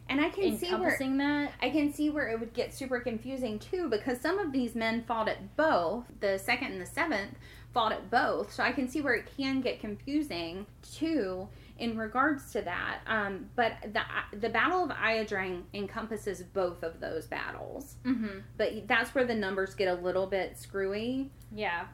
And 0.08 0.20
I 0.20 0.28
can 0.30 0.56
see 0.58 0.72
where 0.74 0.96
that. 0.98 1.52
I 1.60 1.70
can 1.70 1.92
see 1.92 2.10
where 2.10 2.28
it 2.28 2.38
would 2.38 2.52
get 2.52 2.72
super 2.74 3.00
confusing 3.00 3.58
too 3.58 3.88
because 3.88 4.20
some 4.20 4.38
of 4.38 4.52
these 4.52 4.74
men 4.74 5.04
fought 5.06 5.28
at 5.28 5.56
both. 5.56 6.04
The 6.20 6.38
second 6.38 6.72
and 6.72 6.80
the 6.80 6.86
seventh 6.86 7.34
fought 7.74 7.92
at 7.92 8.10
both, 8.10 8.52
so 8.52 8.62
I 8.62 8.72
can 8.72 8.88
see 8.88 9.00
where 9.00 9.14
it 9.14 9.28
can 9.36 9.60
get 9.60 9.80
confusing 9.80 10.64
too 10.94 11.48
in 11.78 11.98
regards 11.98 12.52
to 12.52 12.62
that. 12.62 13.00
Um, 13.06 13.50
but 13.56 13.72
the 13.92 14.00
the 14.38 14.48
Battle 14.48 14.84
of 14.84 14.90
Ia 14.92 15.24
Drang 15.26 15.64
encompasses 15.74 16.42
both 16.42 16.82
of 16.82 17.00
those 17.00 17.26
battles, 17.26 17.96
Mm-hmm. 18.04 18.38
but 18.56 18.86
that's 18.86 19.14
where 19.14 19.24
the 19.26 19.34
numbers 19.34 19.74
get 19.74 19.88
a 19.88 20.00
little 20.00 20.26
bit 20.26 20.56
screwy. 20.56 21.30
Yeah. 21.54 21.86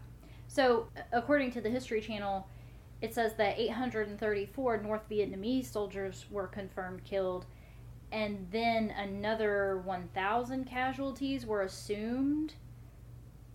So, 0.48 0.86
according 1.12 1.52
to 1.52 1.60
the 1.62 1.70
History 1.70 2.00
Channel, 2.02 2.46
it 3.00 3.14
says 3.14 3.32
that 3.38 3.58
834 3.58 4.82
North 4.82 5.08
Vietnamese 5.10 5.64
soldiers 5.66 6.26
were 6.30 6.46
confirmed 6.46 7.02
killed, 7.04 7.46
and 8.12 8.46
then 8.50 8.90
another 8.90 9.80
1,000 9.84 10.66
casualties 10.66 11.46
were 11.46 11.62
assumed, 11.62 12.54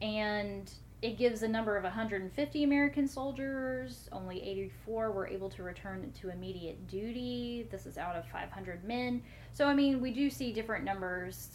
and 0.01 0.71
it 1.03 1.17
gives 1.17 1.43
a 1.43 1.47
number 1.47 1.77
of 1.77 1.83
150 1.83 2.63
American 2.63 3.07
soldiers. 3.07 4.09
Only 4.11 4.41
84 4.41 5.11
were 5.11 5.27
able 5.27 5.49
to 5.51 5.61
return 5.61 6.11
to 6.21 6.29
immediate 6.31 6.87
duty. 6.87 7.67
This 7.69 7.85
is 7.85 7.99
out 7.99 8.15
of 8.15 8.25
500 8.29 8.83
men. 8.83 9.21
So, 9.53 9.67
I 9.67 9.75
mean, 9.75 10.01
we 10.01 10.11
do 10.11 10.29
see 10.31 10.51
different 10.51 10.83
numbers 10.83 11.49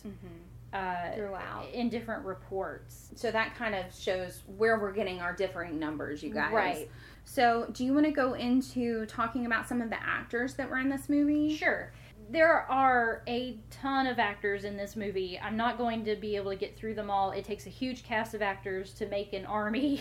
uh, 0.73 1.15
Throughout. 1.17 1.71
in 1.73 1.89
different 1.89 2.25
reports. 2.25 3.11
So 3.17 3.33
that 3.33 3.57
kind 3.57 3.75
of 3.75 3.93
shows 3.93 4.43
where 4.57 4.79
we're 4.79 4.93
getting 4.93 5.21
our 5.21 5.35
differing 5.35 5.77
numbers, 5.77 6.23
you 6.23 6.33
guys. 6.33 6.53
Right. 6.53 6.91
So, 7.25 7.67
do 7.73 7.85
you 7.85 7.95
want 7.95 8.07
to 8.07 8.13
go 8.13 8.35
into 8.35 9.07
talking 9.07 9.45
about 9.47 9.69
some 9.69 9.83
of 9.83 9.91
the 9.91 10.01
actors 10.01 10.55
that 10.55 10.71
were 10.71 10.79
in 10.79 10.89
this 10.89 11.09
movie? 11.09 11.57
Sure. 11.57 11.93
There 12.33 12.61
are 12.71 13.23
a 13.29 13.59
ton 13.71 14.07
of 14.07 14.19
actors 14.19 14.65
in 14.65 14.75
this 14.79 14.97
movie. 14.97 15.39
I'm 15.39 15.55
not 15.55 15.77
going 15.77 16.03
to 16.07 16.17
be 16.17 16.35
able 16.37 16.51
to 16.51 16.57
get 16.57 16.79
through 16.79 16.95
them 16.95 17.11
all. 17.11 17.31
It 17.33 17.45
takes 17.45 17.67
a 17.67 17.69
huge 17.69 18.05
cast 18.05 18.33
of 18.33 18.41
actors 18.41 18.95
to 18.95 19.07
make 19.07 19.35
an 19.35 19.45
army 19.45 20.01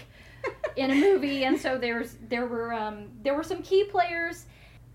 in 0.77 0.91
a 0.91 0.95
movie, 0.95 1.43
and 1.45 1.59
so 1.59 1.77
there's 1.77 2.15
there 2.29 2.45
were 2.47 2.73
um, 2.73 3.09
there 3.21 3.35
were 3.35 3.43
some 3.43 3.61
key 3.61 3.83
players. 3.83 4.45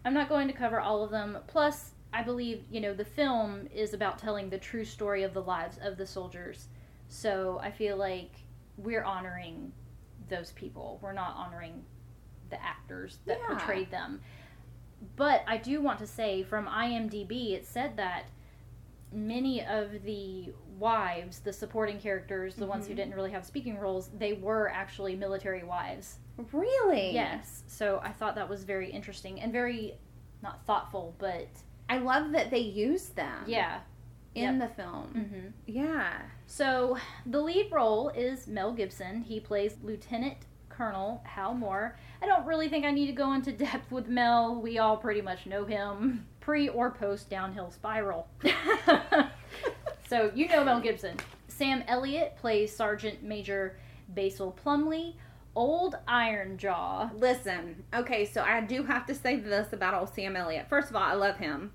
I'm 0.06 0.14
not 0.14 0.30
going 0.30 0.48
to 0.48 0.54
cover 0.54 0.80
all 0.80 1.04
of 1.04 1.10
them. 1.10 1.36
Plus, 1.46 1.90
I 2.14 2.22
believe 2.22 2.64
you 2.70 2.80
know 2.80 2.94
the 2.94 3.04
film 3.04 3.68
is 3.70 3.92
about 3.92 4.18
telling 4.18 4.48
the 4.48 4.58
true 4.58 4.84
story 4.86 5.22
of 5.22 5.34
the 5.34 5.42
lives 5.42 5.78
of 5.82 5.98
the 5.98 6.06
soldiers. 6.06 6.68
So 7.08 7.60
I 7.62 7.70
feel 7.70 7.98
like 7.98 8.30
we're 8.78 9.04
honoring 9.04 9.72
those 10.30 10.52
people. 10.52 10.98
We're 11.02 11.12
not 11.12 11.34
honoring 11.36 11.84
the 12.48 12.62
actors 12.64 13.18
that 13.26 13.38
Yeah. 13.42 13.58
portrayed 13.58 13.90
them. 13.90 14.22
But 15.16 15.42
I 15.46 15.56
do 15.58 15.80
want 15.80 15.98
to 16.00 16.06
say 16.06 16.42
from 16.42 16.66
IMDb, 16.66 17.52
it 17.52 17.66
said 17.66 17.96
that 17.96 18.24
many 19.12 19.64
of 19.64 20.02
the 20.04 20.52
wives, 20.78 21.38
the 21.40 21.52
supporting 21.52 21.98
characters, 21.98 22.54
the 22.56 22.66
ones 22.66 22.86
who 22.86 22.92
Mhm. 22.92 22.96
didn't 22.96 23.14
really 23.14 23.30
have 23.30 23.44
speaking 23.44 23.78
roles, 23.78 24.08
they 24.10 24.32
were 24.34 24.68
actually 24.70 25.16
military 25.16 25.62
wives. 25.62 26.18
Really? 26.52 27.12
Yes. 27.12 27.62
So 27.66 28.00
I 28.02 28.12
thought 28.12 28.34
that 28.34 28.48
was 28.48 28.64
very 28.64 28.90
interesting 28.90 29.40
and 29.40 29.52
very 29.52 29.96
not 30.42 30.64
thoughtful, 30.66 31.14
but 31.18 31.48
I 31.88 31.98
love 31.98 32.32
that 32.32 32.50
they 32.50 32.58
used 32.58 33.16
them. 33.16 33.44
yeah. 33.46 33.80
In 34.34 34.58
the 34.58 34.68
film. 34.68 35.06
hmm 35.14 35.48
Yeah. 35.66 36.20
So 36.46 36.98
the 37.24 37.40
lead 37.40 37.72
role 37.72 38.10
is 38.10 38.46
Mel 38.46 38.72
Gibson. 38.74 39.22
He 39.22 39.40
plays 39.40 39.78
Lieutenant 39.82 40.36
Colonel 40.68 41.22
Hal 41.24 41.54
Moore. 41.54 41.96
I 42.22 42.26
don't 42.26 42.46
really 42.46 42.68
think 42.68 42.84
I 42.84 42.90
need 42.90 43.06
to 43.06 43.12
go 43.12 43.32
into 43.32 43.52
depth 43.52 43.90
with 43.90 44.08
Mel. 44.08 44.60
We 44.60 44.78
all 44.78 44.96
pretty 44.96 45.20
much 45.20 45.46
know 45.46 45.64
him 45.64 46.26
pre 46.40 46.68
or 46.68 46.90
post 46.90 47.28
downhill 47.28 47.70
spiral. 47.70 48.28
so 50.08 50.30
you 50.34 50.48
know 50.48 50.64
Mel 50.64 50.80
Gibson. 50.80 51.16
Sam 51.48 51.82
Elliott 51.88 52.36
plays 52.36 52.74
Sergeant 52.74 53.22
Major 53.22 53.78
Basil 54.08 54.52
Plumley. 54.52 55.16
Old 55.54 55.96
Iron 56.06 56.58
Jaw. 56.58 57.08
Listen, 57.14 57.82
okay, 57.94 58.26
so 58.26 58.42
I 58.42 58.60
do 58.60 58.82
have 58.82 59.06
to 59.06 59.14
say 59.14 59.36
this 59.36 59.72
about 59.72 59.94
old 59.94 60.14
Sam 60.14 60.36
Elliott. 60.36 60.68
First 60.68 60.90
of 60.90 60.96
all, 60.96 61.02
I 61.02 61.14
love 61.14 61.38
him. 61.38 61.72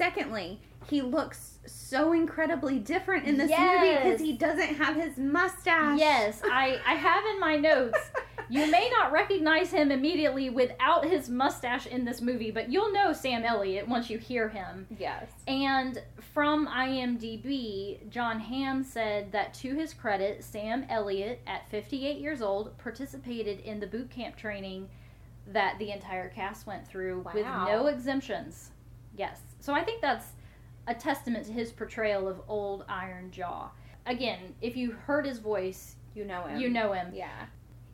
Secondly, 0.00 0.58
he 0.88 1.02
looks 1.02 1.58
so 1.66 2.14
incredibly 2.14 2.78
different 2.78 3.26
in 3.26 3.36
this 3.36 3.50
movie 3.50 3.96
because 3.96 4.18
he 4.18 4.32
doesn't 4.32 4.76
have 4.76 4.96
his 4.96 5.18
mustache. 5.18 5.98
Yes, 5.98 6.40
I, 6.42 6.80
I 6.86 6.94
have 6.94 7.22
in 7.26 7.38
my 7.38 7.56
notes. 7.56 7.98
You 8.52 8.68
may 8.68 8.90
not 8.98 9.12
recognize 9.12 9.70
him 9.70 9.92
immediately 9.92 10.50
without 10.50 11.04
his 11.04 11.28
mustache 11.30 11.86
in 11.86 12.04
this 12.04 12.20
movie, 12.20 12.50
but 12.50 12.68
you'll 12.68 12.92
know 12.92 13.12
Sam 13.12 13.44
Elliott 13.44 13.86
once 13.86 14.10
you 14.10 14.18
hear 14.18 14.48
him. 14.48 14.88
Yes. 14.98 15.30
And 15.46 16.02
from 16.34 16.66
IMDb, 16.66 18.10
Jon 18.10 18.40
Hamm 18.40 18.82
said 18.82 19.30
that 19.30 19.54
to 19.54 19.76
his 19.76 19.94
credit, 19.94 20.42
Sam 20.42 20.84
Elliott, 20.88 21.40
at 21.46 21.70
58 21.70 22.18
years 22.18 22.42
old, 22.42 22.76
participated 22.78 23.60
in 23.60 23.78
the 23.78 23.86
boot 23.86 24.10
camp 24.10 24.36
training 24.36 24.88
that 25.46 25.78
the 25.78 25.92
entire 25.92 26.28
cast 26.30 26.66
went 26.66 26.88
through 26.88 27.24
with 27.32 27.46
no 27.46 27.86
exemptions. 27.86 28.72
Yes. 29.20 29.38
So 29.60 29.74
I 29.74 29.84
think 29.84 30.00
that's 30.00 30.28
a 30.86 30.94
testament 30.94 31.44
to 31.46 31.52
his 31.52 31.70
portrayal 31.70 32.26
of 32.26 32.40
old 32.48 32.86
Iron 32.88 33.30
Jaw. 33.30 33.68
Again, 34.06 34.54
if 34.62 34.78
you 34.78 34.92
heard 34.92 35.26
his 35.26 35.38
voice, 35.38 35.96
You 36.14 36.24
know 36.24 36.44
him. 36.44 36.58
you 36.58 36.70
know 36.70 36.92
him. 36.94 37.12
Yeah. 37.14 37.44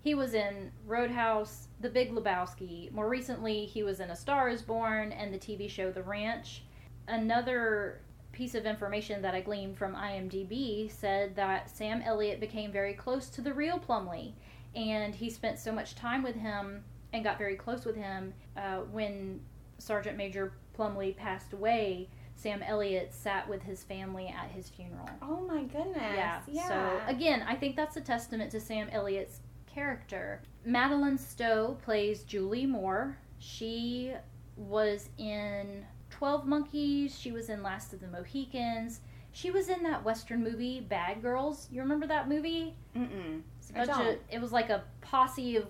He 0.03 0.15
was 0.15 0.35
in 0.35 0.71
Roadhouse, 0.87 1.67
The 1.81 1.89
Big 1.91 2.13
Lebowski. 2.13 2.93
More 2.93 3.09
recently, 3.09 3.65
he 3.67 3.83
was 3.83 3.99
in 3.99 4.11
A 4.11 4.15
Star 4.17 4.49
is 4.49 4.63
Born 4.63 5.11
and 5.11 5.35
the 5.35 5.39
TV 5.39 5.69
show 5.69 5.91
The 5.91 6.05
Ranch. 6.05 6.63
Another 7.09 8.03
piece 8.31 8.55
of 8.55 8.67
information 8.67 9.21
that 9.23 9.35
I 9.35 9.41
gleaned 9.41 9.77
from 9.77 9.97
IMDb 9.97 10.89
said 10.93 11.35
that 11.35 11.69
Sam 11.69 12.03
Elliott 12.03 12.39
became 12.39 12.71
very 12.71 12.95
close 12.95 13.29
to 13.31 13.41
the 13.41 13.53
real 13.53 13.81
Plumley, 13.81 14.35
and 14.77 15.13
he 15.13 15.29
spent 15.29 15.59
so 15.59 15.73
much 15.73 15.97
time 15.97 16.23
with 16.23 16.37
him 16.37 16.85
and 17.13 17.25
got 17.25 17.37
very 17.37 17.57
close 17.57 17.85
with 17.85 17.97
him 17.97 18.33
uh, 18.57 18.81
when 18.93 19.41
Sergeant 19.79 20.17
Major 20.17 20.53
Plumley 20.77 21.13
passed 21.13 21.53
away. 21.53 22.09
Sam 22.35 22.63
Elliott 22.63 23.15
sat 23.15 23.49
with 23.49 23.63
his 23.63 23.83
family 23.83 24.29
at 24.29 24.51
his 24.51 24.69
funeral. 24.69 25.09
Oh 25.23 25.41
my 25.41 25.63
goodness. 25.63 25.97
Yeah. 25.97 26.41
Yeah. 26.47 26.69
So 26.69 27.01
again, 27.09 27.43
I 27.49 27.57
think 27.57 27.77
that's 27.77 27.97
a 27.97 28.01
testament 28.03 28.51
to 28.53 28.61
Sam 28.61 28.89
Elliott's 28.93 29.41
character. 29.67 30.43
Madeleine 30.65 31.17
Stowe 31.17 31.79
plays 31.83 32.25
Julie 32.25 32.67
Moore. 32.67 33.17
She 33.39 34.13
was 34.57 35.09
in 35.17 35.85
Twelve 36.11 36.47
Monkeys. 36.47 37.19
She 37.19 37.33
was 37.33 37.49
in 37.49 37.63
Last 37.63 37.95
of 37.95 38.01
the 38.01 38.09
Mohicans. 38.09 39.01
She 39.33 39.51
was 39.51 39.69
in 39.69 39.83
that 39.83 40.05
Western 40.05 40.43
movie 40.43 40.81
Bad 40.81 41.21
Girls. 41.23 41.69
You 41.71 41.83
remember 41.83 42.07
that 42.07 42.29
movie? 42.29 42.75
Mm-mm. 42.97 43.43
It's 43.59 43.71
a 43.71 43.81
I 43.81 43.87
bunch 43.87 44.09
of, 44.09 44.19
it 44.31 44.41
was 44.41 44.53
like 44.53 44.71
a 44.71 44.85
posse 45.03 45.57
of 45.57 45.67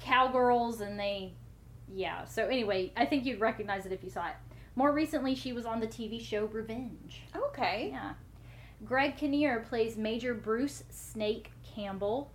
cowgirls, 0.00 0.80
and 0.80 0.98
they, 0.98 1.32
yeah. 1.88 2.24
So 2.24 2.46
anyway, 2.46 2.92
I 2.96 3.04
think 3.04 3.24
you'd 3.24 3.38
recognize 3.40 3.86
it 3.86 3.92
if 3.92 4.02
you 4.02 4.10
saw 4.10 4.26
it. 4.26 4.34
More 4.76 4.92
recently, 4.92 5.34
she 5.34 5.52
was 5.52 5.66
on 5.66 5.80
the 5.80 5.86
TV 5.86 6.20
show 6.24 6.46
Revenge. 6.46 7.22
Okay. 7.36 7.90
Yeah. 7.92 8.14
Greg 8.84 9.16
Kinnear 9.16 9.60
plays 9.68 9.96
Major 9.96 10.34
Bruce 10.34 10.84
Snake 10.90 11.52
Campbell. 11.74 12.30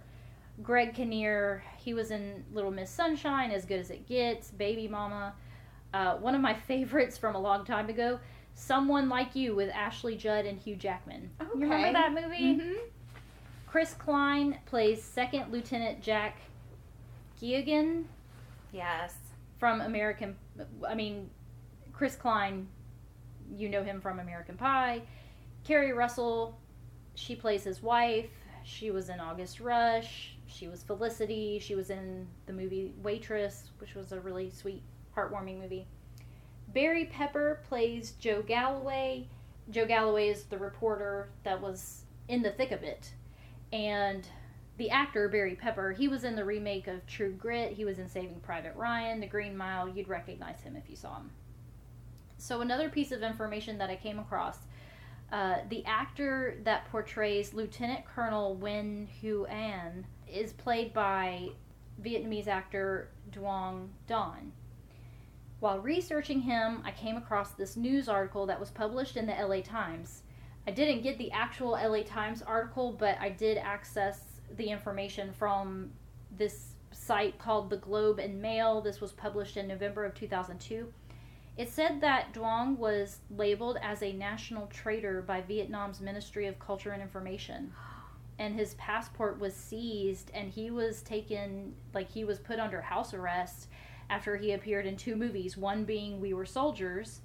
Greg 0.64 0.94
Kinnear, 0.94 1.64
he 1.78 1.94
was 1.94 2.12
in 2.12 2.44
Little 2.54 2.72
Miss 2.72 2.90
Sunshine, 2.90 3.52
As 3.52 3.66
Good 3.66 3.80
as 3.80 3.90
It 3.92 4.08
Gets, 4.08 4.52
Baby 4.52 4.88
Mama. 4.88 5.34
Uh, 5.94 6.16
one 6.18 6.36
of 6.36 6.42
my 6.42 6.54
favorites 6.68 7.18
from 7.18 7.36
a 7.36 7.40
long 7.40 7.66
time 7.66 7.90
ago, 7.90 8.20
Someone 8.56 9.10
Like 9.10 9.36
You 9.36 9.56
with 9.56 9.70
Ashley 9.70 10.16
Judd 10.18 10.46
and 10.46 10.60
Hugh 10.60 10.76
Jackman. 10.76 11.30
You 11.56 11.62
remember 11.62 11.94
that 11.94 12.14
movie? 12.14 12.56
Mm-hmm. 12.56 12.74
Chris 13.68 13.94
Klein 13.94 14.58
plays 14.66 15.04
Second 15.04 15.52
Lieutenant 15.52 16.02
Jack 16.02 16.38
Geoghegan 17.42 18.06
Yes. 18.74 19.16
from 19.60 19.82
American. 19.82 20.36
I 20.88 20.96
mean, 20.96 21.30
Chris 22.00 22.16
Klein, 22.16 22.66
you 23.58 23.68
know 23.68 23.84
him 23.84 24.00
from 24.00 24.22
American 24.22 24.56
Pie. 24.56 25.02
Keri 25.66 25.92
Russell, 25.92 26.58
she 27.16 27.36
plays 27.36 27.66
his 27.66 27.84
wife. 27.84 28.30
She 28.64 28.90
was 28.90 29.10
in 29.10 29.20
August 29.20 29.60
Rush. 29.60 30.38
She 30.48 30.70
was 30.70 30.82
Felicity. 30.82 31.60
She 31.60 31.76
was 31.76 31.90
in 31.90 32.26
the 32.46 32.54
movie 32.54 32.94
Waitress, 33.04 33.72
which 33.80 33.96
was 33.96 34.14
a 34.14 34.22
really 34.22 34.50
sweet, 34.50 34.82
heartwarming 35.14 35.60
movie. 35.60 35.88
Barry 36.70 37.04
Pepper 37.04 37.60
plays 37.68 38.12
Joe 38.12 38.44
Galloway. 38.44 39.28
Joe 39.70 39.86
Galloway 39.86 40.30
is 40.30 40.46
the 40.46 40.58
reporter 40.58 41.32
that 41.44 41.60
was 41.60 42.06
in 42.30 42.42
the 42.42 42.52
thick 42.52 42.72
of 42.72 42.82
it. 42.82 43.12
And 43.74 44.26
the 44.78 44.90
actor 44.90 45.28
Barry 45.28 45.56
Pepper, 45.56 45.92
he 45.92 46.08
was 46.08 46.24
in 46.24 46.38
the 46.38 46.46
remake 46.46 46.88
of 46.88 47.06
True 47.08 47.34
Grit. 47.34 47.74
He 47.74 47.84
was 47.84 48.00
in 48.00 48.08
Saving 48.08 48.40
Private 48.40 48.78
Ryan, 48.78 49.20
The 49.20 49.28
Green 49.28 49.58
Mile. 49.58 49.90
You'd 49.90 50.08
recognize 50.08 50.62
him 50.62 50.78
if 50.78 50.90
you 50.90 50.96
saw 50.96 51.18
him. 51.18 51.32
So 52.40 52.62
another 52.62 52.90
piece 52.90 53.12
of 53.12 53.22
information 53.22 53.78
that 53.78 53.90
I 53.90 53.96
came 53.96 54.18
across: 54.18 54.58
uh, 55.32 55.58
the 55.70 55.86
actor 55.86 56.58
that 56.64 56.90
portrays 56.90 57.54
Lieutenant 57.54 58.06
Colonel 58.06 58.58
Nguyen 58.60 59.08
Huu 59.22 59.46
An 59.50 60.08
is 60.28 60.54
played 60.54 60.94
by 60.94 61.50
Vietnamese 62.02 62.48
actor 62.48 63.10
Duong 63.32 63.90
Don. 64.08 64.54
While 65.60 65.80
researching 65.80 66.40
him, 66.42 66.82
I 66.86 66.92
came 66.92 67.18
across 67.18 67.52
this 67.52 67.76
news 67.76 68.08
article 68.08 68.46
that 68.46 68.60
was 68.60 68.70
published 68.70 69.18
in 69.18 69.28
the 69.28 69.34
LA 69.34 69.60
Times. 69.62 70.24
I 70.66 70.72
didn't 70.72 71.02
get 71.02 71.18
the 71.18 71.32
actual 71.32 71.72
LA 71.72 72.04
Times 72.04 72.42
article, 72.42 72.94
but 72.94 73.18
I 73.20 73.30
did 73.30 73.58
access 73.58 74.22
the 74.56 74.70
information 74.70 75.34
from 75.34 75.92
this 76.32 76.76
site 76.92 77.38
called 77.38 77.70
the 77.70 77.78
Globe 77.78 78.20
and 78.20 78.42
Mail. 78.42 78.80
This 78.80 79.02
was 79.02 79.12
published 79.12 79.58
in 79.58 79.68
November 79.68 80.06
of 80.06 80.16
2002. 80.16 80.94
It 81.58 81.70
said 81.70 82.00
that 82.02 82.34
Duong 82.34 82.78
was 82.78 83.20
labeled 83.36 83.78
as 83.82 84.02
a 84.02 84.14
national 84.14 84.68
traitor 84.68 85.22
by 85.22 85.42
Vietnam's 85.42 86.00
Ministry 86.00 86.48
of 86.48 86.58
Culture 86.58 86.92
and 86.92 87.02
Information. 87.02 87.74
And 88.38 88.56
his 88.56 88.76
passport 88.76 89.40
was 89.40 89.54
seized, 89.54 90.32
and 90.34 90.50
he 90.50 90.72
was 90.72 91.02
taken, 91.02 91.76
like, 91.94 92.10
he 92.10 92.24
was 92.24 92.40
put 92.40 92.60
under 92.60 92.80
house 92.80 93.14
arrest 93.14 93.68
after 94.10 94.38
he 94.38 94.54
appeared 94.54 94.86
in 94.86 94.96
two 94.96 95.18
movies 95.18 95.58
one 95.58 95.84
being 95.84 96.22
We 96.22 96.34
Were 96.34 96.46
Soldiers, 96.46 97.20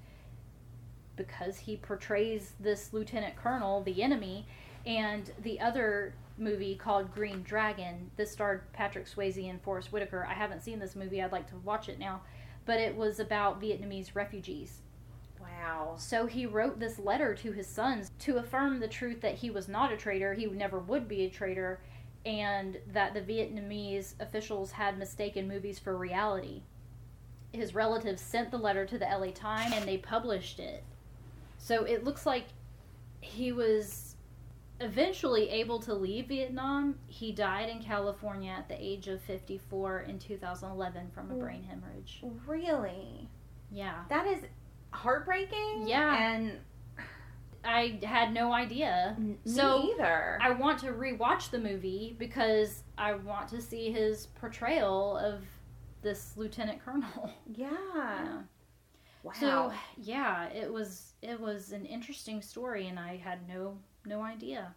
because 1.17 1.57
he 1.59 1.77
portrays 1.77 2.55
this 2.59 2.93
lieutenant 2.93 3.37
colonel, 3.37 3.85
the 3.85 4.03
enemy, 4.03 4.49
and 4.85 5.31
the 5.43 5.61
other 5.61 6.15
movie 6.37 6.75
called 6.75 7.15
Green 7.15 7.45
Dragon. 7.45 8.11
This 8.17 8.33
starred 8.33 8.73
Patrick 8.73 9.07
Swayze 9.07 9.49
and 9.49 9.63
Forest 9.63 9.93
Whitaker. 9.93 10.27
I 10.29 10.35
haven't 10.35 10.65
seen 10.65 10.81
this 10.81 10.97
movie, 10.97 11.23
I'd 11.23 11.31
like 11.31 11.49
to 11.51 11.57
watch 11.59 11.89
it 11.89 12.01
now, 12.01 12.23
but 12.67 12.81
it 12.81 12.97
was 12.97 13.21
about 13.21 13.61
Vietnamese 13.61 14.15
refugees. 14.15 14.81
Wow. 15.41 15.95
So 15.99 16.27
he 16.27 16.47
wrote 16.47 16.79
this 16.79 16.99
letter 16.99 17.35
to 17.35 17.53
his 17.53 17.67
sons 17.67 18.11
to 18.21 18.37
affirm 18.37 18.81
the 18.81 18.89
truth 18.89 19.21
that 19.21 19.37
he 19.37 19.51
was 19.51 19.69
not 19.69 19.93
a 19.93 19.97
traitor, 19.97 20.35
he 20.35 20.47
never 20.47 20.79
would 20.79 21.09
be 21.09 21.25
a 21.25 21.31
traitor, 21.31 21.81
and 22.27 22.79
that 22.93 23.15
the 23.15 23.21
Vietnamese 23.21 24.15
officials 24.21 24.73
had 24.73 24.99
mistaken 24.99 25.47
movies 25.47 25.79
for 25.79 25.97
reality. 25.97 26.63
His 27.53 27.75
relatives 27.75 28.21
sent 28.21 28.51
the 28.51 28.59
letter 28.59 28.85
to 28.87 28.99
the 28.99 29.05
LA 29.05 29.31
Times 29.31 29.75
and 29.75 29.87
they 29.87 29.99
published 29.99 30.59
it. 30.59 30.83
So 31.59 31.85
it 31.85 32.05
looks 32.05 32.27
like 32.27 32.47
he 33.21 33.53
was 33.53 34.04
eventually 34.81 35.49
able 35.51 35.79
to 35.81 35.95
leave 35.95 36.27
Vietnam. 36.29 36.97
He 37.07 37.33
died 37.33 37.69
in 37.69 37.83
California 37.83 38.51
at 38.51 38.69
the 38.69 38.77
age 38.83 39.09
of 39.09 39.21
54 39.23 40.01
in 40.03 40.19
2011 40.19 41.11
from 41.15 41.31
a 41.31 41.35
brain 41.35 41.63
hemorrhage. 41.63 42.23
Really? 42.47 43.29
Yeah. 43.71 44.05
That 44.09 44.27
is 44.27 44.43
heartbreaking. 44.91 45.85
Yeah. 45.87 46.17
And 46.17 46.59
I 47.65 47.99
had 48.03 48.33
no 48.33 48.53
idea. 48.53 49.17
me 49.19 49.37
So, 49.45 49.91
either. 49.95 50.39
I 50.41 50.51
want 50.51 50.81
to 50.81 50.89
rewatch 50.89 51.51
the 51.51 51.59
movie 51.59 52.15
because 52.19 52.83
I 52.99 53.15
want 53.15 53.49
to 53.49 53.61
see 53.61 53.91
his 53.91 54.27
portrayal 54.27 55.17
of 55.17 55.43
this 56.03 56.37
lieutenant 56.37 56.85
colonel. 56.85 57.31
yeah. 57.55 57.71
Yeah. 57.71 58.43
Wow. 59.23 59.33
So 59.41 59.73
yeah, 59.97 60.51
it 60.51 60.71
was 60.71 61.15
it 61.23 61.41
was 61.41 61.73
an 61.73 61.87
interesting 61.87 62.43
story, 62.43 62.89
and 62.89 62.99
I 62.99 63.17
had 63.17 63.49
no 63.49 63.79
no 64.07 64.23
idea. 64.23 64.75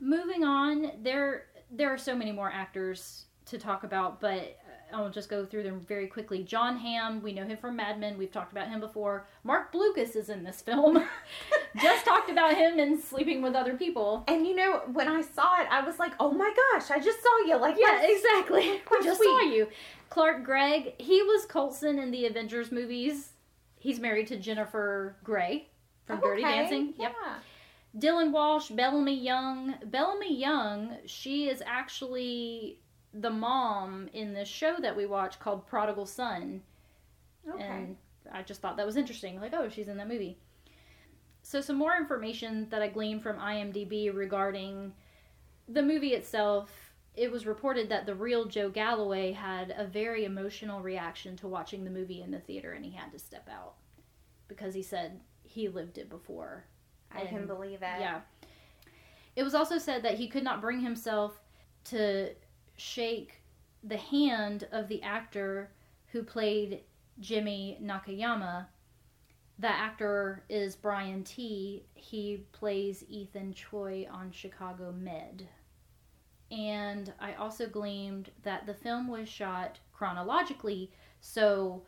Moving 0.00 0.44
on, 0.44 0.92
there 1.02 1.46
there 1.70 1.92
are 1.92 1.98
so 1.98 2.16
many 2.16 2.32
more 2.32 2.50
actors 2.50 3.26
to 3.46 3.58
talk 3.58 3.84
about, 3.84 4.20
but 4.20 4.58
I'll 4.92 5.10
just 5.10 5.28
go 5.28 5.44
through 5.44 5.62
them 5.62 5.80
very 5.80 6.06
quickly. 6.08 6.42
Jon 6.42 6.76
Hamm, 6.76 7.22
we 7.22 7.32
know 7.32 7.44
him 7.44 7.56
from 7.56 7.76
Mad 7.76 8.00
Men. 8.00 8.18
We've 8.18 8.32
talked 8.32 8.50
about 8.50 8.68
him 8.68 8.80
before. 8.80 9.26
Marc 9.44 9.72
Blucas 9.72 10.16
is 10.16 10.30
in 10.30 10.42
this 10.42 10.60
film. 10.62 11.06
just 11.80 12.04
talked 12.04 12.28
about 12.30 12.54
him 12.56 12.78
in 12.78 13.00
Sleeping 13.00 13.40
with 13.42 13.54
Other 13.54 13.76
People. 13.76 14.24
and 14.26 14.46
you 14.46 14.56
know, 14.56 14.82
when 14.92 15.06
I 15.08 15.20
saw 15.20 15.60
it, 15.60 15.68
I 15.70 15.84
was 15.84 15.98
like, 15.98 16.12
"Oh 16.18 16.32
my 16.32 16.52
gosh, 16.72 16.90
I 16.90 16.98
just 16.98 17.22
saw 17.22 17.38
you!" 17.46 17.56
Like, 17.56 17.76
Yeah, 17.78 18.00
exactly. 18.02 18.80
How 18.90 19.02
just 19.02 19.22
saw 19.22 19.40
you. 19.40 19.68
Clark 20.08 20.44
Gregg, 20.44 20.94
he 21.00 21.22
was 21.22 21.46
Coulson 21.46 21.98
in 21.98 22.10
the 22.10 22.26
Avengers 22.26 22.72
movies. 22.72 23.32
He's 23.78 24.00
married 24.00 24.26
to 24.28 24.36
Jennifer 24.36 25.16
Grey 25.22 25.68
from 26.04 26.20
Dirty 26.20 26.44
Okay, 26.44 26.56
Dancing. 26.56 26.94
Yeah. 26.98 27.12
Dylan 27.96 28.30
Walsh, 28.30 28.68
Bellamy 28.68 29.14
Young. 29.14 29.74
Bellamy 29.84 30.36
Young, 30.36 30.96
she 31.06 31.48
is 31.48 31.62
actually 31.66 32.78
the 33.12 33.30
mom 33.30 34.08
in 34.12 34.32
this 34.32 34.48
show 34.48 34.76
that 34.80 34.96
we 34.96 35.06
watch 35.06 35.40
called 35.40 35.66
Prodigal 35.66 36.06
Son. 36.06 36.62
Okay. 37.48 37.62
And 37.62 37.96
I 38.32 38.42
just 38.42 38.60
thought 38.60 38.76
that 38.76 38.86
was 38.86 38.96
interesting. 38.96 39.40
Like, 39.40 39.54
oh, 39.54 39.68
she's 39.68 39.88
in 39.88 39.96
that 39.96 40.08
movie. 40.08 40.38
So, 41.42 41.60
some 41.60 41.76
more 41.76 41.96
information 41.96 42.68
that 42.70 42.82
I 42.82 42.88
gleaned 42.88 43.22
from 43.22 43.38
IMDb 43.38 44.14
regarding 44.14 44.92
the 45.68 45.82
movie 45.82 46.14
itself. 46.14 46.70
It 47.16 47.32
was 47.32 47.44
reported 47.44 47.88
that 47.88 48.06
the 48.06 48.14
real 48.14 48.44
Joe 48.44 48.70
Galloway 48.70 49.32
had 49.32 49.74
a 49.76 49.84
very 49.84 50.24
emotional 50.24 50.80
reaction 50.80 51.36
to 51.38 51.48
watching 51.48 51.84
the 51.84 51.90
movie 51.90 52.22
in 52.22 52.30
the 52.30 52.38
theater 52.38 52.72
and 52.72 52.84
he 52.84 52.92
had 52.92 53.10
to 53.12 53.18
step 53.18 53.48
out 53.50 53.74
because 54.46 54.74
he 54.74 54.82
said 54.82 55.20
he 55.42 55.68
lived 55.68 55.98
it 55.98 56.08
before. 56.08 56.66
I 57.14 57.26
can 57.26 57.46
believe 57.46 57.82
it. 57.82 58.00
Yeah. 58.00 58.20
It 59.36 59.42
was 59.42 59.54
also 59.54 59.78
said 59.78 60.02
that 60.02 60.14
he 60.14 60.28
could 60.28 60.44
not 60.44 60.60
bring 60.60 60.80
himself 60.80 61.40
to 61.84 62.30
shake 62.76 63.42
the 63.84 63.96
hand 63.96 64.66
of 64.72 64.88
the 64.88 65.02
actor 65.02 65.70
who 66.12 66.22
played 66.22 66.82
Jimmy 67.20 67.78
Nakayama 67.82 68.66
The 69.58 69.68
actor 69.68 70.42
is 70.48 70.74
Brian 70.74 71.22
Tee. 71.22 71.84
He 71.94 72.46
plays 72.52 73.04
Ethan 73.08 73.52
Choi 73.52 74.06
on 74.10 74.30
Chicago 74.32 74.92
Med. 74.92 75.46
And 76.50 77.12
I 77.20 77.34
also 77.34 77.66
gleaned 77.66 78.30
that 78.42 78.66
the 78.66 78.74
film 78.74 79.06
was 79.06 79.28
shot 79.28 79.78
chronologically, 79.92 80.90
so 81.20 81.82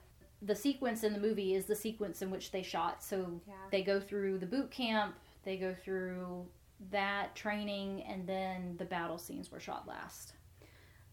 the 0.45 0.55
sequence 0.57 1.05
in 1.05 1.13
the 1.13 1.21
movie 1.21 1.55
is 1.55 1.67
the 1.67 1.77
sequence 1.77 2.21
in 2.21 2.31
which 2.31 2.51
they 2.51 2.63
shot. 2.63 3.03
So 3.03 3.41
Yeah. 3.47 3.55
they 3.71 3.83
go 3.83 4.01
through 4.01 4.39
the 4.39 4.47
boot 4.47 4.71
camp, 4.71 5.15
they 5.45 5.57
go 5.57 5.73
through 5.75 6.49
that 6.91 7.35
training, 7.37 8.03
and 8.03 8.27
then 8.29 8.77
the 8.77 8.85
battle 8.85 9.19
scenes 9.19 9.51
were 9.53 9.61
shot 9.61 9.87
last. 9.87 10.35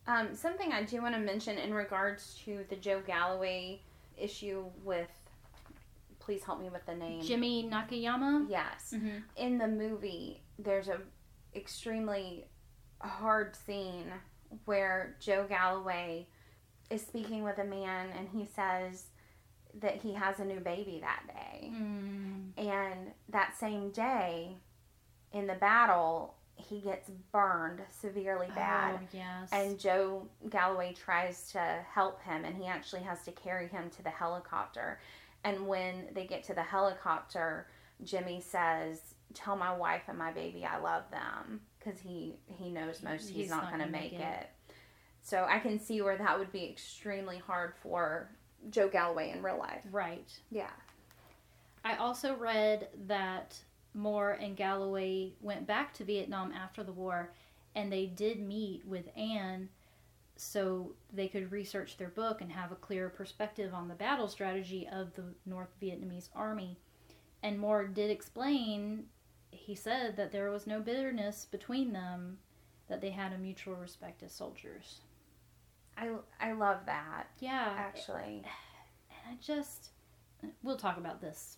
Um, 0.07 0.33
something 0.33 0.71
I 0.73 0.81
do 0.83 1.01
want 1.03 1.13
to 1.13 1.21
mention 1.21 1.59
in 1.59 1.71
regards 1.73 2.33
to 2.45 2.65
the 2.69 2.75
Joe 2.75 3.01
Galloway 3.05 3.81
issue 4.17 4.65
with, 4.83 5.11
please 6.17 6.43
help 6.43 6.59
me 6.59 6.69
with 6.69 6.85
the 6.87 6.95
name. 6.95 7.21
Jimmy 7.21 7.69
Nakayama. 7.69 8.47
Yes. 8.49 8.93
Mm-hmm. 8.95 9.17
In 9.35 9.57
the 9.59 9.67
movie, 9.67 10.41
there's 10.57 10.87
a 10.87 11.01
extremely 11.55 12.45
hard 13.01 13.55
scene 13.55 14.11
where 14.65 15.15
Joe 15.19 15.45
Galloway 15.47 16.27
is 16.89 17.05
speaking 17.05 17.43
with 17.43 17.59
a 17.59 17.63
man 17.63 18.09
and 18.17 18.27
he 18.27 18.45
says 18.45 19.05
that 19.81 19.95
he 19.95 20.13
has 20.13 20.39
a 20.39 20.45
new 20.45 20.59
baby 20.59 20.99
that 21.01 21.23
day. 21.27 21.71
Mm. 21.73 22.51
And 22.57 23.11
that 23.29 23.57
same 23.57 23.91
day 23.91 24.57
in 25.31 25.47
the 25.47 25.55
battle, 25.55 26.35
he 26.55 26.81
gets 26.81 27.09
burned 27.31 27.81
severely 27.89 28.47
bad. 28.55 28.99
Oh, 29.01 29.07
yes. 29.13 29.49
And 29.51 29.79
Joe 29.79 30.27
Galloway 30.49 30.93
tries 30.93 31.51
to 31.51 31.79
help 31.93 32.21
him, 32.23 32.45
and 32.45 32.55
he 32.55 32.67
actually 32.67 33.03
has 33.03 33.23
to 33.25 33.31
carry 33.31 33.67
him 33.67 33.89
to 33.91 34.03
the 34.03 34.09
helicopter. 34.09 34.99
And 35.43 35.67
when 35.67 36.07
they 36.13 36.25
get 36.25 36.43
to 36.45 36.53
the 36.53 36.63
helicopter, 36.63 37.67
Jimmy 38.03 38.41
says, 38.41 39.15
"Tell 39.33 39.55
my 39.55 39.73
wife 39.75 40.03
and 40.07 40.17
my 40.17 40.31
baby 40.31 40.65
I 40.65 40.77
love 40.79 41.03
them," 41.11 41.61
because 41.77 41.99
he 41.99 42.35
he 42.47 42.69
knows 42.69 43.01
most 43.01 43.27
he's, 43.27 43.35
He's 43.37 43.49
not, 43.49 43.63
not 43.63 43.71
going 43.71 43.85
to 43.85 43.91
make 43.91 44.13
make 44.13 44.21
it. 44.21 44.41
it. 44.41 44.49
So 45.21 45.45
I 45.47 45.59
can 45.59 45.79
see 45.79 46.01
where 46.01 46.17
that 46.17 46.39
would 46.39 46.51
be 46.51 46.65
extremely 46.65 47.37
hard 47.37 47.73
for 47.81 48.29
Joe 48.69 48.89
Galloway 48.89 49.31
in 49.31 49.41
real 49.41 49.57
life. 49.57 49.81
right. 49.91 50.31
Yeah. 50.51 50.69
I 51.83 51.95
also 51.95 52.35
read 52.35 52.89
that 53.07 53.57
Moore 53.93 54.31
and 54.31 54.55
Galloway 54.55 55.31
went 55.41 55.65
back 55.65 55.93
to 55.95 56.03
Vietnam 56.03 56.51
after 56.51 56.83
the 56.83 56.91
war 56.91 57.31
and 57.75 57.91
they 57.91 58.05
did 58.05 58.39
meet 58.39 58.85
with 58.85 59.09
An 59.15 59.69
so 60.35 60.93
they 61.13 61.27
could 61.27 61.51
research 61.51 61.97
their 61.97 62.09
book 62.09 62.41
and 62.41 62.51
have 62.51 62.71
a 62.71 62.75
clearer 62.75 63.09
perspective 63.09 63.73
on 63.73 63.87
the 63.87 63.93
battle 63.95 64.27
strategy 64.27 64.87
of 64.91 65.13
the 65.13 65.23
North 65.45 65.73
Vietnamese 65.81 66.29
army. 66.33 66.77
And 67.43 67.59
Moore 67.59 67.87
did 67.87 68.09
explain, 68.09 69.05
he 69.51 69.75
said 69.75 70.15
that 70.15 70.31
there 70.31 70.49
was 70.49 70.65
no 70.65 70.79
bitterness 70.79 71.45
between 71.49 71.91
them, 71.91 72.37
that 72.87 73.01
they 73.01 73.09
had 73.09 73.33
a 73.33 73.37
mutual 73.37 73.75
respect 73.75 74.23
as 74.23 74.31
soldiers. 74.31 75.01
I, 75.99 76.09
I 76.39 76.51
love 76.53 76.79
that, 76.85 77.27
Yeah. 77.39 77.73
actually. 77.77 78.43
And 79.09 79.19
I 79.31 79.37
just, 79.41 79.89
we'll 80.63 80.77
talk 80.77 80.97
about 80.97 81.19
this 81.21 81.57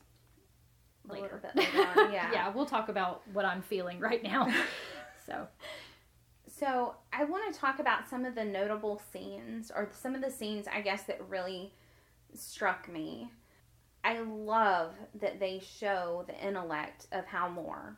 A 1.05 1.07
little 1.09 1.23
later. 1.23 1.41
bit 1.41 1.55
later 1.55 1.87
on, 1.99 2.11
yeah. 2.13 2.31
yeah, 2.33 2.49
we'll 2.49 2.65
talk 2.65 2.89
about 2.89 3.21
what 3.33 3.45
I'm 3.45 3.61
feeling 3.61 3.99
right 3.99 4.23
now. 4.23 4.47
so, 5.25 5.47
So 6.47 6.95
I 7.13 7.23
want 7.25 7.53
to 7.53 7.59
talk 7.59 7.79
about 7.79 8.09
some 8.09 8.25
of 8.25 8.35
the 8.35 8.43
notable 8.45 9.01
scenes, 9.13 9.71
or 9.73 9.89
some 9.93 10.15
of 10.15 10.21
the 10.21 10.31
scenes 10.31 10.65
I 10.73 10.81
guess 10.81 11.03
that 11.03 11.21
really 11.29 11.73
struck 12.33 12.87
me. 12.91 13.31
I 14.03 14.19
love 14.21 14.93
that 15.19 15.39
they 15.39 15.59
show 15.63 16.25
the 16.27 16.35
intellect 16.45 17.05
of 17.11 17.25
Hal 17.25 17.49
Moore. 17.51 17.97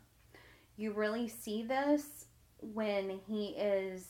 You 0.76 0.92
really 0.92 1.28
see 1.30 1.64
this 1.64 2.26
when 2.62 3.20
he 3.28 3.50
is. 3.58 4.08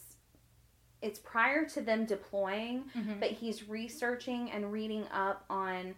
It's 1.04 1.20
prior 1.20 1.66
to 1.70 1.82
them 1.82 2.06
deploying, 2.06 2.86
mhm. 2.96 3.20
but 3.20 3.32
he's 3.32 3.68
researching 3.70 4.50
and 4.52 4.72
reading 4.72 5.06
up 5.14 5.44
on 5.50 5.94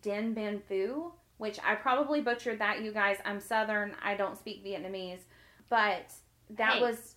Dien 0.00 0.32
Bien 0.32 0.62
Phu, 0.70 1.12
which 1.38 1.58
I 1.64 1.74
probably 1.74 2.20
butchered 2.20 2.60
that, 2.60 2.82
you 2.82 2.92
guys. 2.92 3.18
I'm 3.24 3.40
Southern, 3.40 3.96
I 4.02 4.14
don't 4.14 4.38
speak 4.38 4.64
Vietnamese, 4.64 5.20
but 5.68 6.12
that 6.50 6.74
Hey. 6.74 6.80
was 6.80 7.16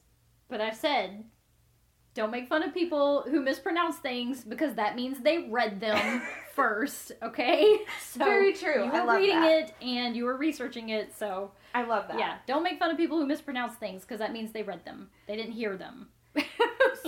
but 0.50 0.62
I've 0.62 0.76
said, 0.78 1.26
don't 2.14 2.32
make 2.32 2.48
fun 2.48 2.64
of 2.64 2.74
people 2.74 3.24
who 3.30 3.42
mispronounce 3.42 3.98
things 3.98 4.44
because 4.44 4.74
that 4.76 4.96
means 4.96 5.20
they 5.20 5.50
read 5.50 5.80
them 5.82 6.22
first, 6.56 7.12
okay? 7.22 7.82
So 8.02 8.24
very 8.26 8.54
true. 8.54 8.86
you 8.86 8.92
were 8.92 9.16
reading 9.18 9.42
that. 9.42 9.70
it 9.70 9.74
and 9.82 10.16
you 10.16 10.24
were 10.26 10.38
researching 10.38 10.90
it, 10.90 11.14
so 11.16 11.52
I 11.76 11.84
love 11.84 12.08
that. 12.08 12.18
yeah, 12.18 12.38
don't 12.48 12.64
make 12.64 12.80
fun 12.80 12.90
of 12.90 12.98
people 12.98 13.20
who 13.20 13.26
mispronounce 13.28 13.76
things 13.76 14.02
because 14.04 14.20
that 14.20 14.34
means 14.34 14.52
they 14.54 14.64
read 14.64 14.84
them. 14.86 15.10
They 15.28 15.36
didn't 15.36 15.52
hear 15.52 15.78
them. 15.78 16.08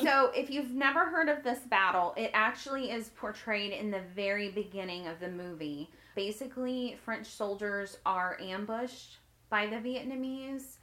So, 0.03 0.31
if 0.35 0.49
you've 0.49 0.71
never 0.71 1.05
heard 1.05 1.29
of 1.29 1.43
this 1.43 1.59
battle, 1.59 2.13
it 2.17 2.31
actually 2.33 2.91
is 2.91 3.09
portrayed 3.09 3.71
in 3.71 3.91
the 3.91 4.01
very 4.15 4.49
beginning 4.49 5.07
of 5.07 5.19
the 5.19 5.29
movie. 5.29 5.89
Basically, 6.15 6.97
French 7.05 7.27
soldiers 7.27 7.97
are 8.05 8.37
ambushed 8.41 9.17
by 9.49 9.65
the 9.67 9.77
Vietnamese, 9.77 10.77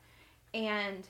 and 0.54 1.06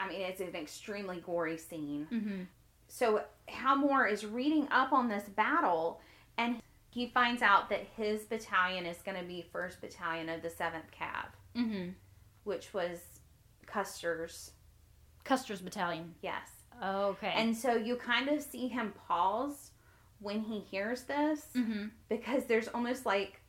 I 0.00 0.08
mean, 0.08 0.20
it's 0.20 0.40
an 0.40 0.54
extremely 0.54 1.20
gory 1.20 1.56
scene. 1.58 2.06
mm-hmm. 2.12 2.42
So, 2.88 3.22
Hal 3.46 3.76
Moore 3.76 4.06
is 4.06 4.24
reading 4.24 4.66
up 4.70 4.92
on 4.92 5.08
this 5.08 5.24
battle, 5.24 6.00
and 6.38 6.60
he 6.90 7.06
finds 7.08 7.42
out 7.42 7.68
that 7.70 7.86
his 7.96 8.22
battalion 8.22 8.86
is 8.86 8.98
going 9.02 9.18
to 9.20 9.24
be 9.26 9.44
1st 9.54 9.80
Battalion 9.80 10.28
of 10.30 10.40
the 10.42 10.48
7th 10.48 10.88
Cav, 10.98 11.26
Mm-hmm. 11.56 11.90
which 12.44 12.72
was 12.72 12.98
Custer's, 13.66 14.52
Custer's 15.24 15.60
battalion. 15.60 16.14
yes. 16.22 16.50
Okay. 16.82 17.32
And 17.34 17.56
so 17.56 17.74
you 17.74 17.96
kind 17.96 18.28
of 18.28 18.42
see 18.42 18.68
him 18.68 18.92
pause 19.06 19.70
when 20.20 20.40
he 20.40 20.60
hears 20.60 21.02
this 21.02 21.46
mm-hmm. 21.56 21.86
because 22.08 22.44
there's 22.46 22.68
almost 22.68 23.06
like, 23.06 23.40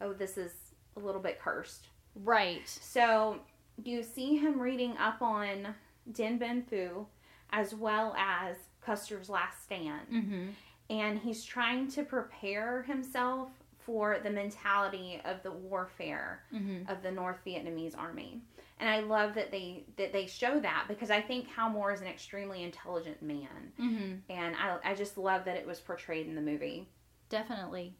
oh, 0.00 0.12
this 0.12 0.36
is 0.38 0.52
a 0.96 1.00
little 1.00 1.20
bit 1.20 1.40
cursed. 1.40 1.88
right. 2.14 2.62
So 2.68 3.40
you 3.82 4.02
see 4.02 4.36
him 4.36 4.60
reading 4.60 4.96
up 4.98 5.20
on 5.22 5.74
Dien 6.12 6.38
Bien 6.38 6.62
Phu 6.70 7.06
as 7.50 7.74
well 7.74 8.14
as 8.16 8.56
Custer's 8.80 9.28
Last 9.28 9.62
Stand. 9.64 10.06
Mm-hmm. 10.12 10.44
And 10.90 11.18
he's 11.18 11.42
trying 11.44 11.88
to 11.92 12.02
prepare 12.04 12.82
himself 12.82 13.50
for 13.78 14.18
the 14.22 14.30
mentality 14.30 15.20
of 15.24 15.42
the 15.42 15.50
warfare 15.50 16.42
Mm-hmm. 16.54 16.90
of 16.90 17.02
the 17.02 17.10
North 17.10 17.38
Vietnamese 17.46 17.96
army. 17.98 18.40
And 18.80 18.88
I 18.90 19.00
love 19.00 19.34
that 19.34 19.50
they 19.50 19.84
that 19.96 20.12
they 20.12 20.26
show 20.26 20.58
that 20.60 20.86
because 20.88 21.10
I 21.10 21.20
think 21.20 21.48
Hal 21.48 21.70
Moore 21.70 21.92
is 21.92 22.00
an 22.00 22.08
extremely 22.08 22.62
intelligent 22.62 23.22
man. 23.22 23.72
Mm-hmm. 23.80 24.32
and 24.32 24.56
I, 24.56 24.78
I 24.84 24.94
just 24.94 25.16
love 25.16 25.44
that 25.44 25.56
it 25.56 25.66
was 25.66 25.80
portrayed 25.80 26.26
in 26.26 26.34
the 26.34 26.40
movie. 26.40 26.88
Definitely. 27.28 27.94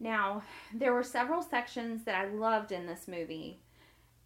Now, 0.00 0.42
there 0.74 0.92
were 0.92 1.04
several 1.04 1.42
sections 1.42 2.04
that 2.04 2.16
I 2.16 2.26
loved 2.26 2.72
in 2.72 2.86
this 2.86 3.06
movie, 3.06 3.60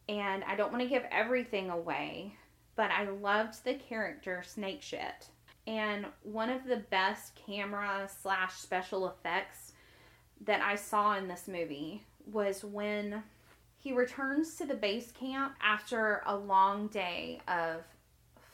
and 0.08 0.42
I 0.44 0.56
don't 0.56 0.72
want 0.72 0.82
to 0.82 0.88
give 0.88 1.04
everything 1.10 1.68
away, 1.68 2.34
but 2.76 2.90
I 2.90 3.08
loved 3.10 3.62
the 3.62 3.74
character 3.74 4.42
Snake 4.46 4.80
Shit. 4.80 5.28
And 5.66 6.06
one 6.22 6.48
of 6.48 6.64
the 6.64 6.76
best 6.76 7.38
camera 7.46 8.08
slash 8.22 8.54
special 8.54 9.08
effects 9.08 9.72
that 10.42 10.62
I 10.62 10.76
saw 10.76 11.16
in 11.16 11.28
this 11.28 11.48
movie 11.48 12.04
was 12.30 12.64
when 12.64 13.22
he 13.86 13.92
returns 13.92 14.56
to 14.56 14.66
the 14.66 14.74
base 14.74 15.12
camp 15.12 15.54
after 15.62 16.20
a 16.26 16.36
long 16.36 16.88
day 16.88 17.40
of 17.46 17.84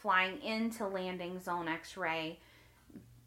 flying 0.02 0.38
into 0.42 0.86
landing 0.86 1.40
zone 1.40 1.68
X 1.68 1.96
ray. 1.96 2.38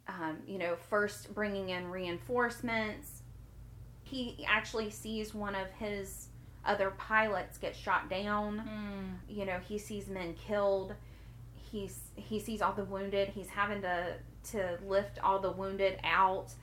Um, 0.08 0.38
you 0.46 0.60
know, 0.60 0.76
first 0.76 1.34
bringing 1.34 1.70
in 1.70 1.90
reinforcements. 1.90 3.24
He 4.04 4.46
actually 4.48 4.92
sees 4.92 5.34
one 5.34 5.56
of 5.56 5.68
his 5.80 6.28
other 6.64 6.92
pilots 6.92 7.58
get 7.58 7.76
shot 7.76 8.08
down 8.08 8.60
Mm. 8.60 9.36
you 9.36 9.46
know 9.46 9.58
he 9.68 9.78
sees 9.80 10.08
men 10.08 10.36
killed 10.36 10.94
he's 11.72 12.00
he 12.16 12.40
sees 12.40 12.62
all 12.62 12.74
the 12.74 12.86
wounded 12.86 13.30
he's 13.30 13.50
having 13.50 13.82
to 13.82 14.14
to 14.52 14.78
lift 14.88 15.18
all 15.20 15.40
the 15.40 15.52
wounded 15.52 16.00
out 16.04 16.54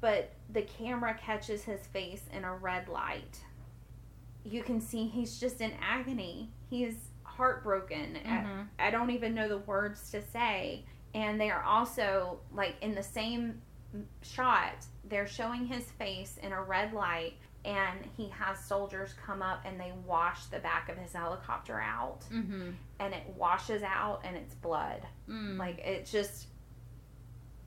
but 0.00 0.32
the 0.52 0.62
camera 0.62 1.14
catches 1.14 1.62
his 1.64 1.86
face 1.86 2.22
in 2.32 2.42
a 2.44 2.54
red 2.54 2.88
light 2.88 3.40
you 4.44 4.62
can 4.62 4.80
see 4.80 5.06
he's 5.06 5.38
just 5.38 5.60
in 5.60 5.72
agony 5.82 6.50
he's 6.70 6.96
heartbroken 7.24 8.16
I- 8.24 8.28
Mhm. 8.28 8.66
I 8.78 8.90
don't 8.90 9.10
even 9.10 9.34
know 9.34 9.48
the 9.48 9.58
words 9.58 10.10
to 10.10 10.22
say 10.22 10.84
and 11.14 11.40
they 11.40 11.50
are 11.50 11.62
also 11.62 12.40
like 12.52 12.76
in 12.82 12.94
the 12.94 13.02
same 13.02 13.60
shot 14.22 14.74
they're 15.04 15.26
showing 15.26 15.66
his 15.66 15.90
face 15.92 16.36
in 16.42 16.52
a 16.52 16.62
red 16.62 16.92
light 16.92 17.34
and 17.64 17.98
he 18.16 18.28
has 18.28 18.58
soldiers 18.64 19.14
come 19.24 19.42
up 19.42 19.60
and 19.64 19.78
they 19.80 19.92
wash 20.06 20.46
the 20.46 20.58
back 20.60 20.88
of 20.88 20.96
his 20.96 21.12
helicopter 21.12 21.80
out 21.80 22.20
Mm-hmm. 22.32 22.70
and 23.00 23.14
it 23.14 23.24
washes 23.36 23.82
out 23.82 24.20
and 24.24 24.36
it's 24.36 24.54
blood 24.54 25.00
Mm. 25.28 25.58
like 25.58 25.78
it 25.78 26.06
just 26.06 26.48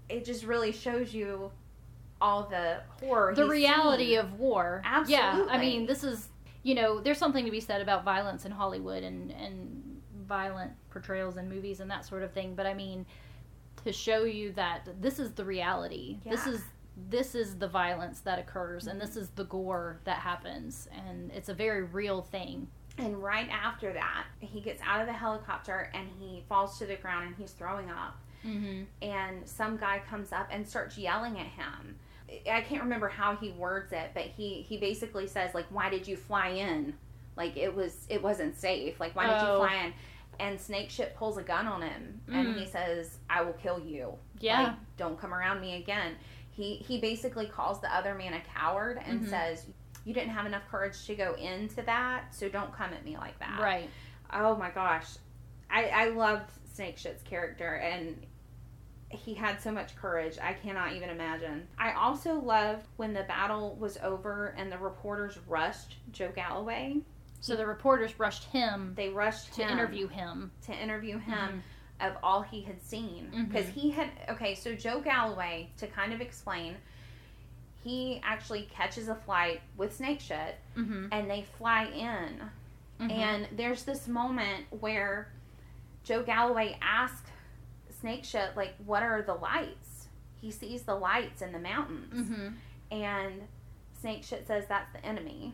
it 0.09 0.25
just 0.25 0.45
really 0.45 0.71
shows 0.71 1.13
you 1.13 1.51
all 2.19 2.43
the 2.43 2.81
horror, 2.99 3.33
the 3.33 3.47
reality 3.47 4.09
seen. 4.11 4.19
of 4.19 4.39
war. 4.39 4.81
Absolutely. 4.85 5.15
Yeah, 5.15 5.45
I 5.49 5.57
mean, 5.57 5.85
this 5.87 6.03
is 6.03 6.27
you 6.63 6.75
know, 6.75 6.99
there's 6.99 7.17
something 7.17 7.45
to 7.45 7.51
be 7.51 7.59
said 7.59 7.81
about 7.81 8.03
violence 8.03 8.45
in 8.45 8.51
Hollywood 8.51 9.03
and 9.03 9.31
and 9.31 10.01
violent 10.27 10.71
portrayals 10.89 11.37
in 11.37 11.49
movies 11.49 11.79
and 11.79 11.91
that 11.91 12.05
sort 12.05 12.23
of 12.23 12.31
thing. 12.31 12.55
But 12.55 12.65
I 12.65 12.73
mean, 12.73 13.05
to 13.83 13.91
show 13.91 14.23
you 14.23 14.51
that 14.53 14.87
this 15.01 15.19
is 15.19 15.31
the 15.31 15.45
reality. 15.45 16.19
Yeah. 16.23 16.31
This 16.31 16.47
is 16.47 16.61
this 17.09 17.35
is 17.35 17.57
the 17.57 17.67
violence 17.67 18.19
that 18.21 18.37
occurs 18.37 18.87
and 18.87 18.99
this 18.99 19.15
is 19.15 19.29
the 19.29 19.45
gore 19.45 19.99
that 20.03 20.17
happens 20.17 20.87
and 20.93 21.31
it's 21.31 21.49
a 21.49 21.53
very 21.53 21.83
real 21.83 22.21
thing. 22.21 22.67
And 22.97 23.23
right 23.23 23.47
after 23.49 23.93
that, 23.93 24.25
he 24.39 24.59
gets 24.59 24.81
out 24.85 25.01
of 25.01 25.07
the 25.07 25.13
helicopter 25.13 25.89
and 25.93 26.07
he 26.19 26.43
falls 26.49 26.77
to 26.79 26.85
the 26.85 26.95
ground 26.97 27.27
and 27.27 27.35
he's 27.35 27.51
throwing 27.51 27.89
up. 27.89 28.19
Mm-hmm. 28.45 28.83
And 29.01 29.47
some 29.47 29.77
guy 29.77 30.01
comes 30.09 30.31
up 30.31 30.49
and 30.51 30.67
starts 30.67 30.97
yelling 30.97 31.39
at 31.39 31.47
him. 31.47 31.95
I 32.49 32.61
can't 32.61 32.83
remember 32.83 33.07
how 33.09 33.35
he 33.35 33.51
words 33.51 33.91
it, 33.93 34.11
but 34.13 34.23
he 34.23 34.61
he 34.61 34.77
basically 34.77 35.27
says 35.27 35.53
like, 35.53 35.65
"Why 35.69 35.89
did 35.89 36.07
you 36.07 36.15
fly 36.15 36.49
in? 36.49 36.93
Like 37.35 37.57
it 37.57 37.73
was 37.75 38.05
it 38.09 38.21
wasn't 38.21 38.57
safe. 38.57 38.99
Like 38.99 39.15
why 39.15 39.27
did 39.27 39.41
you 39.41 39.47
Oh. 39.49 39.57
fly 39.59 39.75
in?" 39.85 39.93
And 40.39 40.59
Snake 40.59 40.89
Shit 40.89 41.15
pulls 41.15 41.37
a 41.37 41.43
gun 41.43 41.67
on 41.67 41.81
him 41.81 42.21
and 42.31 42.47
Mm. 42.55 42.59
he 42.59 42.65
says, 42.65 43.17
"I 43.29 43.41
will 43.41 43.53
kill 43.53 43.79
you. 43.79 44.17
Yeah. 44.39 44.61
Like, 44.63 44.73
don't 44.97 45.19
come 45.19 45.33
around 45.33 45.61
me 45.61 45.75
again." 45.77 46.15
He 46.51 46.75
he 46.77 46.99
basically 46.99 47.47
calls 47.47 47.79
the 47.81 47.93
other 47.93 48.13
man 48.15 48.33
a 48.33 48.41
coward 48.41 49.01
and 49.05 49.21
Mhm. 49.21 49.29
says, 49.29 49.65
"You 50.05 50.13
didn't 50.13 50.31
have 50.31 50.45
enough 50.45 50.63
courage 50.69 51.05
to 51.07 51.15
go 51.15 51.33
into 51.35 51.81
that, 51.83 52.33
so 52.33 52.49
don't 52.49 52.73
come 52.73 52.93
at 52.93 53.03
me 53.05 53.17
like 53.17 53.37
that." 53.39 53.59
right. 53.59 53.89
Oh 54.33 54.55
my 54.55 54.69
gosh. 54.71 55.07
I, 55.69 55.85
I 55.89 56.05
loved 56.09 56.49
Snake 56.73 56.97
Shit's 56.97 57.23
character 57.23 57.75
and 57.75 58.25
he 59.13 59.33
had 59.33 59.61
so 59.61 59.71
much 59.71 59.95
courage. 59.95 60.37
I 60.41 60.53
cannot 60.53 60.93
even 60.93 61.09
imagine. 61.09 61.67
I 61.77 61.93
also 61.93 62.35
loved 62.35 62.85
when 62.97 63.13
the 63.13 63.23
battle 63.23 63.75
was 63.79 63.97
over 64.03 64.53
and 64.57 64.71
the 64.71 64.77
reporters 64.77 65.37
rushed 65.47 65.97
Joe 66.11 66.31
Galloway. 66.33 66.97
So 67.41 67.55
the 67.55 67.65
reporters 67.65 68.19
rushed 68.19 68.43
him 68.45 68.93
They 68.95 69.09
rushed 69.09 69.53
to 69.55 69.63
him 69.63 69.71
interview 69.71 70.07
him. 70.07 70.51
to 70.67 70.73
interview 70.73 71.17
him 71.17 71.63
Mhm. 71.99 72.07
of 72.07 72.17
all 72.21 72.41
he 72.43 72.61
had 72.61 72.81
seen 72.83 73.29
because 73.49 73.65
Mhm. 73.67 73.71
he 73.73 73.91
had 73.91 74.09
okay, 74.29 74.53
so 74.55 74.75
Joe 74.75 75.01
Galloway 75.01 75.69
to 75.77 75.87
kind 75.87 76.13
of 76.13 76.21
explain 76.21 76.77
he 77.83 78.19
actually 78.23 78.63
catches 78.71 79.07
a 79.07 79.15
flight 79.15 79.61
with 79.75 79.95
Snake 79.95 80.19
Shit 80.19 80.59
Mhm. 80.77 81.09
and 81.11 81.29
they 81.29 81.41
fly 81.57 81.85
in 81.85 82.49
Mhm. 82.99 83.11
And 83.11 83.47
there's 83.57 83.83
this 83.85 84.07
moment 84.07 84.67
where 84.69 85.31
Joe 86.03 86.21
Galloway 86.21 86.77
asks 86.83 87.30
Snake 88.01 88.23
Shit, 88.25 88.55
like, 88.57 88.73
what 88.85 89.03
are 89.03 89.21
the 89.21 89.35
lights? 89.35 90.07
He 90.35 90.51
sees 90.51 90.81
the 90.83 90.95
lights 90.95 91.41
in 91.41 91.51
the 91.51 91.59
mountains. 91.59 92.27
Mhm. 92.29 92.53
And 92.91 93.47
Snake 93.93 94.23
Shit 94.23 94.45
says 94.47 94.65
that's 94.67 94.91
the 94.91 95.05
enemy. 95.05 95.53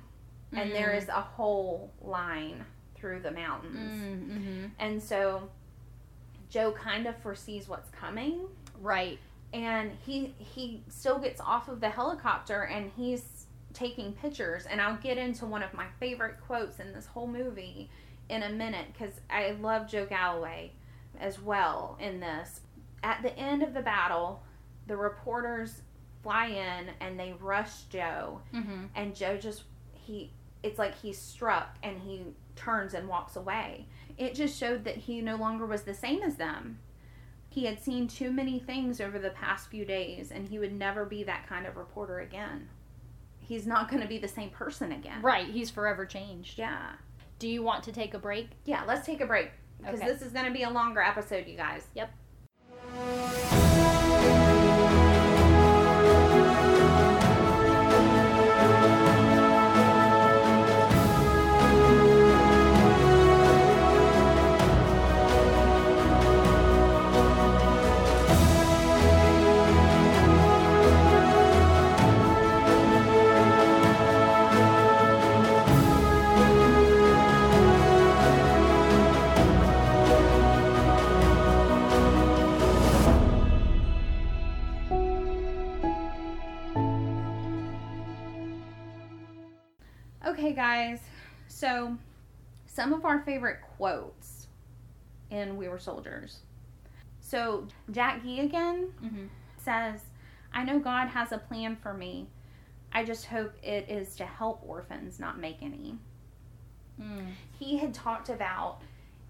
And 0.54 0.72
Mm. 0.72 0.74
there 0.74 0.94
is 0.94 1.10
a 1.10 1.22
whole 1.22 1.92
line 2.02 2.66
through 2.96 3.20
the 3.20 3.32
mountains. 3.32 4.02
Mm, 4.02 4.30
mhm. 4.30 4.72
And 4.80 5.04
so 5.04 5.50
Joe 6.50 6.72
kind 6.72 7.06
of 7.06 7.18
foresees 7.18 7.68
what's 7.68 7.90
coming. 7.90 8.48
Right. 8.80 9.20
And 9.54 9.92
he 10.06 10.34
he 10.40 10.84
still 10.88 11.20
gets 11.20 11.42
off 11.42 11.68
of 11.68 11.80
the 11.82 11.90
helicopter 11.90 12.64
and 12.64 12.92
he's 12.96 13.46
taking 13.74 14.14
pictures 14.14 14.66
and 14.66 14.82
I'll 14.82 14.96
get 14.98 15.18
into 15.18 15.46
one 15.46 15.62
of 15.62 15.74
my 15.74 15.88
favorite 16.00 16.40
quotes 16.48 16.80
in 16.80 16.94
this 16.94 17.06
whole 17.08 17.28
movie 17.28 17.90
in 18.30 18.42
a 18.44 18.50
minute 18.50 18.88
cuz 18.98 19.20
I 19.30 19.52
love 19.52 19.88
Joe 19.88 20.06
Galloway 20.06 20.72
as 21.20 21.40
well 21.42 21.98
in 22.00 22.20
this. 22.20 22.62
At 23.04 23.22
the 23.22 23.38
end 23.38 23.64
of 23.64 23.74
the 23.74 23.82
battle, 23.82 24.44
the 24.88 24.98
reporters 24.98 25.82
fly 26.24 26.48
in 26.48 26.90
and 27.00 27.20
they 27.20 27.34
rush 27.40 27.84
Joe 27.84 28.42
Mhm. 28.54 28.90
and 28.96 29.16
Joe 29.16 29.38
just 29.38 29.64
he 29.94 30.32
it's 30.64 30.80
like 30.80 30.96
he's 30.96 31.20
struck 31.22 31.78
and 31.84 32.00
he 32.00 32.26
turns 32.56 32.94
and 32.96 33.08
walks 33.08 33.36
away. 33.36 33.88
It 34.18 34.34
just 34.34 34.58
showed 34.58 34.84
that 34.86 34.98
he 34.98 35.22
no 35.22 35.36
longer 35.36 35.66
was 35.66 35.84
the 35.84 35.94
same 35.94 36.24
as 36.24 36.36
them. 36.38 36.80
He 37.50 37.66
had 37.66 37.80
seen 37.80 38.08
too 38.08 38.32
many 38.32 38.60
things 38.60 39.00
over 39.00 39.20
the 39.20 39.30
past 39.30 39.70
few 39.70 39.86
days 39.86 40.32
and 40.32 40.50
he 40.50 40.58
would 40.60 40.74
never 40.74 41.06
be 41.06 41.24
that 41.24 41.48
kind 41.48 41.66
of 41.68 41.78
reporter 41.78 42.20
again. 42.20 42.70
He's 43.40 43.68
not 43.68 43.90
going 43.90 44.02
to 44.02 44.08
be 44.08 44.18
the 44.18 44.28
same 44.28 44.50
person 44.50 44.92
again. 44.92 45.22
Right. 45.22 45.46
He's 45.48 45.70
forever 45.70 46.06
changed. 46.06 46.58
Yeah. 46.60 46.94
Do 47.40 47.48
you 47.48 47.62
want 47.64 47.84
to 47.86 47.92
take 47.92 48.14
a 48.16 48.20
break? 48.20 48.50
Yeah, 48.66 48.84
let's 48.86 49.06
take 49.06 49.22
a 49.22 49.26
break 49.28 49.52
because 49.80 50.00
Okay. 50.00 50.08
this 50.12 50.22
is 50.22 50.32
going 50.34 50.46
to 50.46 50.52
be 50.52 50.64
a 50.64 50.70
longer 50.70 51.02
episode, 51.02 51.48
you 51.48 51.58
guys. 51.58 51.84
Yep. 51.96 53.67
Guys. 90.62 91.02
So, 91.48 91.96
some 92.66 92.92
of 92.92 93.06
our 93.06 93.20
favorite 93.22 93.60
quotes 93.78 94.48
in 95.30 95.56
We 95.56 95.68
Were 95.68 95.78
Soldiers. 95.78 96.40
So, 97.20 97.68
Jack 97.92 98.24
Geoghegan 98.24 98.92
Mhm. 98.94 99.30
says, 99.58 100.04
I 100.52 100.64
know 100.64 100.80
God 100.80 101.10
has 101.10 101.32
a 101.32 101.38
plan 101.38 101.76
for 101.76 101.94
me. 101.94 102.28
I 102.92 103.04
just 103.06 103.28
hope 103.28 103.54
it 103.64 103.88
is 103.88 104.16
to 104.16 104.26
help 104.26 104.64
orphans, 104.66 105.20
not 105.20 105.38
make 105.38 105.62
any. 105.62 106.00
Mm. 107.00 107.34
He 107.60 107.78
had 107.78 107.94
talked 107.94 108.30
about 108.30 108.82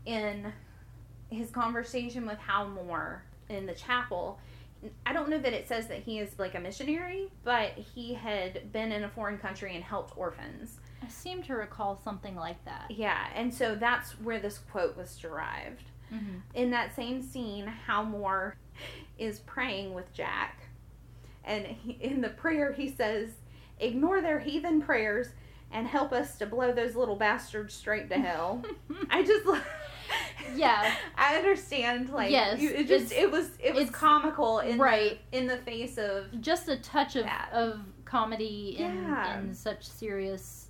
in 0.06 0.54
his 1.30 1.52
conversation 1.52 2.26
with 2.26 2.38
Hal 2.40 2.70
Moore 2.70 3.24
in 3.50 3.66
the 3.66 3.74
chapel. 3.76 4.40
I 5.06 5.12
don't 5.12 5.28
know 5.28 5.40
that 5.40 5.52
it 5.52 5.68
says 5.68 5.88
that 5.88 6.04
he 6.04 6.20
is 6.20 6.40
like 6.40 6.56
a 6.56 6.60
missionary, 6.62 7.30
but 7.44 7.74
he 7.74 8.14
had 8.14 8.72
been 8.72 8.94
in 8.94 9.04
a 9.04 9.10
foreign 9.10 9.38
country 9.40 9.76
and 9.76 9.84
helped 9.84 10.16
orphans. 10.18 10.80
I 11.04 11.08
seem 11.10 11.44
to 11.44 11.54
recall 11.56 12.00
something 12.04 12.36
like 12.36 12.64
that. 12.66 12.86
Yeah, 12.90 13.28
and 13.36 13.54
so 13.54 13.76
that's 13.76 14.12
where 14.20 14.40
this 14.40 14.58
quote 14.58 14.98
was 14.98 15.16
derived. 15.18 15.84
Mm-hmm. 16.14 16.38
In 16.54 16.72
that 16.72 16.96
same 16.96 17.22
scene, 17.22 17.68
Hal 17.68 18.06
Moore 18.06 18.56
is 19.18 19.40
praying 19.40 19.94
with 19.94 20.12
Jack. 20.14 20.60
And 21.44 21.66
he, 21.66 21.92
in 22.02 22.22
the 22.22 22.30
prayer, 22.30 22.74
he 22.74 22.90
says, 22.90 23.30
Ignore 23.80 24.22
their 24.22 24.40
heathen 24.40 24.82
prayers 24.82 25.28
and 25.72 25.88
help 25.88 26.12
us 26.14 26.38
to 26.38 26.46
blow 26.46 26.72
those 26.72 26.96
little 26.96 27.16
bastards 27.16 27.74
straight 27.74 28.10
to 28.10 28.18
hell. 28.18 28.64
I 29.10 29.24
just. 29.24 29.46
Yeah. 30.56 30.94
I 31.18 31.36
understand. 31.36 32.10
Like, 32.10 32.32
Yes, 32.32 32.60
you, 32.60 32.70
it 32.72 32.88
just 32.88 33.12
it 33.12 33.30
was 33.30 33.50
it 33.64 33.74
was 33.76 33.90
comical 33.90 34.60
in 34.60 34.78
right. 34.80 35.20
the, 35.32 35.38
in 35.38 35.48
the 35.48 35.58
face 35.58 35.98
of 35.98 36.42
Just 36.42 36.70
a 36.70 36.78
touch 36.78 37.16
of, 37.16 37.26
Yeah. 37.26 37.46
of 37.52 37.82
comedy 38.06 38.76
in, 38.80 38.96
Yeah. 39.04 39.40
in 39.40 39.54
such 39.54 39.88
serious 39.88 40.67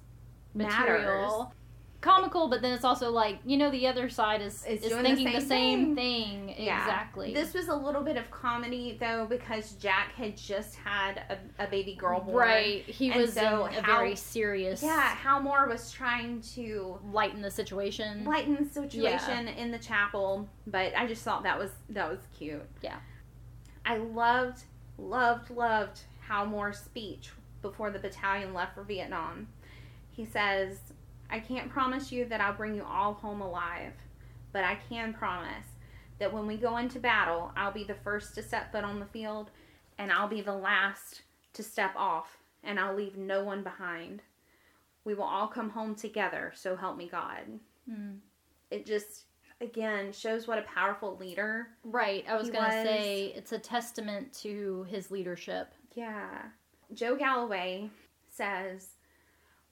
Matters. 0.57 1.01
material. 1.01 1.53
Comical, 1.99 2.47
but 2.47 2.61
then 2.61 2.73
it's 2.73 2.85
also 2.85 3.09
like 3.09 3.39
you 3.43 3.57
know 3.57 3.71
the 3.71 3.87
other 3.87 4.07
side 4.07 4.41
is 4.43 4.63
It's 4.67 4.83
is 4.85 4.91
doing 4.91 5.01
the 5.03 5.09
thinking 5.15 5.33
the 5.33 5.41
same 5.41 5.47
same, 5.47 5.95
thing, 5.95 6.55
Yeah. 6.55 6.79
exactly. 6.83 7.33
This 7.33 7.55
was 7.55 7.69
a 7.69 7.75
little 7.75 8.03
bit 8.03 8.17
of 8.17 8.29
comedy 8.29 8.95
though 8.99 9.25
because 9.27 9.71
Jack 9.73 10.13
had 10.13 10.37
just 10.37 10.75
had 10.75 11.23
a, 11.57 11.63
a 11.63 11.67
baby 11.67 11.95
girl 11.95 12.19
born. 12.21 12.37
right, 12.37 12.83
he 12.85 13.09
And 13.11 13.19
was 13.21 13.33
so 13.33 13.65
in 13.65 13.73
a 13.77 13.81
how- 13.81 13.97
very 13.97 14.15
serious, 14.15 14.83
Yeah, 14.83 15.01
Hal 15.15 15.41
Moore 15.41 15.67
was 15.67 15.91
trying 15.91 16.41
to 16.53 16.99
lighten 17.11 17.41
the 17.41 17.49
situation. 17.51 18.25
lighten 18.25 18.57
the 18.63 18.69
situation 18.69 19.47
in 19.47 19.71
the 19.71 19.79
chapel, 19.79 20.47
but 20.67 20.95
I 20.95 21.07
just 21.07 21.23
thought 21.23 21.41
that 21.43 21.57
was 21.57 21.71
that 21.89 22.07
was 22.09 22.19
cute. 22.37 22.61
Yeah. 22.83 22.97
I 23.87 23.97
loved, 23.97 24.61
loved, 24.99 25.49
loved 25.49 26.01
Hal 26.27 26.45
Moore's 26.45 26.77
speech 26.77 27.31
before 27.63 27.89
the 27.89 27.99
battalion 27.99 28.53
left 28.53 28.75
for 28.75 28.83
Vietnam. 28.83 29.47
He 30.18 30.26
says, 30.26 30.80
I 31.30 31.39
can't 31.39 31.70
promise 31.70 32.11
you 32.11 32.26
that 32.26 32.41
I'll 32.41 32.55
bring 32.55 32.74
you 32.74 32.84
all 32.84 33.13
home 33.13 33.39
alive, 33.39 33.93
but 34.51 34.63
I 34.63 34.80
can 34.89 35.13
promise 35.13 35.68
that 36.18 36.34
when 36.34 36.47
we 36.47 36.57
go 36.57 36.78
into 36.78 36.99
battle, 36.99 37.51
I'll 37.55 37.72
be 37.72 37.84
the 37.84 37.93
first 37.93 38.34
to 38.36 38.41
set 38.41 38.72
foot 38.72 38.84
on 38.84 38.99
the 38.99 39.05
field, 39.05 39.51
and 39.99 40.11
I'll 40.11 40.28
be 40.28 40.41
the 40.41 40.55
last 40.55 41.22
to 41.53 41.61
step 41.61 41.91
off, 41.95 42.39
and 42.63 42.80
I'll 42.80 42.95
leave 42.95 43.15
no 43.15 43.43
one 43.43 43.61
behind. 43.61 44.24
We 45.05 45.13
will 45.13 45.24
all 45.24 45.47
come 45.47 45.70
home 45.70 45.93
together, 45.93 46.51
so 46.55 46.76
help 46.76 46.97
me 46.97 47.07
God. 47.07 47.59
Mm. 47.89 48.18
It 48.72 48.88
just, 48.88 49.26
again, 49.61 50.11
shows 50.11 50.47
what 50.47 50.57
a 50.57 50.63
powerful 50.63 51.15
leader. 51.18 51.68
Right, 51.84 52.26
I 52.28 52.36
was 52.36 52.49
gonna 52.49 52.72
say 52.72 53.34
it's 53.36 53.51
a 53.51 53.59
testament 53.59 54.34
to 54.41 54.88
his 54.89 55.11
leadership 55.11 55.74
Yeah. 55.93 56.28
Joe 56.93 57.15
Galloway 57.15 57.89
says, 58.30 58.96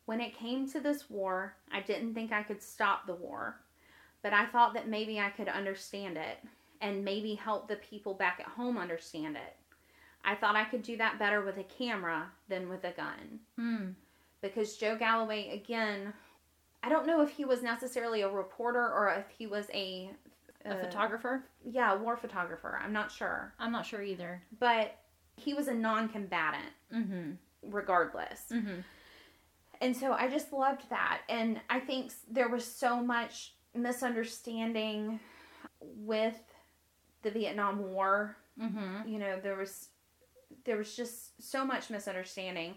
When 0.05 0.21
it 0.21 0.37
came 0.37 0.69
to 0.69 0.79
this 0.79 1.09
war, 1.09 1.55
I 1.71 1.81
didn't 1.81 2.13
think 2.13 2.31
I 2.31 2.43
could 2.43 2.61
stop 2.61 3.07
the 3.07 3.15
war, 3.15 3.57
but 4.21 4.33
I 4.33 4.45
thought 4.45 4.73
that 4.75 4.87
maybe 4.87 5.19
I 5.19 5.29
could 5.29 5.47
understand 5.47 6.17
it 6.17 6.37
and 6.81 7.03
maybe 7.03 7.33
help 7.35 7.67
the 7.67 7.77
people 7.77 8.13
back 8.13 8.39
at 8.39 8.47
home 8.51 8.77
understand 8.77 9.35
it. 9.35 9.55
I 10.23 10.35
thought 10.35 10.55
I 10.55 10.65
could 10.65 10.81
do 10.81 10.97
that 10.97 11.19
better 11.19 11.43
with 11.43 11.57
a 11.57 11.63
camera 11.63 12.31
than 12.49 12.69
with 12.69 12.83
a 12.83 12.91
gun. 12.91 13.39
Mm. 13.59 13.93
Because 14.41 14.77
Joe 14.77 14.95
Galloway, 14.95 15.49
again, 15.53 16.13
I 16.83 16.89
don't 16.89 17.07
know 17.07 17.21
if 17.21 17.29
he 17.29 17.45
was 17.45 17.63
necessarily 17.63 18.21
a 18.21 18.29
reporter 18.29 18.81
or 18.81 19.09
if 19.09 19.25
he 19.37 19.47
was 19.47 19.67
a. 19.73 20.11
A 20.65 20.73
uh, 20.73 20.79
photographer? 20.79 21.43
Yeah, 21.63 21.93
a 21.93 21.97
war 21.97 22.17
photographer. 22.17 22.79
I'm 22.83 22.93
not 22.93 23.11
sure. 23.11 23.53
I'm 23.59 23.71
not 23.71 23.85
sure 23.85 24.01
either. 24.01 24.41
But 24.59 24.95
he 25.35 25.53
was 25.53 25.67
a 25.67 25.73
non 25.73 26.09
combatant 26.09 26.73
Mm-hmm. 26.93 27.31
regardless. 27.69 28.45
Mm-hmm. 28.51 28.81
And 29.85 29.95
so 29.95 30.13
I 30.13 30.27
just 30.27 30.51
loved 30.51 30.89
that. 30.89 31.21
And 31.29 31.61
I 31.69 31.79
think 31.79 32.11
there 32.27 32.49
was 32.49 32.65
so 32.65 33.03
much 33.03 33.53
misunderstanding 33.75 35.19
with 35.79 36.41
the 37.21 37.29
Vietnam 37.29 37.91
War. 37.91 38.35
Mm-hmm. 38.59 39.07
You 39.07 39.19
know, 39.19 39.39
there 39.43 39.55
was 39.55 39.89
there 40.63 40.77
was 40.77 40.95
just 40.95 41.39
so 41.39 41.63
much 41.63 41.91
misunderstanding. 41.91 42.73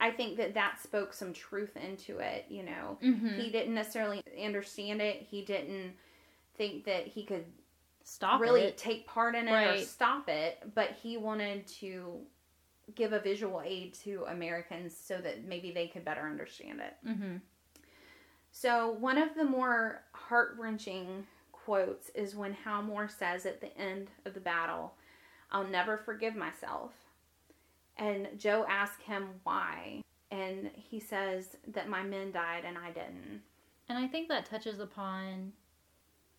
I 0.00 0.10
think 0.10 0.36
that 0.36 0.52
that 0.52 0.82
spoke 0.82 1.14
some 1.14 1.32
truth 1.32 1.78
into 1.78 2.18
it, 2.18 2.44
you 2.50 2.62
know. 2.62 2.98
Mm-hmm. 3.02 3.40
He 3.40 3.50
didn't 3.50 3.74
necessarily 3.74 4.22
understand 4.44 5.00
it. 5.00 5.26
He 5.30 5.42
didn't 5.42 5.94
think 6.58 6.84
that 6.84 7.06
he 7.06 7.24
could 7.24 7.46
Stop 8.02 8.38
really 8.42 8.62
it. 8.64 8.76
take 8.76 9.06
part 9.06 9.34
in 9.34 9.48
it 9.48 9.52
or 9.52 9.78
stop 9.78 10.28
it, 10.28 10.58
but 10.74 10.90
he 11.02 11.16
wanted 11.16 11.66
to 11.68 12.18
give 12.94 13.12
a 13.12 13.20
visual 13.20 13.62
aid 13.64 13.94
to 14.04 14.24
Americans 14.28 14.96
so 14.96 15.18
that 15.18 15.44
maybe 15.44 15.72
they 15.72 15.86
could 15.86 16.04
better 16.04 16.22
understand 16.22 16.80
it. 16.80 16.96
Mm-hmm. 17.06 17.36
So, 18.52 18.90
one 18.98 19.18
of 19.18 19.34
the 19.34 19.44
more 19.44 20.02
heart 20.12 20.56
wrenching 20.58 21.26
quotes 21.52 22.10
is 22.10 22.34
when 22.34 22.52
Hal 22.52 22.82
Moore 22.82 23.08
says 23.08 23.46
at 23.46 23.60
the 23.60 23.76
end 23.78 24.10
of 24.24 24.34
the 24.34 24.40
battle, 24.40 24.94
I'll 25.52 25.66
never 25.66 25.96
forgive 25.96 26.34
myself. 26.34 26.92
And 27.96 28.28
Joe 28.38 28.64
asks 28.68 29.02
him 29.02 29.28
why. 29.44 30.02
And 30.30 30.70
he 30.74 31.00
says 31.00 31.56
that 31.68 31.88
my 31.88 32.02
men 32.02 32.32
died 32.32 32.64
and 32.64 32.78
I 32.78 32.90
didn't. 32.90 33.42
And 33.88 33.98
I 33.98 34.06
think 34.06 34.28
that 34.28 34.46
touches 34.46 34.78
upon, 34.78 35.52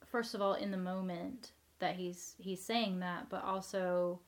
first 0.06 0.34
of 0.34 0.42
all, 0.42 0.54
in 0.54 0.72
the 0.72 0.78
moment 0.78 1.52
that 1.80 1.96
he's 1.96 2.36
he's 2.38 2.64
saying 2.64 3.00
that, 3.00 3.30
but 3.30 3.44
also, 3.44 4.20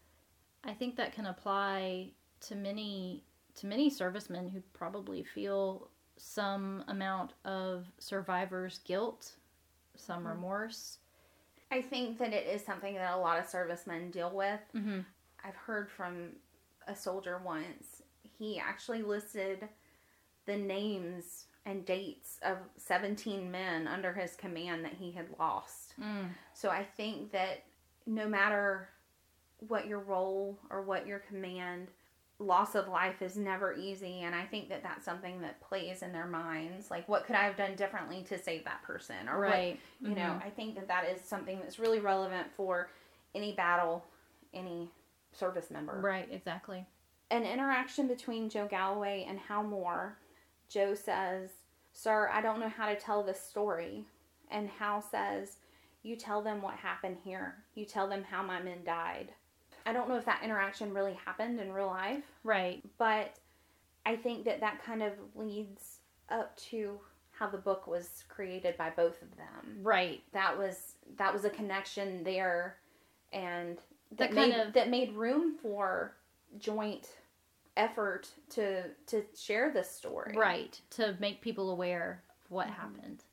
I 0.64 0.74
think 0.74 0.95
that 0.97 1.14
can 1.14 1.26
apply 1.26 2.11
to 2.41 2.55
many 2.55 3.24
to 3.55 3.68
many 3.68 3.88
servicemen 3.89 4.49
who 4.49 4.61
probably 4.74 5.24
feel 5.24 5.89
some 6.18 6.84
amount 6.88 7.34
of 7.45 7.86
survivor's 7.99 8.80
guilt, 8.80 9.36
some 9.95 10.24
Mhm. 10.24 10.30
remorse. 10.30 10.97
I 11.70 11.82
think 11.84 12.18
that 12.18 12.34
it 12.34 12.47
is 12.47 12.66
something 12.66 12.95
that 12.95 13.14
a 13.14 13.18
lot 13.18 13.38
of 13.38 13.45
servicemen 13.47 14.09
deal 14.09 14.32
with. 14.32 14.59
Mm-hmm. 14.74 15.01
I've 15.43 15.55
heard 15.55 15.91
from 15.91 16.36
a 16.88 16.95
soldier 16.95 17.38
once. 17.38 18.01
He 18.24 18.59
actually 18.59 19.03
listed 19.03 19.70
the 20.45 20.57
names 20.57 21.45
and 21.66 21.86
dates 21.86 22.39
of 22.41 22.57
17 22.78 23.51
men 23.51 23.88
under 23.88 24.14
his 24.14 24.36
command 24.36 24.84
that 24.84 24.93
he 24.93 25.11
had 25.11 25.30
lost. 25.38 25.93
Mm. 25.99 26.34
So 26.53 26.70
I 26.72 26.84
think 26.84 27.32
that 27.32 27.64
no 28.07 28.28
matter 28.28 28.89
what 29.68 29.88
your 29.88 29.99
role 29.99 30.57
or 30.70 30.82
what 30.82 31.07
your 31.07 31.20
command, 31.20 31.88
loss 32.39 32.76
of 32.76 32.88
life 32.88 33.22
is 33.22 33.38
never 33.38 33.74
easy. 33.74 34.22
And 34.22 34.36
I 34.36 34.43
think 34.45 34.70
that 34.70 34.84
that's 34.84 35.05
something 35.05 35.41
that 35.41 35.61
plays 35.61 36.01
in 36.01 36.11
their 36.11 36.26
minds. 36.28 36.91
Like, 36.91 37.07
what 37.07 37.26
could 37.26 37.36
I 37.36 37.43
have 37.43 37.55
done 37.55 37.76
differently 37.76 38.24
to 38.30 38.38
save 38.38 38.66
that 38.66 38.84
person? 38.84 39.30
Or 39.30 39.39
what, 39.39 39.49
Right. 39.49 39.80
you 39.99 40.16
know, 40.16 40.22
mm-hmm. 40.22 40.47
I 40.47 40.49
think 40.49 40.76
that 40.76 40.88
that 40.88 41.05
is 41.05 41.22
something 41.22 41.59
that's 41.59 41.80
really 41.80 41.99
relevant 41.99 42.47
for 42.55 42.89
any 43.36 43.53
battle, 43.53 44.03
any 44.53 44.89
service 45.32 45.72
member. 45.72 45.99
Right. 45.99 46.28
Exactly. 46.32 46.86
An 47.32 47.43
interaction 47.43 48.07
between 48.07 48.49
Joe 48.49 48.68
Galloway 48.68 49.26
and 49.28 49.39
Hal 49.39 49.64
Moore. 49.64 50.18
Joe 50.70 50.95
says, 50.95 51.49
Sir, 51.93 52.30
I 52.34 52.41
don't 52.41 52.59
know 52.59 52.70
how 52.70 52.88
to 52.88 52.95
tell 52.95 53.24
this 53.24 53.39
story. 53.39 54.05
And 54.51 54.70
Hal 54.70 55.01
says, 55.01 55.57
You 56.01 56.16
tell 56.16 56.41
them 56.41 56.61
what 56.61 56.76
happened 56.76 57.18
here. 57.24 57.55
You 57.76 57.86
tell 57.86 58.07
them 58.07 58.24
how 58.24 58.43
my 58.43 58.61
men 58.61 58.80
died. 58.86 59.30
I 59.86 59.93
don't 59.93 60.07
know 60.09 60.15
if 60.15 60.25
that 60.25 60.41
interaction 60.43 60.93
really 60.93 61.17
happened 61.25 61.59
in 61.59 61.71
real 61.73 61.88
life, 61.88 62.23
Right. 62.43 62.81
but 62.97 63.34
I 64.05 64.15
think 64.15 64.45
that 64.45 64.59
that 64.61 64.84
kind 64.84 65.01
of 65.03 65.13
leads 65.36 65.99
up 66.29 66.55
to 66.57 66.99
how 67.31 67.47
the 67.49 67.57
book 67.57 67.88
was 67.88 68.23
created 68.29 68.77
by 68.77 68.89
both 68.91 69.21
of 69.21 69.36
them 69.36 69.79
Right. 69.81 70.21
that 70.31 70.57
was 70.57 70.95
that 71.17 71.34
was 71.34 71.45
a 71.45 71.49
connection 71.49 72.23
there 72.23 72.77
and 73.34 73.77
that, 74.11 74.31
That 74.31 74.31
kind 74.34 74.51
made 74.51 74.59
of- 74.59 74.73
that 74.73 74.89
made 74.89 75.13
room 75.13 75.57
for 75.57 76.15
joint 76.59 77.17
effort 77.75 78.29
to 78.51 78.89
to 79.07 79.25
share 79.36 79.71
this 79.71 79.89
story 79.89 80.34
Right. 80.38 80.79
To 80.91 81.15
make 81.19 81.41
people 81.41 81.71
aware 81.71 82.21
of 82.45 82.51
what 82.51 82.67
Mhm. 82.67 82.73
happened. 82.75 83.23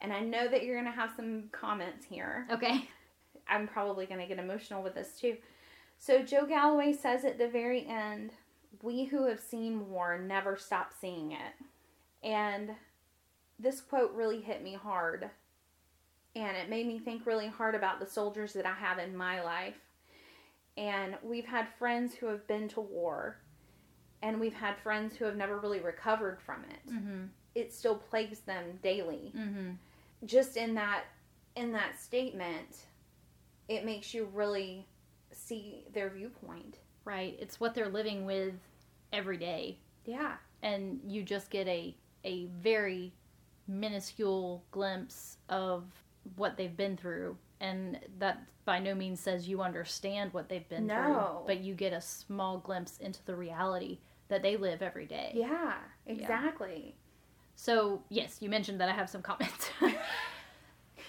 and 0.00 0.12
i 0.12 0.20
know 0.20 0.46
that 0.46 0.62
you're 0.62 0.76
gonna 0.76 0.90
have 0.90 1.10
some 1.16 1.48
comments 1.50 2.04
here 2.06 2.46
Okay. 2.50 2.88
i'm 3.48 3.66
probably 3.66 4.06
gonna 4.06 4.26
get 4.26 4.38
emotional 4.38 4.82
with 4.82 4.94
this 4.94 5.18
too 5.18 5.36
so 5.98 6.22
joe 6.22 6.46
galloway 6.46 6.92
says 6.92 7.24
at 7.24 7.38
the 7.38 7.48
very 7.48 7.86
end 7.86 8.30
we 8.82 9.04
who 9.04 9.26
have 9.26 9.40
seen 9.40 9.88
war 9.90 10.18
never 10.18 10.56
stop 10.56 10.92
seeing 11.00 11.32
it 11.32 11.54
and 12.22 12.70
this 13.58 13.80
quote 13.80 14.12
really 14.14 14.40
hit 14.40 14.62
me 14.62 14.74
hard 14.74 15.30
and 16.34 16.56
it 16.56 16.68
made 16.68 16.86
me 16.86 16.98
think 16.98 17.24
really 17.26 17.46
hard 17.48 17.74
about 17.74 17.98
the 18.00 18.06
soldiers 18.06 18.52
that 18.52 18.66
i 18.66 18.74
have 18.74 18.98
in 18.98 19.16
my 19.16 19.42
life 19.42 19.76
and 20.76 21.16
we've 21.22 21.46
had 21.46 21.66
friends 21.78 22.14
who 22.14 22.26
have 22.26 22.46
been 22.46 22.68
to 22.68 22.80
war 22.80 23.36
and 24.22 24.38
we've 24.40 24.54
had 24.54 24.76
friends 24.78 25.16
who 25.16 25.24
have 25.24 25.36
never 25.36 25.58
really 25.58 25.80
recovered 25.80 26.38
from 26.44 26.64
it 26.64 26.92
Mm-hmm. 26.92 27.24
it 27.54 27.72
still 27.72 27.96
plagues 27.96 28.40
them 28.40 28.64
daily 28.82 29.32
Mm-hmm. 29.36 29.70
just 30.26 30.56
in 30.56 30.74
that 30.74 31.04
in 31.56 31.72
that 31.72 31.98
statement 31.98 32.76
it 33.68 33.84
makes 33.86 34.12
you 34.14 34.28
really 34.34 34.86
see 35.46 35.84
their 35.92 36.10
viewpoint. 36.10 36.78
Right. 37.04 37.36
It's 37.40 37.60
what 37.60 37.74
they're 37.74 37.88
living 37.88 38.24
with 38.26 38.54
every 39.12 39.36
day. 39.38 39.78
yeah. 40.04 40.34
And 40.62 41.00
you 41.06 41.22
just 41.22 41.50
get 41.50 41.68
a 41.68 41.94
a 42.24 42.46
very 42.60 43.12
minuscule 43.68 44.64
glimpse 44.72 45.36
of 45.48 45.84
what 46.36 46.56
they've 46.56 46.76
been 46.76 46.96
through. 46.96 47.36
And 47.60 48.00
that 48.18 48.42
by 48.64 48.78
no 48.80 48.94
means 48.94 49.20
says 49.20 49.48
you 49.48 49.62
understand 49.62 50.32
what 50.32 50.48
they've 50.48 50.68
been 50.68 50.86
No. 50.86 50.94
through 50.96 51.46
but 51.46 51.60
you 51.60 51.74
get 51.74 51.92
a 51.92 52.00
small 52.00 52.58
glimpse 52.58 52.98
into 52.98 53.24
the 53.26 53.36
reality 53.36 53.98
that 54.28 54.42
they 54.42 54.56
live 54.56 54.82
every 54.82 55.06
day. 55.06 55.32
Yeah. 55.34 55.74
exactly. 56.06 56.96
So 57.54 58.02
yes 58.08 58.38
you 58.40 58.48
mentioned 58.50 58.80
that 58.80 58.88
i 58.88 58.92
have 58.92 59.08
some 59.08 59.22
comments. 59.22 59.70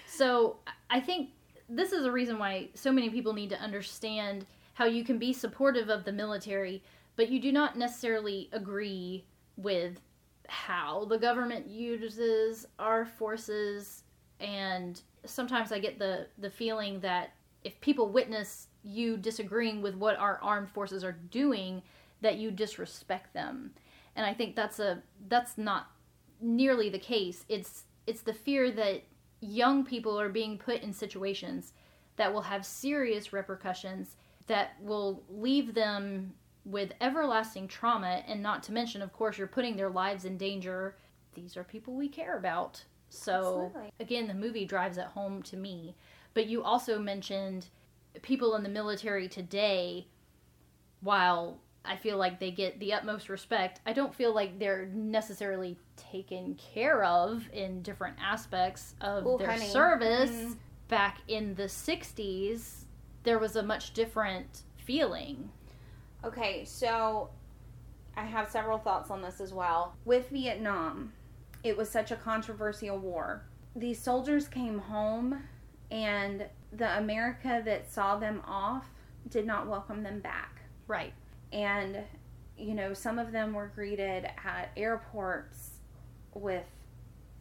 So 0.06 0.56
i 0.90 1.00
think 1.00 1.30
this 1.68 1.92
is 1.92 2.04
a 2.04 2.12
reason 2.12 2.38
why 2.38 2.68
so 2.74 2.90
many 2.90 3.10
people 3.10 3.32
need 3.32 3.50
to 3.50 3.60
understand 3.60 4.46
how 4.74 4.84
you 4.84 5.04
can 5.04 5.18
be 5.18 5.32
supportive 5.32 5.88
of 5.88 6.04
the 6.04 6.12
military 6.12 6.82
but 7.18 7.30
you 7.30 7.40
do 7.40 7.50
not 7.50 7.76
necessarily 7.76 8.48
agree 8.52 9.24
with 9.56 10.00
how 10.46 11.04
the 11.04 11.18
government 11.18 11.68
uses 11.68 12.64
our 12.78 13.04
forces. 13.04 14.04
And 14.40 15.00
sometimes 15.24 15.72
i 15.72 15.78
get 15.78 15.98
the 15.98 16.26
the 16.38 16.48
feeling 16.48 17.00
that 17.00 17.32
if 17.64 17.78
people 17.80 18.08
witness 18.08 18.68
you 18.84 19.16
disagreeing 19.16 19.82
with 19.82 19.96
what 19.96 20.16
our 20.16 20.38
armed 20.40 20.70
forces 20.70 21.02
are 21.02 21.18
doing 21.30 21.82
that 22.20 22.36
you 22.36 22.52
disrespect 22.52 23.34
them. 23.34 23.72
And 24.14 24.24
i 24.24 24.32
think 24.32 24.54
that's 24.54 24.78
a 24.78 25.02
that's 25.28 25.58
not 25.58 25.90
nearly 26.40 26.88
the 26.88 27.00
case. 27.00 27.44
It's 27.48 27.82
it's 28.06 28.22
the 28.22 28.32
fear 28.32 28.70
that 28.70 29.02
young 29.40 29.84
people 29.84 30.18
are 30.18 30.28
being 30.28 30.58
put 30.58 30.82
in 30.82 30.92
situations 30.92 31.72
that 32.16 32.32
will 32.32 32.42
have 32.42 32.66
serious 32.66 33.32
repercussions 33.32 34.16
that 34.46 34.76
will 34.80 35.22
leave 35.28 35.74
them 35.74 36.34
with 36.64 36.92
everlasting 37.00 37.68
trauma. 37.68 38.22
And 38.26 38.42
not 38.42 38.62
to 38.64 38.72
mention 38.72 39.02
of 39.02 39.12
course 39.12 39.38
you're 39.38 39.46
putting 39.46 39.76
their 39.76 39.90
lives 39.90 40.24
in 40.24 40.36
danger. 40.36 40.96
These 41.34 41.56
are 41.56 41.64
people 41.64 41.94
we 41.94 42.08
care 42.08 42.36
about. 42.36 42.84
So 43.08 43.66
Absolutely. 43.66 43.92
again 44.00 44.26
the 44.26 44.34
movie 44.34 44.64
drives 44.64 44.98
it 44.98 45.06
home 45.06 45.42
to 45.44 45.56
me. 45.56 45.94
But 46.34 46.46
you 46.46 46.62
also 46.62 46.98
mentioned 46.98 47.68
people 48.22 48.56
in 48.56 48.62
the 48.62 48.68
military 48.68 49.28
today 49.28 50.08
while 51.00 51.60
I 51.88 51.96
feel 51.96 52.18
like 52.18 52.38
they 52.38 52.50
get 52.50 52.78
the 52.78 52.92
utmost 52.92 53.28
respect, 53.28 53.80
I 53.86 53.92
don't 53.92 54.14
feel 54.14 54.34
like 54.34 54.58
they're 54.58 54.86
necessarily 54.92 55.78
taken 55.96 56.54
care 56.56 57.02
of 57.02 57.48
in 57.52 57.82
different 57.82 58.16
aspects 58.22 58.94
of 59.00 59.26
Ooh, 59.26 59.38
their 59.38 59.48
honey. 59.48 59.68
service. 59.68 60.30
Mhm. 60.30 60.56
Back 60.88 61.18
in 61.28 61.54
the 61.54 61.68
60s, 61.68 62.84
there 63.22 63.38
was 63.38 63.56
a 63.56 63.62
much 63.62 63.92
different 63.92 64.62
feeling. 64.76 65.50
Okay, 66.24 66.64
so 66.64 67.30
I 68.16 68.24
have 68.24 68.50
several 68.50 68.78
thoughts 68.78 69.10
on 69.10 69.22
this 69.22 69.40
as 69.40 69.52
well. 69.52 69.94
With 70.04 70.28
Vietnam, 70.30 71.12
it 71.62 71.76
was 71.76 71.90
such 71.90 72.10
a 72.10 72.16
controversial 72.16 72.98
war. 72.98 73.44
These 73.76 74.00
soldiers 74.00 74.48
came 74.48 74.78
home, 74.78 75.42
and 75.90 76.46
the 76.72 76.98
America 76.98 77.62
that 77.64 77.90
saw 77.90 78.16
them 78.16 78.42
off 78.46 78.86
did 79.28 79.46
not 79.46 79.66
welcome 79.66 80.02
them 80.02 80.20
back. 80.20 80.62
Right. 80.86 81.12
And, 81.52 81.98
you 82.56 82.74
know, 82.74 82.94
some 82.94 83.18
of 83.18 83.32
them 83.32 83.52
were 83.52 83.70
greeted 83.74 84.24
at 84.44 84.70
airports 84.76 85.70
with 86.34 86.64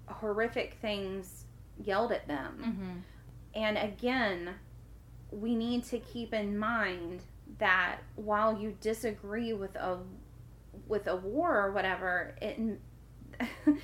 horrific 0.08 0.78
things 0.82 1.45
yelled 1.84 2.12
at 2.12 2.28
them. 2.28 2.58
Mm-hmm. 2.62 2.99
And 3.55 3.78
again, 3.78 4.55
we 5.32 5.55
need 5.55 5.84
to 5.86 5.99
keep 5.99 6.34
in 6.34 6.58
mind 6.58 7.22
that 7.60 7.97
while 8.16 8.58
you 8.58 8.76
disagree 8.82 9.53
with 9.53 9.76
a 9.76 9.97
with 10.88 11.08
a 11.08 11.16
war 11.16 11.60
or 11.66 11.72
whatever, 11.72 12.36
it 12.41 12.80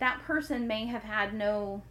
that 0.00 0.22
person 0.22 0.66
may 0.66 0.86
have 0.86 1.02
had 1.02 1.34
no 1.34 1.82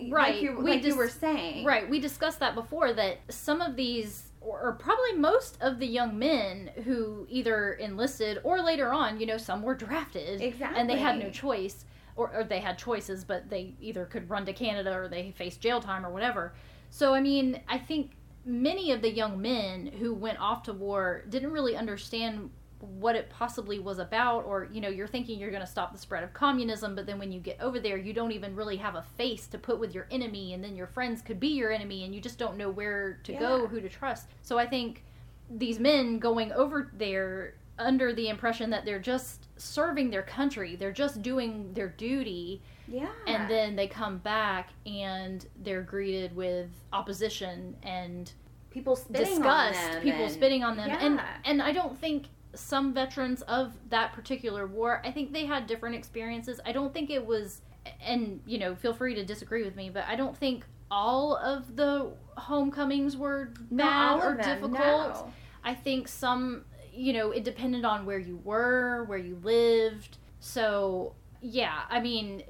Right. 0.00 0.34
like 0.34 0.42
you, 0.42 0.56
We 0.58 0.70
like 0.72 0.84
you 0.84 0.96
were 0.96 1.08
saying 1.08 1.64
Right. 1.64 1.88
We 1.90 1.98
discussed 1.98 2.38
that 2.40 2.54
before 2.54 2.92
that 2.92 3.18
some 3.28 3.60
of 3.60 3.74
these, 3.74 4.27
or, 4.48 4.72
probably 4.72 5.14
most 5.14 5.58
of 5.60 5.78
the 5.78 5.86
young 5.86 6.18
men 6.18 6.70
who 6.84 7.26
either 7.28 7.72
enlisted 7.74 8.40
or 8.44 8.60
later 8.62 8.92
on, 8.92 9.20
you 9.20 9.26
know, 9.26 9.38
some 9.38 9.62
were 9.62 9.74
drafted 9.74 10.40
exactly 10.40 10.80
and 10.80 10.88
they 10.88 10.98
had 10.98 11.18
no 11.18 11.30
choice, 11.30 11.84
or, 12.16 12.30
or 12.34 12.44
they 12.44 12.60
had 12.60 12.78
choices, 12.78 13.24
but 13.24 13.48
they 13.50 13.74
either 13.80 14.04
could 14.06 14.28
run 14.28 14.46
to 14.46 14.52
Canada 14.52 14.92
or 14.94 15.08
they 15.08 15.32
faced 15.32 15.60
jail 15.60 15.80
time 15.80 16.04
or 16.04 16.10
whatever. 16.10 16.54
So, 16.90 17.14
I 17.14 17.20
mean, 17.20 17.60
I 17.68 17.78
think 17.78 18.12
many 18.44 18.92
of 18.92 19.02
the 19.02 19.10
young 19.10 19.40
men 19.40 19.86
who 19.98 20.14
went 20.14 20.40
off 20.40 20.62
to 20.64 20.72
war 20.72 21.24
didn't 21.28 21.50
really 21.50 21.76
understand 21.76 22.50
what 22.80 23.16
it 23.16 23.28
possibly 23.28 23.78
was 23.78 23.98
about 23.98 24.44
or 24.44 24.68
you 24.70 24.80
know 24.80 24.88
you're 24.88 25.08
thinking 25.08 25.38
you're 25.38 25.50
going 25.50 25.62
to 25.62 25.66
stop 25.66 25.92
the 25.92 25.98
spread 25.98 26.22
of 26.22 26.32
communism 26.32 26.94
but 26.94 27.06
then 27.06 27.18
when 27.18 27.32
you 27.32 27.40
get 27.40 27.60
over 27.60 27.80
there 27.80 27.96
you 27.96 28.12
don't 28.12 28.30
even 28.30 28.54
really 28.54 28.76
have 28.76 28.94
a 28.94 29.02
face 29.16 29.46
to 29.48 29.58
put 29.58 29.80
with 29.80 29.94
your 29.94 30.06
enemy 30.10 30.54
and 30.54 30.62
then 30.62 30.76
your 30.76 30.86
friends 30.86 31.20
could 31.20 31.40
be 31.40 31.48
your 31.48 31.72
enemy 31.72 32.04
and 32.04 32.14
you 32.14 32.20
just 32.20 32.38
don't 32.38 32.56
know 32.56 32.70
where 32.70 33.18
to 33.24 33.32
go 33.32 33.66
who 33.66 33.80
to 33.80 33.88
trust. 33.88 34.28
So 34.42 34.58
i 34.58 34.66
think 34.66 35.04
these 35.50 35.80
men 35.80 36.18
going 36.18 36.52
over 36.52 36.90
there 36.94 37.54
under 37.78 38.12
the 38.12 38.28
impression 38.28 38.70
that 38.70 38.84
they're 38.84 38.98
just 38.98 39.46
serving 39.56 40.10
their 40.10 40.22
country 40.22 40.76
they're 40.76 40.92
just 40.92 41.22
doing 41.22 41.72
their 41.72 41.88
duty 41.88 42.60
yeah. 42.86 43.08
and 43.26 43.48
then 43.50 43.76
they 43.76 43.86
come 43.86 44.18
back 44.18 44.70
and 44.86 45.46
they're 45.62 45.82
greeted 45.82 46.34
with 46.34 46.68
opposition 46.92 47.76
and 47.82 48.32
people 48.70 48.94
spitting 48.94 49.36
disgust 49.36 49.78
on 49.80 49.92
them 49.92 50.02
people 50.02 50.24
and- 50.24 50.32
spitting 50.32 50.62
on 50.62 50.76
them. 50.76 50.90
And 50.90 51.20
and 51.44 51.62
i 51.62 51.72
don't 51.72 51.98
think 51.98 52.26
some 52.58 52.92
veterans 52.92 53.42
of 53.42 53.72
that 53.90 54.12
particular 54.12 54.66
war. 54.66 55.00
I 55.04 55.10
think 55.10 55.32
they 55.32 55.46
had 55.46 55.66
different 55.66 55.94
experiences. 55.94 56.60
I 56.64 56.72
don't 56.72 56.92
think 56.92 57.10
it 57.10 57.24
was 57.24 57.62
and 58.00 58.40
you 58.46 58.58
know 58.58 58.74
feel 58.74 58.92
free 58.94 59.14
to 59.14 59.24
disagree 59.24 59.64
with 59.64 59.76
me 59.76 59.90
but 59.90 60.04
i 60.08 60.16
don't 60.16 60.36
think 60.36 60.64
all 60.90 61.36
of 61.36 61.76
the 61.76 62.10
homecomings 62.36 63.16
were 63.16 63.52
bad 63.70 64.20
or 64.20 64.36
them, 64.36 64.60
difficult. 64.60 64.72
no. 64.74 65.32
i 65.64 65.74
think 65.74 66.08
some 66.08 66.64
you 66.92 67.12
know 67.12 67.30
it 67.30 67.44
depended 67.44 67.84
on 67.84 68.06
where 68.06 68.18
you 68.18 68.40
were 68.44 69.04
where 69.04 69.18
you 69.18 69.38
lived. 69.42 70.18
So 70.40 71.14
yeah 71.40 71.82
i 71.88 72.00
mean 72.00 72.42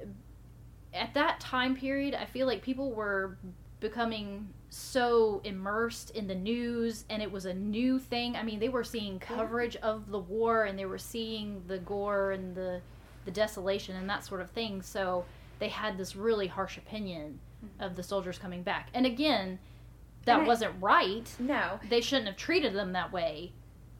at 0.93 1.13
that 1.13 1.39
time 1.39 1.75
period 1.75 2.15
i 2.15 2.25
feel 2.25 2.47
like 2.47 2.61
people 2.63 2.91
were 2.91 3.37
becoming 3.79 4.49
so 4.69 5.41
immersed 5.43 6.11
in 6.11 6.27
the 6.27 6.35
news 6.35 7.05
and 7.09 7.21
it 7.21 7.31
was 7.31 7.45
a 7.45 7.53
new 7.53 7.97
thing. 7.99 8.35
I 8.35 8.43
mean 8.43 8.59
they 8.59 8.69
were 8.69 8.83
seeing 8.83 9.19
coverage 9.19 9.75
of 9.77 10.09
the 10.11 10.19
war 10.19 10.65
and 10.65 10.77
they 10.77 10.85
were 10.85 10.97
seeing 10.99 11.63
the 11.67 11.79
gore 11.79 12.31
and 12.31 12.55
the 12.55 12.81
the 13.25 13.31
desolation 13.31 13.95
and 13.95 14.09
that 14.09 14.23
sort 14.23 14.41
of 14.41 14.49
thing. 14.51 14.81
So 14.81 15.25
they 15.59 15.69
had 15.69 15.97
this 15.97 16.15
really 16.15 16.47
harsh 16.47 16.77
opinion 16.77 17.39
of 17.79 17.95
the 17.95 18.03
soldiers 18.03 18.37
coming 18.37 18.63
back. 18.63 18.89
And 18.93 19.05
again 19.05 19.59
that 20.25 20.41
I- 20.41 20.43
wasn't 20.47 20.75
right. 20.81 21.33
No. 21.39 21.79
They 21.89 22.01
shouldn't 22.01 22.27
have 22.27 22.37
treated 22.37 22.73
them 22.73 22.93
that 22.93 23.11
way. 23.11 23.53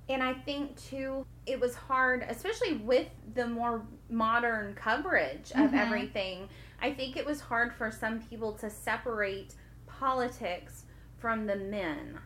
And 0.07 0.24
I 0.24 0.34
think 0.34 0.76
too, 0.82 1.26
it 1.45 1.59
was 1.59 1.76
hard, 1.76 2.26
especially 2.28 2.74
with 2.78 3.07
the 3.36 3.45
more 3.47 3.86
modern 4.09 4.74
coverage 4.76 5.51
of 5.51 5.72
Mhm. 5.72 5.78
everything. 5.78 6.49
I 6.82 6.93
think 6.93 7.15
it 7.15 7.26
was 7.26 7.41
hard 7.41 7.74
for 7.74 7.91
some 7.91 8.20
people 8.22 8.53
to 8.53 8.70
separate 8.70 9.53
politics 10.00 10.86
from 11.18 11.45
the 11.45 11.56
men. 11.56 12.18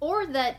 Or 0.00 0.26
that 0.26 0.56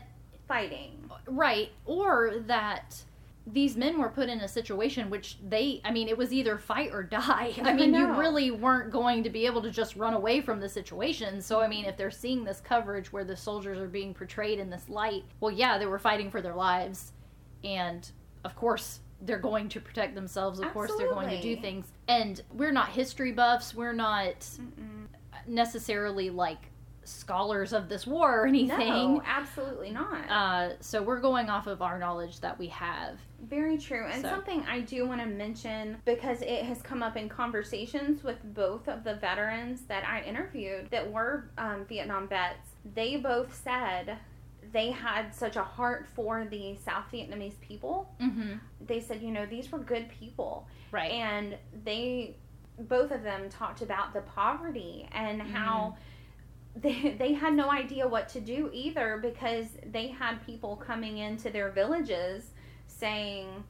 fighting. 0.48 1.10
right 1.26 1.70
or 1.84 2.36
that 2.46 3.02
these 3.48 3.76
men 3.76 3.98
were 3.98 4.08
put 4.08 4.28
in 4.28 4.40
a 4.40 4.48
situation 4.48 5.08
which 5.10 5.38
they 5.48 5.80
i 5.84 5.90
mean 5.90 6.08
it 6.08 6.16
was 6.16 6.32
either 6.32 6.56
fight 6.58 6.90
or 6.92 7.02
die. 7.02 7.52
I 7.62 7.70
I 7.70 7.72
mean 7.74 7.94
you 7.94 8.12
really 8.14 8.50
weren't 8.50 8.90
going 8.90 9.22
to 9.24 9.30
be 9.30 9.46
able 9.46 9.62
to 9.62 9.70
just 9.70 9.96
run 9.96 10.14
away 10.14 10.40
from 10.40 10.60
the 10.60 10.68
situation. 10.68 11.40
So 11.40 11.60
i 11.60 11.68
mean 11.68 11.84
if 11.84 11.96
they're 11.96 12.10
seeing 12.10 12.44
this 12.44 12.60
coverage 12.60 13.12
where 13.12 13.24
the 13.24 13.36
soldiers 13.36 13.78
are 13.78 13.88
being 13.88 14.14
portrayed 14.14 14.58
in 14.58 14.70
this 14.70 14.88
light 14.88 15.24
well 15.40 15.52
yeah 15.52 15.78
they 15.78 15.86
were 15.86 15.98
fighting 15.98 16.30
for 16.30 16.40
their 16.40 16.54
lives. 16.54 17.12
And 17.64 18.08
of 18.44 18.54
course 18.56 19.00
they're 19.22 19.38
going 19.38 19.68
to 19.70 19.80
protect 19.80 20.14
themselves. 20.14 20.60
Of 20.60 20.72
course 20.72 20.92
they're 20.98 21.08
going 21.08 21.30
to 21.30 21.40
do 21.40 21.56
things. 21.56 21.86
And 22.06 22.40
we're 22.52 22.72
not 22.72 22.90
history 22.90 23.32
buffs. 23.32 23.74
We're 23.74 23.94
not 23.94 24.40
Mm-mm. 24.40 25.05
Necessarily 25.46 26.30
like 26.30 26.58
scholars 27.04 27.72
of 27.72 27.88
this 27.88 28.04
war 28.04 28.40
or 28.42 28.46
anything 28.48 28.78
No, 28.88 29.22
absolutely 29.24 29.90
not. 29.92 30.28
uh, 30.28 30.70
so 30.80 31.02
we're 31.02 31.20
going 31.20 31.48
off 31.48 31.68
of 31.68 31.80
our 31.80 31.98
knowledge 32.00 32.40
that 32.40 32.58
we 32.58 32.66
have. 32.68 33.18
Very 33.48 33.78
true. 33.78 34.06
And 34.10 34.22
So- 34.22 34.28
something 34.28 34.64
I 34.68 34.80
do 34.80 35.06
want 35.06 35.20
to 35.20 35.26
mention 35.26 35.98
because 36.04 36.42
it 36.42 36.64
has 36.64 36.82
come 36.82 37.04
up 37.04 37.16
in 37.16 37.28
conversations 37.28 38.24
with 38.24 38.38
both 38.54 38.88
of 38.88 39.04
the 39.04 39.14
veterans 39.14 39.82
that 39.82 40.04
I 40.04 40.22
interviewed 40.22 40.90
that 40.90 41.08
were 41.12 41.44
um, 41.58 41.84
Vietnam 41.84 42.26
vets. 42.26 42.70
They 42.94 43.16
both 43.18 43.54
said 43.54 44.16
they 44.72 44.90
had 44.90 45.32
such 45.32 45.54
a 45.54 45.62
heart 45.62 46.06
for 46.16 46.44
the 46.50 46.76
South 46.84 47.04
Vietnamese 47.12 47.60
people. 47.60 48.10
Mm-hmm. 48.20 48.54
They 48.84 48.98
said, 49.00 49.22
you 49.22 49.30
know, 49.30 49.46
these 49.46 49.70
were 49.70 49.78
good 49.78 50.08
people. 50.08 50.66
Right. 50.90 51.12
And 51.12 51.56
they, 51.84 52.34
both 52.78 53.10
of 53.10 53.22
them 53.22 53.48
talked 53.48 53.82
about 53.82 54.12
the 54.12 54.20
poverty 54.22 55.08
and 55.12 55.40
mm-hmm. 55.40 55.52
how. 55.52 55.96
They, 56.78 57.16
they 57.18 57.32
had 57.32 57.54
no 57.54 57.70
idea 57.70 58.06
what 58.06 58.28
to 58.28 58.40
do 58.42 58.68
either 58.70 59.18
because 59.22 59.64
they 59.90 60.08
had 60.08 60.44
people 60.44 60.76
coming 60.76 61.16
into 61.16 61.48
their 61.48 61.70
villages 61.70 62.50
saying 62.86 63.64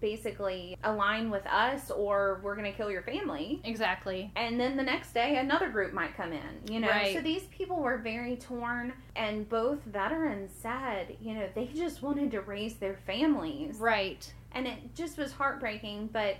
basically 0.00 0.76
align 0.84 1.30
with 1.30 1.46
us 1.46 1.90
or 1.90 2.40
we're 2.42 2.54
going 2.54 2.70
to 2.70 2.76
kill 2.76 2.90
your 2.90 3.02
family 3.02 3.60
exactly. 3.64 4.30
and 4.36 4.60
then 4.60 4.76
the 4.76 4.82
next 4.82 5.12
day 5.12 5.36
another 5.36 5.68
group 5.70 5.92
might 5.92 6.16
come 6.16 6.32
in 6.32 6.40
you 6.70 6.80
know 6.80 6.88
Right. 6.88 7.14
so 7.14 7.20
these 7.22 7.44
people 7.44 7.80
were 7.80 7.98
very 7.98 8.36
torn 8.36 8.92
and 9.14 9.48
both 9.48 9.82
veterans 9.84 10.50
said 10.60 11.16
you 11.20 11.34
know 11.34 11.48
they 11.54 11.66
just 11.66 12.02
wanted 12.02 12.30
to 12.32 12.40
raise 12.42 12.74
their 12.76 12.96
families 13.06 13.76
Right. 13.78 14.30
and 14.52 14.66
it 14.66 14.94
just 14.94 15.18
was 15.18 15.32
heartbreaking 15.32 16.10
but 16.12 16.36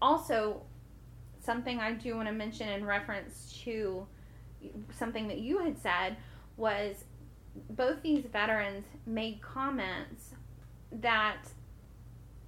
also 0.00 0.62
something 1.44 1.78
i 1.80 1.92
do 1.92 2.16
want 2.16 2.26
to 2.28 2.32
mention 2.34 2.68
in 2.68 2.84
reference 2.84 3.52
to 3.64 4.06
something 4.96 5.28
that 5.28 5.38
you 5.38 5.58
had 5.58 5.76
said 5.78 6.16
was 6.56 7.04
both 7.70 8.02
these 8.02 8.24
veterans 8.24 8.84
made 9.06 9.40
comments 9.40 10.30
that 10.90 11.42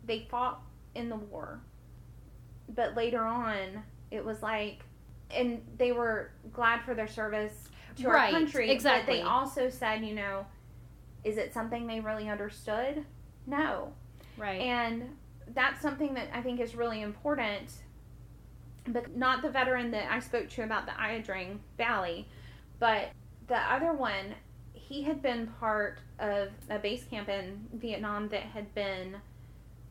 they 0.04 0.26
fought 0.30 0.60
in 0.94 1.08
the 1.08 1.16
war 1.16 1.60
but 2.74 2.96
later 2.96 3.22
on 3.22 3.82
it 4.10 4.24
was 4.24 4.42
like 4.42 4.80
and 5.30 5.60
they 5.76 5.92
were 5.92 6.30
glad 6.52 6.80
for 6.82 6.94
their 6.94 7.08
service 7.08 7.68
to 7.96 8.08
Right, 8.08 8.32
our 8.32 8.40
country 8.40 8.70
exactly. 8.70 9.16
but 9.16 9.18
they 9.18 9.22
also 9.28 9.68
said 9.68 10.04
you 10.04 10.14
know 10.14 10.46
is 11.24 11.36
it 11.36 11.52
something 11.52 11.86
they 11.86 12.00
really 12.00 12.28
understood 12.28 13.04
no 13.46 13.92
Right. 14.38 14.60
and 14.60 15.16
that's 15.54 15.80
something 15.80 16.14
that 16.14 16.28
I 16.34 16.42
think 16.42 16.60
is 16.60 16.74
really 16.74 17.00
important. 17.02 17.72
But 18.88 19.16
not 19.16 19.42
the 19.42 19.50
veteran 19.50 19.90
that 19.92 20.10
I 20.10 20.20
spoke 20.20 20.48
to 20.50 20.62
about 20.62 20.86
the 20.86 20.92
Ia 20.92 21.22
Drang 21.22 21.60
Valley, 21.76 22.28
but 22.78 23.10
the 23.48 23.58
other 23.58 23.92
one, 23.92 24.34
he 24.72 25.02
had 25.02 25.22
been 25.22 25.48
part 25.60 25.98
of 26.18 26.50
a 26.70 26.78
base 26.78 27.04
camp 27.04 27.28
in 27.28 27.66
Vietnam 27.72 28.28
that 28.28 28.42
had 28.42 28.74
been 28.74 29.16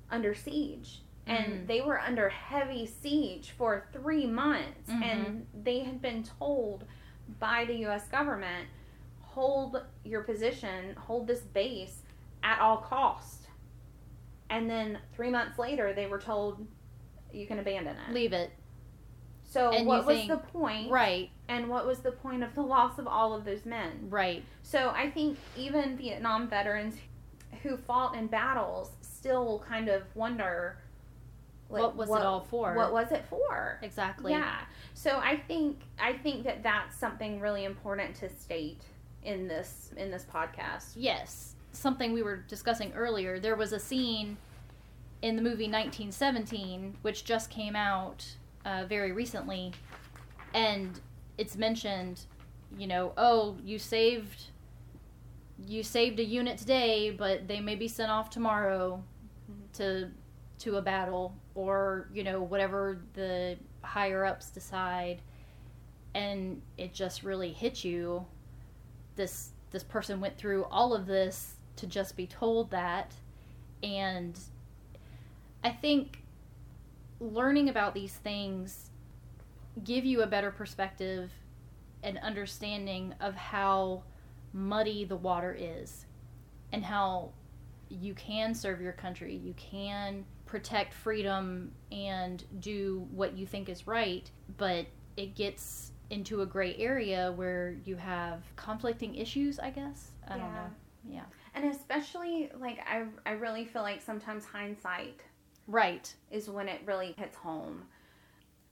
under 0.09 0.33
siege. 0.33 1.01
And 1.27 1.45
Mhm. 1.63 1.67
they 1.67 1.81
were 1.81 1.99
under 1.99 2.29
heavy 2.29 2.85
siege 2.85 3.49
for 3.51 3.87
three 3.91 4.27
months. 4.27 4.89
Mhm. 4.89 5.01
And 5.03 5.47
they 5.53 5.79
had 5.79 6.01
been 6.01 6.23
told 6.23 6.85
by 7.39 7.65
the 7.65 7.73
U.S. 7.77 8.07
government 8.07 8.69
hold 9.21 9.83
your 10.03 10.21
position, 10.21 10.95
hold 10.95 11.25
this 11.27 11.41
base 11.41 12.03
at 12.43 12.59
all 12.59 12.77
cost. 12.77 13.49
And 14.49 14.69
then 14.69 14.99
three 15.13 15.31
months 15.31 15.57
later, 15.57 15.91
they 15.93 16.05
were 16.05 16.19
told 16.19 16.65
you 17.33 17.47
can 17.47 17.57
abandon 17.59 17.97
it. 17.97 18.13
Leave 18.13 18.31
it. 18.31 18.51
So 19.55 19.71
And 19.71 19.87
what 19.87 20.05
was 20.05 20.17
think- 20.17 20.29
the 20.29 20.37
point? 20.37 20.91
Right. 20.91 21.29
And 21.47 21.69
what 21.69 21.87
was 21.87 21.99
the 21.99 22.11
point 22.11 22.43
of 22.43 22.53
the 22.55 22.61
loss 22.61 22.99
of 22.99 23.07
all 23.07 23.33
of 23.33 23.45
those 23.45 23.65
men? 23.65 24.07
Right. 24.09 24.43
So 24.63 24.89
I 24.89 25.09
think 25.09 25.37
even 25.55 25.95
Vietnam 25.95 26.49
veterans 26.49 26.97
who 27.63 27.77
fought 27.77 28.15
in 28.17 28.27
battles 28.27 28.91
still 28.99 29.63
kind 29.65 29.87
of 29.87 30.03
wonder 30.13 30.77
like, 31.69 31.81
what 31.81 31.95
was 31.95 32.09
it 32.09 32.21
all 32.21 32.41
for? 32.41 32.75
what 32.75 32.91
was 32.91 33.11
it 33.13 33.23
for 33.27 33.79
exactly? 33.81 34.31
yeah 34.31 34.59
so 34.93 35.17
i 35.17 35.35
think 35.35 35.79
i 35.97 36.13
think 36.13 36.43
that 36.43 36.61
that's 36.61 36.95
something 36.95 37.39
really 37.39 37.63
important 37.63 38.13
to 38.13 38.29
state 38.29 38.81
in 39.23 39.47
this 39.47 39.89
in 39.97 40.11
this 40.11 40.25
podcast 40.31 40.91
Yes, 40.95 41.55
something 41.71 42.13
we 42.13 42.21
were 42.21 42.37
discussing 42.37 42.91
earlier. 42.93 43.39
There 43.39 43.55
was 43.55 43.73
a 43.73 43.79
scene 43.79 44.37
in 45.23 45.35
the 45.37 45.41
movie 45.41 45.67
1917, 45.67 46.97
which 47.01 47.23
just 47.25 47.49
came 47.49 47.75
out 47.75 48.35
uh, 48.65 48.85
very 48.87 49.11
recently, 49.11 49.71
and 50.53 50.99
it's 51.37 51.55
mentioned, 51.55 52.25
you 52.77 52.87
know, 52.87 53.13
oh, 53.15 53.57
you 53.63 53.79
saved, 53.79 54.45
you 55.65 55.83
saved 55.83 56.19
a 56.19 56.23
unit 56.23 56.57
today, 56.57 57.11
but 57.11 57.47
they 57.47 57.61
may 57.61 57.75
be 57.75 57.87
sent 57.87 58.11
off 58.11 58.29
tomorrow 58.29 59.03
to 59.73 60.09
to 60.57 60.77
a 60.77 60.81
battle, 60.81 61.35
or 61.53 62.09
you 62.13 62.23
know, 62.23 62.41
whatever 62.41 63.01
the 63.13 63.57
higher 63.83 64.25
ups 64.25 64.49
decide, 64.49 65.21
and 66.13 66.61
it 66.77 66.93
just 66.93 67.23
really 67.23 67.51
hit 67.51 67.83
you. 67.83 68.25
This 69.15 69.51
this 69.71 69.83
person 69.83 70.19
went 70.21 70.37
through 70.37 70.63
all 70.65 70.93
of 70.93 71.05
this 71.05 71.55
to 71.75 71.87
just 71.87 72.15
be 72.15 72.25
told 72.25 72.71
that 72.71 73.13
and 73.83 74.39
i 75.63 75.69
think 75.69 76.23
learning 77.19 77.69
about 77.69 77.93
these 77.93 78.13
things 78.13 78.91
give 79.83 80.05
you 80.05 80.21
a 80.21 80.27
better 80.27 80.51
perspective 80.51 81.31
and 82.03 82.17
understanding 82.19 83.13
of 83.19 83.35
how 83.35 84.03
muddy 84.53 85.05
the 85.05 85.15
water 85.15 85.55
is 85.57 86.05
and 86.71 86.83
how 86.83 87.31
you 87.89 88.13
can 88.13 88.53
serve 88.53 88.81
your 88.81 88.93
country 88.93 89.35
you 89.35 89.53
can 89.53 90.25
protect 90.45 90.93
freedom 90.93 91.71
and 91.91 92.45
do 92.59 93.07
what 93.11 93.35
you 93.35 93.45
think 93.45 93.69
is 93.69 93.87
right 93.87 94.29
but 94.57 94.85
it 95.17 95.35
gets 95.35 95.91
into 96.09 96.41
a 96.41 96.45
gray 96.45 96.75
area 96.77 97.31
where 97.35 97.75
you 97.83 97.95
have 97.95 98.43
conflicting 98.55 99.15
issues 99.15 99.59
i 99.59 99.69
guess? 99.69 100.11
I 100.27 100.37
don't 100.37 100.53
know. 100.53 100.69
Yeah. 101.07 101.23
And 101.53 101.65
especially 101.65 102.51
like 102.59 102.79
i 102.87 103.03
i 103.25 103.31
really 103.33 103.65
feel 103.65 103.81
like 103.81 104.01
sometimes 104.01 104.45
hindsight 104.45 105.21
right 105.67 106.13
is 106.31 106.49
when 106.49 106.67
it 106.67 106.81
really 106.85 107.13
hits 107.17 107.37
home. 107.37 107.83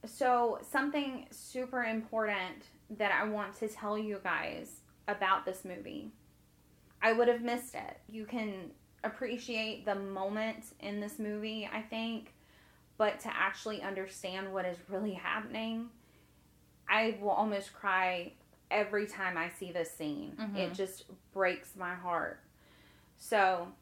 So, 0.06 0.58
something 0.70 1.26
super 1.30 1.84
important 1.84 2.64
that 2.90 3.10
I 3.12 3.24
want 3.26 3.54
to 3.60 3.68
tell 3.68 3.96
you 3.98 4.20
guys 4.22 4.80
about 5.08 5.44
this 5.46 5.64
movie. 5.64 6.10
I 7.02 7.12
would 7.12 7.28
have 7.28 7.42
missed 7.42 7.74
it. 7.74 7.98
You 8.08 8.26
can 8.26 8.70
appreciate 9.02 9.84
the 9.86 9.94
moment 9.94 10.74
in 10.80 11.00
this 11.00 11.18
movie, 11.18 11.68
I 11.72 11.80
think, 11.82 12.34
but 12.98 13.18
to 13.20 13.28
actually 13.34 13.82
understand 13.82 14.52
what 14.52 14.64
is 14.66 14.76
really 14.88 15.14
happening, 15.14 15.88
I 16.88 17.16
will 17.20 17.30
almost 17.30 17.72
cry 17.72 18.32
every 18.70 19.06
time 19.06 19.36
I 19.38 19.48
see 19.48 19.72
this 19.72 19.90
scene. 19.90 20.36
Mhm. 20.38 20.56
It 20.56 20.74
just 20.74 21.04
breaks 21.32 21.76
my 21.76 21.94
heart. 21.94 22.40
So, 23.16 23.72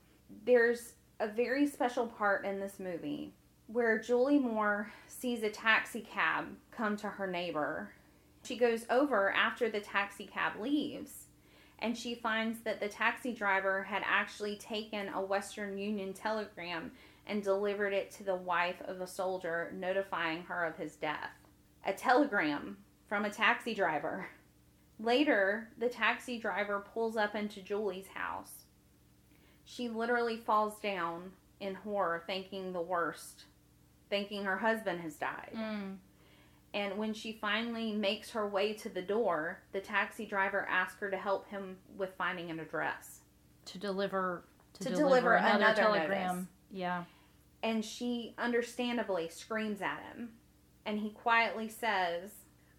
there's 0.44 0.94
a 1.20 1.28
very 1.28 1.66
special 1.66 2.06
part 2.06 2.44
in 2.44 2.60
this 2.60 2.78
movie 2.78 3.32
where 3.66 3.98
Julie 3.98 4.38
Moore 4.38 4.92
sees 5.06 5.42
a 5.42 5.50
taxi 5.50 6.00
cab 6.00 6.46
come 6.70 6.96
to 6.98 7.08
her 7.08 7.26
neighbor. 7.26 7.92
She 8.44 8.56
goes 8.56 8.84
over 8.90 9.32
after 9.32 9.70
the 9.70 9.80
taxi 9.80 10.26
cab 10.26 10.60
leaves 10.60 11.26
and 11.82 11.98
she 11.98 12.14
finds 12.14 12.60
that 12.60 12.80
the 12.80 12.88
taxi 12.88 13.34
driver 13.34 13.82
had 13.82 14.02
actually 14.06 14.56
taken 14.56 15.08
a 15.08 15.20
Western 15.20 15.76
Union 15.76 16.12
telegram 16.12 16.92
and 17.26 17.42
delivered 17.42 17.92
it 17.92 18.10
to 18.12 18.24
the 18.24 18.36
wife 18.36 18.80
of 18.84 19.00
a 19.00 19.06
soldier, 19.06 19.72
notifying 19.74 20.42
her 20.44 20.64
of 20.64 20.76
his 20.76 20.94
death. 20.94 21.30
A 21.84 21.92
telegram 21.92 22.76
from 23.08 23.24
a 23.24 23.30
taxi 23.30 23.74
driver. 23.74 24.28
Later, 25.00 25.68
the 25.78 25.88
taxi 25.88 26.38
driver 26.38 26.84
pulls 26.94 27.16
up 27.16 27.34
into 27.34 27.60
Julie's 27.60 28.08
house. 28.08 28.61
She 29.74 29.88
literally 29.88 30.36
falls 30.36 30.78
down 30.80 31.32
in 31.60 31.74
horror, 31.74 32.22
thinking 32.26 32.72
the 32.72 32.80
worst, 32.82 33.44
thinking 34.10 34.44
her 34.44 34.58
husband 34.58 35.00
has 35.00 35.14
died. 35.16 35.52
mm. 35.56 35.96
And 36.74 36.96
when 36.98 37.12
she 37.14 37.32
finally 37.40 37.92
makes 37.92 38.30
her 38.30 38.46
way 38.48 38.72
to 38.74 38.88
the 38.88 39.02
door, 39.02 39.60
the 39.72 39.80
taxi 39.80 40.24
driver 40.26 40.66
asks 40.70 41.00
her 41.00 41.10
to 41.10 41.16
help 41.16 41.48
him 41.48 41.76
with 41.96 42.14
finding 42.16 42.50
an 42.50 42.60
address. 42.60 43.20
to 43.66 43.78
deliver 43.78 44.44
to, 44.74 44.84
To 44.84 44.88
deliver, 44.90 45.06
deliver 45.08 45.34
another, 45.36 45.56
another 45.58 45.82
telegram 45.82 46.34
notice. 46.36 46.46
yeah 46.70 47.04
And 47.62 47.84
she 47.84 48.34
understandably 48.38 49.28
screams 49.28 49.80
at 49.82 50.02
him. 50.12 50.30
And 50.84 50.98
he 50.98 51.10
quietly 51.10 51.68
says, 51.68 52.30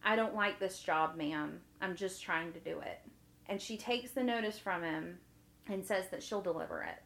I 0.03 0.15
don't 0.15 0.35
like 0.35 0.59
this 0.59 0.79
job, 0.79 1.15
ma'am. 1.15 1.61
I'm 1.81 1.95
just 1.95 2.21
trying 2.21 2.51
to 2.53 2.59
do 2.59 2.79
it. 2.81 2.99
And 3.47 3.61
she 3.61 3.77
takes 3.77 4.11
the 4.11 4.23
notice 4.23 4.59
from 4.59 4.83
him 4.83 5.19
and 5.67 5.85
says 5.85 6.05
that 6.11 6.21
she'll 6.23 6.41
deliver 6.41 6.81
it. 6.83 7.01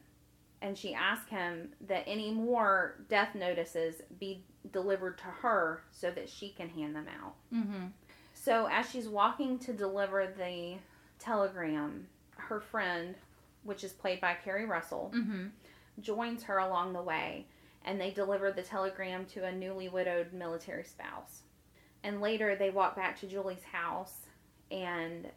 And 0.61 0.77
she 0.77 0.93
asks 0.93 1.29
him 1.29 1.69
that 1.87 2.03
any 2.07 2.31
more 2.31 2.95
death 3.09 3.35
notices 3.35 4.01
be 4.19 4.43
delivered 4.71 5.17
to 5.19 5.25
her 5.25 5.83
so 5.91 6.09
that 6.11 6.27
she 6.29 6.49
can 6.49 6.69
hand 6.69 6.95
them 6.95 7.05
out. 7.21 7.35
mm-hmm. 7.53 7.85
So 8.33 8.67
as 8.71 8.89
she's 8.89 9.07
walking 9.07 9.57
to 9.59 9.73
deliver 9.73 10.27
the 10.37 10.75
telegram, 11.19 12.07
her 12.37 12.59
friend, 12.59 13.15
which 13.63 13.83
is 13.83 13.91
played 13.93 14.21
by 14.21 14.35
Keri 14.43 14.65
Russell, 14.65 15.11
Mm-hmm. 15.15 15.47
joins 16.01 16.43
her 16.43 16.59
along 16.59 16.93
the 16.93 17.01
way, 17.01 17.45
and 17.85 17.99
they 17.99 18.11
deliver 18.11 18.51
the 18.51 18.61
telegram 18.61 19.25
to 19.33 19.45
a 19.45 19.51
newly 19.51 19.89
widowed 19.89 20.33
military 20.33 20.83
spouse. 20.83 21.41
And 22.03 22.21
later 22.21 22.55
they 22.55 22.69
walk 22.69 22.95
back 22.95 23.19
to 23.19 23.27
Julie's 23.27 23.63
house, 23.63 24.27
and 24.71 25.27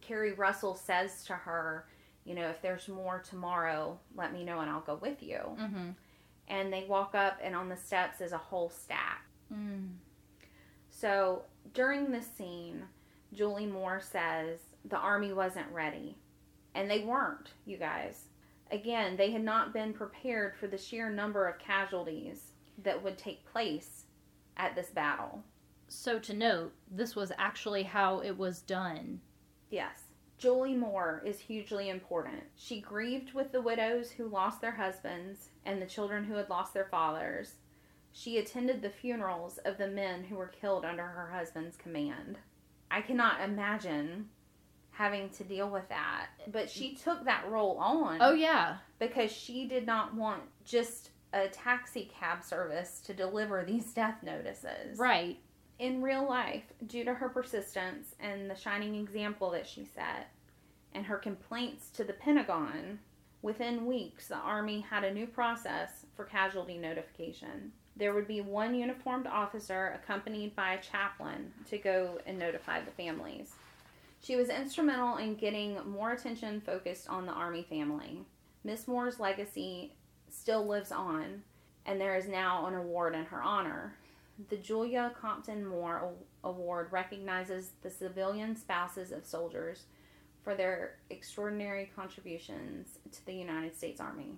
Keri 0.00 0.32
Russell 0.32 0.74
says 0.74 1.24
to 1.24 1.32
her, 1.34 1.86
You 2.24 2.34
know, 2.34 2.48
if 2.48 2.60
there's 2.62 2.88
more 2.88 3.20
tomorrow, 3.20 3.98
let 4.14 4.32
me 4.32 4.44
know 4.44 4.60
and 4.60 4.70
I'll 4.70 4.80
go 4.80 4.96
with 4.96 5.22
you. 5.22 5.38
Mm-hmm. 5.58 5.90
And 6.48 6.72
they 6.72 6.84
walk 6.88 7.14
up, 7.14 7.38
and 7.42 7.54
on 7.54 7.68
the 7.68 7.76
steps 7.76 8.20
is 8.20 8.32
a 8.32 8.38
whole 8.38 8.70
stack. 8.70 9.24
Mm. 9.52 9.90
So 10.90 11.42
during 11.74 12.10
this 12.10 12.26
scene, 12.26 12.82
Julie 13.32 13.66
Moore 13.66 14.00
says 14.00 14.58
the 14.84 14.98
army 14.98 15.32
wasn't 15.32 15.70
ready. 15.72 16.16
And 16.74 16.90
they 16.90 17.00
weren't, 17.00 17.50
you 17.66 17.76
guys. 17.76 18.24
Again, 18.72 19.16
they 19.16 19.30
had 19.30 19.42
not 19.44 19.72
been 19.72 19.92
prepared 19.92 20.56
for 20.56 20.66
the 20.66 20.78
sheer 20.78 21.08
number 21.10 21.46
of 21.48 21.58
casualties 21.58 22.52
that 22.82 23.02
would 23.02 23.18
take 23.18 23.44
place 23.44 24.04
at 24.56 24.74
this 24.74 24.90
battle. 24.90 25.42
so 25.88 26.18
to 26.18 26.34
note 26.34 26.72
this 26.90 27.16
was 27.16 27.32
actually 27.38 27.82
how 27.82 28.20
it 28.20 28.36
was 28.36 28.60
done 28.62 29.20
Yes. 29.70 30.02
Julie 30.40 30.74
Moore 30.74 31.22
is 31.26 31.38
hugely 31.38 31.90
important. 31.90 32.42
She 32.56 32.80
grieved 32.80 33.34
with 33.34 33.52
the 33.52 33.60
widows 33.60 34.10
who 34.10 34.26
lost 34.26 34.62
their 34.62 34.72
husbands 34.72 35.50
and 35.66 35.80
the 35.80 35.86
children 35.86 36.24
who 36.24 36.34
had 36.34 36.48
lost 36.48 36.72
their 36.72 36.86
fathers. 36.86 37.56
She 38.12 38.38
attended 38.38 38.80
the 38.80 38.88
funerals 38.88 39.58
of 39.58 39.76
the 39.76 39.86
men 39.86 40.24
who 40.24 40.36
were 40.36 40.48
killed 40.48 40.86
under 40.86 41.04
her 41.04 41.30
husband's 41.30 41.76
command. 41.76 42.38
I 42.90 43.02
cannot 43.02 43.42
imagine 43.42 44.30
having 44.92 45.28
to 45.28 45.44
deal 45.44 45.68
with 45.68 45.88
that. 45.90 46.28
But 46.50 46.70
she 46.70 46.94
took 46.94 47.24
that 47.26 47.48
role 47.50 47.76
on 47.76 48.18
oh 48.22 48.32
yeah 48.32 48.78
because 48.98 49.30
she 49.30 49.68
did 49.68 49.84
not 49.84 50.14
want 50.14 50.42
just 50.64 51.10
a 51.34 51.48
taxi 51.48 52.10
cab 52.18 52.42
service 52.42 53.00
to 53.06 53.12
deliver 53.12 53.62
these 53.64 53.92
death 53.92 54.16
notices 54.22 54.98
right 54.98 55.38
in 55.80 56.02
real 56.02 56.28
life, 56.28 56.64
due 56.86 57.04
to 57.04 57.14
her 57.14 57.30
persistence 57.30 58.14
and 58.20 58.50
the 58.50 58.54
shining 58.54 58.94
example 58.94 59.50
that 59.50 59.66
she 59.66 59.86
set, 59.86 60.30
and 60.94 61.06
her 61.06 61.16
complaints 61.16 61.88
to 61.88 62.04
the 62.04 62.12
Pentagon, 62.12 62.98
within 63.40 63.86
weeks 63.86 64.28
the 64.28 64.36
Army 64.36 64.80
had 64.80 65.04
a 65.04 65.14
new 65.14 65.26
process 65.26 66.04
for 66.14 66.26
casualty 66.26 66.76
notification. 66.76 67.72
There 67.96 68.12
would 68.12 68.28
be 68.28 68.42
one 68.42 68.74
uniformed 68.74 69.26
officer 69.26 69.98
accompanied 70.02 70.54
by 70.54 70.74
a 70.74 70.82
chaplain 70.82 71.50
to 71.70 71.78
go 71.78 72.18
and 72.26 72.38
notify 72.38 72.82
the 72.82 72.90
families. 72.90 73.54
She 74.22 74.36
was 74.36 74.50
instrumental 74.50 75.16
in 75.16 75.34
getting 75.36 75.78
more 75.88 76.12
attention 76.12 76.60
focused 76.60 77.08
on 77.08 77.24
the 77.24 77.32
Army 77.32 77.62
family. 77.62 78.18
Miss 78.64 78.86
Moore's 78.86 79.18
legacy 79.18 79.94
still 80.28 80.66
lives 80.66 80.92
on, 80.92 81.42
and 81.86 81.98
there 81.98 82.16
is 82.16 82.28
now 82.28 82.66
an 82.66 82.74
award 82.74 83.14
in 83.14 83.24
her 83.24 83.42
honor. 83.42 83.94
The 84.48 84.56
Julia 84.56 85.12
Compton 85.20 85.66
Moore 85.66 86.14
Award 86.44 86.88
recognizes 86.90 87.72
the 87.82 87.90
civilian 87.90 88.56
spouses 88.56 89.12
of 89.12 89.26
soldiers 89.26 89.84
for 90.42 90.54
their 90.54 90.96
extraordinary 91.10 91.90
contributions 91.94 92.98
to 93.12 93.26
the 93.26 93.34
United 93.34 93.76
States 93.76 94.00
Army. 94.00 94.32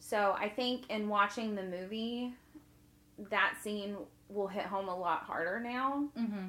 So 0.00 0.34
I 0.38 0.48
think 0.48 0.88
in 0.88 1.08
watching 1.08 1.54
the 1.54 1.62
movie, 1.62 2.32
that 3.30 3.56
scene 3.62 3.96
will 4.28 4.46
hit 4.46 4.64
home 4.64 4.88
a 4.88 4.96
lot 4.96 5.24
harder 5.24 5.60
now 5.60 6.08
mm-hmm. 6.18 6.48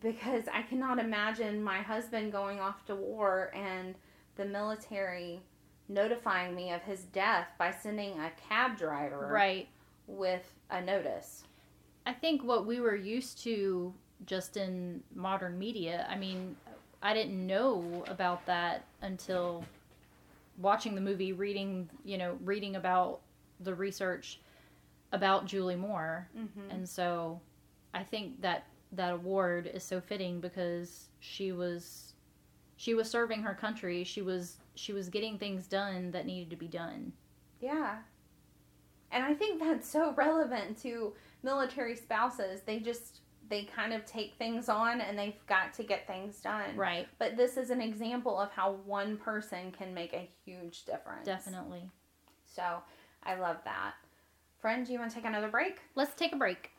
because 0.00 0.44
I 0.52 0.62
cannot 0.62 0.98
imagine 0.98 1.62
my 1.62 1.82
husband 1.82 2.32
going 2.32 2.60
off 2.60 2.84
to 2.86 2.94
war 2.94 3.52
and 3.54 3.94
the 4.36 4.44
military 4.44 5.40
notifying 5.88 6.54
me 6.54 6.72
of 6.72 6.82
his 6.82 7.02
death 7.04 7.48
by 7.58 7.70
sending 7.70 8.18
a 8.18 8.32
cab 8.48 8.78
driver 8.78 9.28
Right. 9.30 9.68
With 10.06 10.52
a 10.70 10.80
notice. 10.80 11.44
I 12.06 12.12
think 12.12 12.44
what 12.44 12.66
we 12.66 12.80
were 12.80 12.96
used 12.96 13.42
to 13.44 13.92
just 14.26 14.56
in 14.56 15.02
modern 15.14 15.58
media, 15.58 16.06
I 16.08 16.16
mean, 16.16 16.56
I 17.02 17.14
didn't 17.14 17.46
know 17.46 18.04
about 18.08 18.44
that 18.46 18.84
until 19.02 19.64
watching 20.58 20.94
the 20.94 21.00
movie, 21.00 21.32
reading, 21.32 21.88
you 22.04 22.18
know, 22.18 22.38
reading 22.44 22.76
about 22.76 23.20
the 23.60 23.74
research 23.74 24.40
about 25.12 25.46
Julie 25.46 25.76
Moore. 25.76 26.28
Mm-hmm. 26.36 26.70
And 26.70 26.88
so 26.88 27.40
I 27.92 28.02
think 28.02 28.40
that 28.42 28.66
that 28.92 29.12
award 29.12 29.70
is 29.72 29.82
so 29.82 30.00
fitting 30.00 30.40
because 30.40 31.08
she 31.20 31.52
was 31.52 32.12
she 32.76 32.94
was 32.94 33.10
serving 33.10 33.42
her 33.42 33.54
country. 33.54 34.04
She 34.04 34.22
was 34.22 34.58
she 34.74 34.92
was 34.92 35.08
getting 35.08 35.38
things 35.38 35.66
done 35.66 36.10
that 36.10 36.26
needed 36.26 36.50
to 36.50 36.56
be 36.56 36.68
done. 36.68 37.12
Yeah. 37.60 37.98
And 39.14 39.22
I 39.22 39.32
think 39.32 39.60
that's 39.60 39.88
so 39.88 40.12
relevant 40.16 40.76
to 40.82 41.14
military 41.42 41.94
spouses. 41.94 42.62
They 42.66 42.80
just 42.80 43.20
they 43.48 43.64
kind 43.64 43.92
of 43.92 44.04
take 44.06 44.34
things 44.38 44.68
on 44.68 45.00
and 45.00 45.18
they've 45.18 45.46
got 45.46 45.72
to 45.74 45.82
get 45.82 46.06
things 46.06 46.40
done. 46.40 46.76
Right. 46.76 47.06
But 47.18 47.36
this 47.36 47.56
is 47.56 47.70
an 47.70 47.80
example 47.80 48.38
of 48.38 48.50
how 48.50 48.78
one 48.86 49.16
person 49.16 49.70
can 49.70 49.94
make 49.94 50.12
a 50.14 50.28
huge 50.44 50.84
difference. 50.84 51.26
Definitely. 51.26 51.88
So 52.44 52.62
I 53.22 53.36
love 53.36 53.58
that. 53.64 53.94
Friend, 54.60 54.84
do 54.84 54.92
you 54.92 54.98
want 54.98 55.10
to 55.10 55.16
take 55.16 55.26
another 55.26 55.48
break? 55.48 55.78
Let's 55.94 56.14
take 56.14 56.32
a 56.32 56.36
break. 56.36 56.70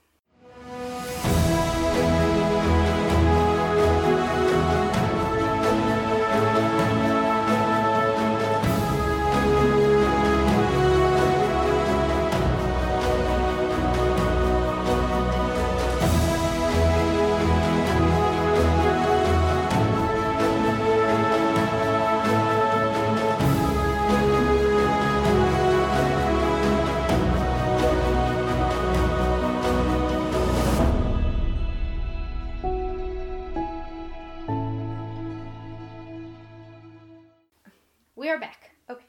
We 38.26 38.32
are 38.32 38.40
back. 38.40 38.72
Okay. 38.90 39.06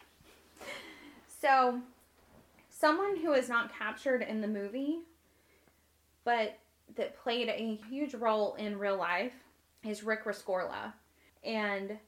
So, 1.41 1.81
someone 2.69 3.17
who 3.17 3.33
is 3.33 3.49
not 3.49 3.73
captured 3.73 4.21
in 4.21 4.43
the 4.43 4.47
movie, 4.47 4.99
but 6.25 6.59
that 6.97 7.17
played 7.17 7.49
a 7.49 7.81
huge 7.89 8.13
role 8.13 8.57
in 8.57 8.79
real 8.79 8.99
life, 8.99 9.33
is 9.83 10.03
Rick 10.03 10.25
Rescorla. 10.25 10.93
And 11.43 11.99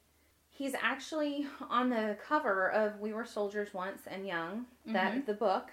he's 0.51 0.75
actually 0.75 1.47
on 1.71 1.89
the 1.89 2.19
cover 2.23 2.71
of 2.73 3.01
We 3.01 3.15
Were 3.15 3.25
Soldiers 3.25 3.73
Once 3.73 4.03
and 4.07 4.27
Young, 4.27 4.67
that 4.85 5.15
Mhm. 5.15 5.25
the 5.25 5.33
book. 5.33 5.71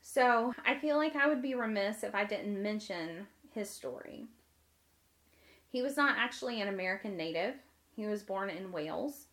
So, 0.00 0.54
I 0.64 0.78
feel 0.78 0.96
like 0.96 1.16
I 1.16 1.26
would 1.28 1.42
be 1.42 1.54
remiss 1.54 2.02
if 2.02 2.14
I 2.14 2.24
didn't 2.24 2.62
mention 2.62 3.28
his 3.52 3.68
story. 3.68 4.26
He 5.70 5.82
was 5.82 5.98
not 5.98 6.16
actually 6.16 6.62
an 6.62 6.68
American 6.68 7.14
native. 7.14 7.56
He 7.94 8.06
was 8.06 8.22
born 8.22 8.48
in 8.48 8.72
Wales. 8.72 9.25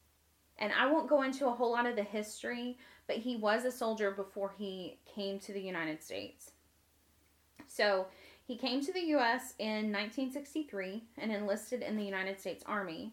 And 0.63 0.71
I 0.71 0.89
won't 0.89 1.09
go 1.09 1.23
into 1.23 1.47
a 1.47 1.51
whole 1.51 1.73
lot 1.73 1.85
of 1.85 1.97
the 1.97 2.03
history, 2.03 2.77
but 3.05 3.17
he 3.17 3.35
was 3.35 3.65
a 3.65 3.71
soldier 3.71 4.11
before 4.11 4.53
he 4.57 4.97
came 5.13 5.37
to 5.39 5.51
the 5.51 5.59
United 5.59 6.01
States. 6.01 6.51
So 7.67 8.05
he 8.47 8.55
came 8.55 8.79
to 8.85 8.93
the 8.93 9.07
U.S. 9.07 9.55
in 9.59 9.91
1963 9.91 11.03
and 11.17 11.33
enlisted 11.33 11.81
in 11.81 11.97
the 11.97 12.05
United 12.05 12.39
States 12.39 12.63
Army. 12.65 13.11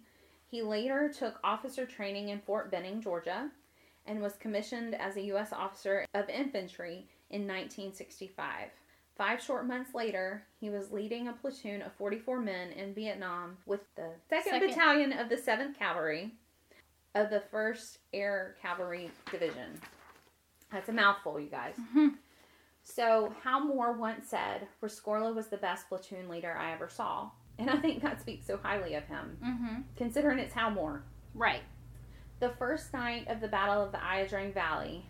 He 0.49 0.63
later 0.63 1.13
took 1.13 1.41
officer 1.43 1.87
training 1.87 2.29
in 2.29 2.39
Fort 2.39 2.71
Benning, 2.71 3.01
Georgia, 3.01 3.51
and 4.07 4.23
was 4.23 4.37
commissioned 4.37 4.95
as 4.95 5.17
a 5.17 5.23
U.S. 5.23 5.53
officer 5.53 6.07
of 6.15 6.29
infantry 6.29 7.09
in 7.31 7.49
1965. 7.49 8.69
Five 9.19 9.43
short 9.43 9.67
months 9.67 9.93
later, 9.93 10.45
he 10.61 10.71
was 10.71 10.93
leading 10.93 11.27
a 11.27 11.33
platoon 11.33 11.83
of 11.83 11.93
44 11.95 12.39
men 12.39 12.71
in 12.71 12.95
Vietnam 12.95 13.57
with 13.67 13.81
the 13.97 14.13
2nd 14.31 14.45
Second. 14.45 14.69
Battalion 14.69 15.13
of 15.13 15.29
the 15.29 15.37
7th 15.37 15.77
Cavalry 15.77 16.31
of 17.15 17.31
the 17.31 17.43
1st 17.53 17.99
Air 18.13 18.57
Cavalry 18.63 19.11
Division. 19.31 19.81
That's 20.73 20.89
a 20.89 20.93
mouthful, 20.93 21.41
you 21.41 21.49
guys. 21.49 21.75
Mhm. 21.95 22.17
So, 22.83 23.35
Hal 23.43 23.61
Moore 23.61 23.93
once 23.93 24.29
said, 24.29 24.69
Rescorla 24.83 25.35
was 25.35 25.49
the 25.49 25.57
best 25.57 25.89
platoon 25.89 26.29
leader 26.29 26.57
I 26.57 26.73
ever 26.73 26.89
saw. 26.89 27.31
And 27.59 27.69
I 27.69 27.77
think 27.77 28.03
that 28.03 28.21
speaks 28.21 28.47
so 28.47 28.57
highly 28.57 28.95
of 28.95 29.05
him, 29.05 29.37
Mm-hmm. 29.43 29.81
considering 29.97 30.39
it's 30.39 30.55
Hal 30.55 30.71
Moore. 30.71 31.03
Right. 31.35 31.63
The 32.39 32.51
first 32.51 32.93
night 32.95 33.29
of 33.29 33.41
the 33.41 33.49
Battle 33.49 33.83
of 33.85 33.93
the 33.93 33.99
Ia 33.99 34.27
Drang 34.29 34.53
Valley, 34.53 35.05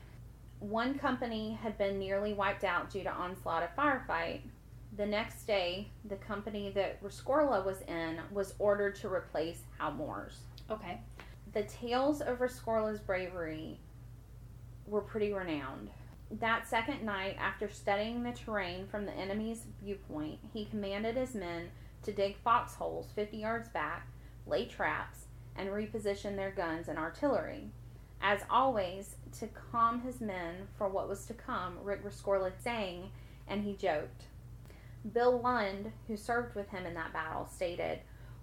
one 0.59 0.99
company 0.99 1.55
had 1.63 1.79
been 1.79 1.99
nearly 1.99 2.33
wiped 2.33 2.65
out 2.65 2.91
due 2.91 3.05
to 3.05 3.11
onslaught 3.11 3.63
of 3.63 3.75
firefight. 3.77 4.41
The 4.97 5.07
next 5.07 5.45
day, 5.45 5.91
the 6.05 6.17
company 6.17 6.71
that 6.73 7.01
Rescorla 7.03 7.65
was 7.65 7.83
in 7.83 8.21
was 8.33 8.55
ordered 8.59 8.97
to 8.97 9.09
replace 9.13 9.63
Hal 9.79 9.93
Moore's. 9.93 10.41
Okay. 10.69 11.01
The 11.53 11.63
tales 11.65 12.21
of 12.21 12.39
Rescorla's 12.39 13.01
bravery 13.01 13.81
were 14.87 15.01
pretty 15.01 15.33
renowned. 15.33 15.91
That 16.31 16.69
second 16.69 17.05
night, 17.05 17.37
after 17.41 17.69
studying 17.69 18.23
the 18.23 18.31
terrain 18.31 18.87
from 18.87 19.05
the 19.05 19.13
enemy's 19.13 19.67
viewpoint, 19.83 20.39
he 20.53 20.65
commanded 20.67 21.17
his 21.17 21.35
men 21.35 21.71
to 22.05 22.13
dig 22.13 22.37
foxholes 22.37 23.11
50 23.17 23.39
yards 23.39 23.69
back, 23.69 24.07
lay 24.47 24.67
traps, 24.67 25.27
and 25.57 25.71
reposition 25.71 26.37
their 26.37 26.53
guns 26.53 26.87
and 26.87 26.99
artillery. 26.99 27.73
As 28.23 28.43
always, 28.49 29.17
to 29.41 29.49
calm 29.49 30.03
his 30.03 30.21
men 30.21 30.69
for 30.79 30.89
what 30.89 31.09
was 31.09 31.27
to 31.27 31.35
come, 31.35 31.79
Rick 31.83 32.05
Rescorla 32.05 32.53
sang 32.63 33.11
and 33.49 33.65
he 33.65 33.75
joked. 33.75 34.27
Bill 35.13 35.41
Lund, 35.41 35.91
who 36.07 36.17
served 36.17 36.55
with 36.55 36.69
him 36.69 36.87
in 36.87 36.95
that 36.95 37.13
battle, 37.13 37.49
stated, 37.53 38.01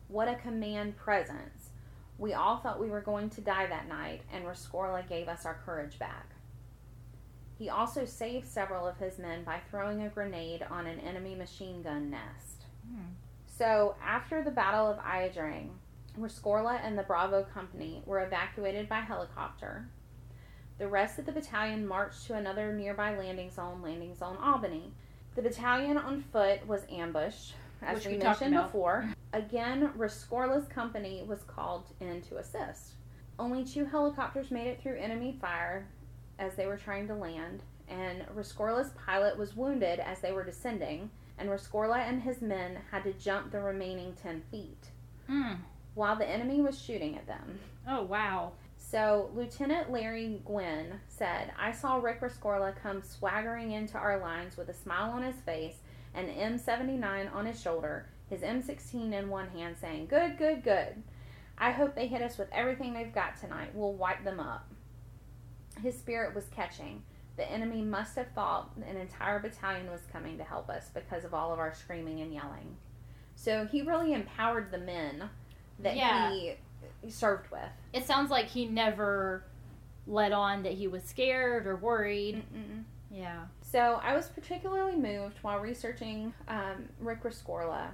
What 0.09 0.27
a 0.27 0.35
command 0.35 0.97
presence! 0.97 1.66
We 2.17 2.33
all 2.33 2.57
thought 2.57 2.79
we 2.79 2.89
were 2.89 3.01
going 3.01 3.29
to 3.31 3.41
die 3.41 3.67
that 3.67 3.87
night, 3.87 4.21
and 4.33 4.45
Rescorla 4.45 5.07
gave 5.07 5.27
us 5.27 5.45
our 5.45 5.59
courage 5.65 5.99
back. 5.99 6.31
He 7.57 7.69
also 7.69 8.05
saved 8.05 8.47
several 8.47 8.87
of 8.87 8.97
his 8.97 9.17
men 9.17 9.43
by 9.43 9.59
throwing 9.69 10.01
a 10.01 10.09
grenade 10.09 10.65
on 10.69 10.87
an 10.87 10.99
enemy 10.99 11.35
machine 11.35 11.81
gun 11.81 12.09
nest. 12.09 12.65
Hmm. 12.87 13.13
So, 13.45 13.95
after 14.03 14.43
the 14.43 14.51
Battle 14.51 14.87
of 14.87 14.99
Ia 14.99 15.31
Drang, 15.31 15.71
Rescorla 16.17 16.79
and 16.83 16.97
the 16.97 17.03
Bravo 17.03 17.43
Company 17.43 18.01
were 18.05 18.23
evacuated 18.23 18.89
by 18.89 18.99
helicopter. 18.99 19.87
The 20.77 20.87
rest 20.87 21.17
of 21.17 21.25
the 21.25 21.31
battalion 21.31 21.87
marched 21.87 22.27
to 22.27 22.35
another 22.35 22.71
nearby 22.71 23.17
landing 23.17 23.49
zone, 23.49 23.81
Landing 23.81 24.15
Zone 24.15 24.37
Albany. 24.37 24.93
The 25.35 25.41
battalion 25.41 25.97
on 25.97 26.21
foot 26.21 26.67
was 26.67 26.85
ambushed, 26.91 27.53
as 27.81 27.95
Which 27.97 28.05
we, 28.07 28.11
we 28.13 28.23
mentioned 28.23 28.55
before. 28.55 29.09
Again, 29.33 29.91
Rescorla's 29.97 30.67
company 30.67 31.23
was 31.27 31.43
called 31.43 31.85
in 31.99 32.21
to 32.23 32.37
assist. 32.37 32.93
Only 33.39 33.63
two 33.63 33.85
helicopters 33.85 34.49
made 34.51 34.67
it 34.67 34.81
through 34.81 34.97
enemy 34.97 35.37
fire 35.39 35.87
as 36.39 36.55
they 36.55 36.65
were 36.65 36.77
trying 36.77 37.07
to 37.07 37.13
land, 37.15 37.63
and 37.87 38.25
Rescorla's 38.35 38.91
pilot 39.05 39.37
was 39.37 39.55
wounded 39.55 39.99
as 39.99 40.19
they 40.21 40.31
were 40.31 40.43
descending, 40.43 41.09
and 41.37 41.49
Rescorla 41.49 41.97
and 42.07 42.21
his 42.21 42.41
men 42.41 42.79
had 42.91 43.03
to 43.03 43.13
jump 43.13 43.51
the 43.51 43.59
remaining 43.61 44.13
10 44.21 44.41
feet 44.51 44.89
Mm. 45.29 45.57
while 45.93 46.15
the 46.15 46.27
enemy 46.27 46.61
was 46.61 46.79
shooting 46.81 47.17
at 47.17 47.27
them. 47.27 47.59
Oh 47.87 48.03
wow. 48.03 48.53
So, 48.77 49.29
Lieutenant 49.35 49.91
Larry 49.91 50.41
Gwin 50.45 50.93
said, 51.09 51.51
I 51.59 51.73
saw 51.73 51.97
Rick 51.97 52.21
Rescorla 52.21 52.73
come 52.81 53.01
swaggering 53.03 53.71
into 53.73 53.97
our 53.97 54.17
lines 54.19 54.55
with 54.55 54.69
a 54.69 54.73
smile 54.73 55.11
on 55.11 55.23
his 55.23 55.35
face, 55.41 55.75
an 56.17 56.27
M79 56.27 57.33
on 57.33 57.45
his 57.45 57.61
shoulder, 57.61 58.07
his 58.29 58.41
M16 58.41 59.13
in 59.13 59.29
one 59.29 59.47
hand, 59.49 59.75
saying, 59.79 60.07
Good, 60.07 60.37
good, 60.37 60.63
good. 60.63 61.03
I 61.57 61.71
hope 61.71 61.95
they 61.95 62.07
hit 62.07 62.21
us 62.21 62.37
with 62.37 62.49
everything 62.51 62.93
they've 62.93 63.13
got 63.13 63.39
tonight. 63.39 63.71
We'll 63.73 63.93
wipe 63.93 64.23
them 64.23 64.39
up. 64.39 64.67
His 65.81 65.97
spirit 65.97 66.35
was 66.35 66.45
catching. 66.55 67.03
The 67.35 67.49
enemy 67.49 67.81
must 67.81 68.15
have 68.15 68.27
thought 68.33 68.71
an 68.89 68.97
entire 68.97 69.39
battalion 69.39 69.89
was 69.91 70.01
coming 70.11 70.37
to 70.39 70.43
help 70.43 70.69
us 70.69 70.89
because 70.93 71.23
of 71.23 71.33
all 71.33 71.53
of 71.53 71.59
our 71.59 71.73
screaming 71.73 72.21
and 72.21 72.33
yelling. 72.33 72.75
So 73.35 73.65
he 73.65 73.81
really 73.83 74.13
empowered 74.13 74.71
the 74.71 74.79
men 74.79 75.29
that 75.79 75.95
Yeah. 75.95 76.31
he 76.31 76.55
served 77.09 77.51
with. 77.51 77.69
It 77.93 78.05
sounds 78.05 78.31
like 78.31 78.45
he 78.47 78.65
never 78.65 79.43
let 80.07 80.31
on 80.31 80.63
that 80.63 80.73
he 80.73 80.87
was 80.87 81.03
scared 81.03 81.67
or 81.67 81.75
worried. 81.75 82.43
Mm-mm. 82.55 82.83
Yeah. 83.09 83.45
So 83.61 83.99
I 84.03 84.15
was 84.15 84.27
particularly 84.27 84.95
moved 84.95 85.37
while 85.41 85.59
researching 85.59 86.33
um, 86.47 86.89
Rick 86.99 87.23
Rescorla 87.23 87.89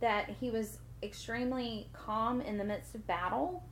that 0.00 0.30
he 0.40 0.50
was 0.50 0.78
extremely 1.02 1.88
calm 1.92 2.40
in 2.40 2.58
the 2.58 2.64
midst 2.64 2.94
of 2.94 3.06
battle. 3.06 3.64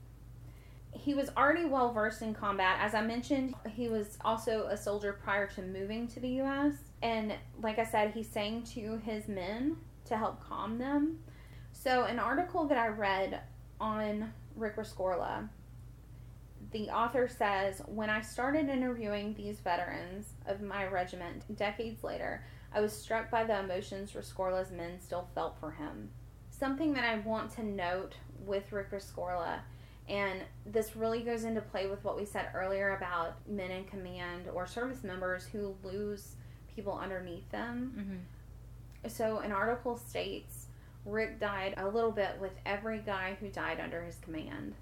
he 0.93 1.15
was 1.15 1.31
already 1.37 1.65
well 1.65 1.93
versed 1.93 2.23
in 2.23 2.35
combat. 2.35 2.79
As 2.81 2.95
I 2.95 3.03
mentioned, 3.03 3.55
he 3.69 3.89
was 3.89 4.19
also 4.25 4.67
a 4.67 4.77
soldier 4.77 5.13
prior 5.13 5.47
to 5.49 5.63
moving 5.63 6.09
to 6.09 6.21
the 6.21 6.29
U.S. 6.43 6.75
And 7.03 7.33
like 7.63 7.79
I 7.79 7.85
said, 7.85 8.11
he 8.13 8.25
sang 8.25 8.65
to 8.75 8.99
his 9.05 9.29
men 9.29 9.77
to 10.07 10.17
help 10.17 10.43
calm 10.43 10.79
them. 10.79 11.21
So, 11.73 12.05
an 12.05 12.19
article 12.19 12.67
that 12.67 12.77
I 12.77 12.89
read 12.89 13.41
on 13.81 14.33
Rick 14.57 14.77
Rescorla, 14.77 15.49
the 16.73 16.91
author 16.91 17.29
says, 17.29 17.83
When 17.87 18.11
I 18.11 18.21
started 18.21 18.69
interviewing 18.69 19.35
these 19.35 19.59
veterans 19.61 20.35
of 20.47 20.61
my 20.61 20.87
regiment 20.87 21.57
decades 21.57 22.05
later, 22.05 22.45
I 22.73 22.81
was 22.81 22.93
struck 22.93 23.31
by 23.31 23.45
the 23.45 23.59
emotions 23.59 24.13
Rescorla's 24.13 24.71
men 24.71 25.01
still 25.01 25.29
felt 25.35 25.59
for 25.59 25.73
him. 25.73 26.11
Something 26.51 26.93
that 26.95 27.05
I 27.05 27.19
want 27.19 27.53
to 27.57 27.65
note 27.65 28.15
with 28.45 28.73
Rick 28.73 28.93
Rescorla, 28.93 29.61
and 30.09 30.43
this 30.67 30.95
really 30.95 31.23
goes 31.23 31.45
into 31.45 31.61
play 31.61 31.87
with 31.87 32.05
what 32.05 32.17
we 32.17 32.25
said 32.25 32.51
earlier 32.55 32.97
about 32.97 33.37
men 33.49 33.71
in 33.71 33.85
command 33.85 34.49
or 34.53 34.67
service 34.67 35.03
members 35.03 35.47
who 35.47 35.75
lose 35.83 36.37
people 36.75 36.99
underneath 37.01 37.49
them. 37.51 37.93
Mm-hmm. 37.97 39.09
So, 39.09 39.39
an 39.39 39.51
article 39.51 39.97
states 39.97 40.67
Rick 41.05 41.41
died 41.41 41.75
a 41.77 41.89
little 41.89 42.11
bit 42.11 42.37
with 42.41 42.53
every 42.67 42.99
guy 42.99 43.37
who 43.41 43.49
died 43.49 43.81
under 43.81 44.03
his 44.03 44.17
command. 44.17 44.75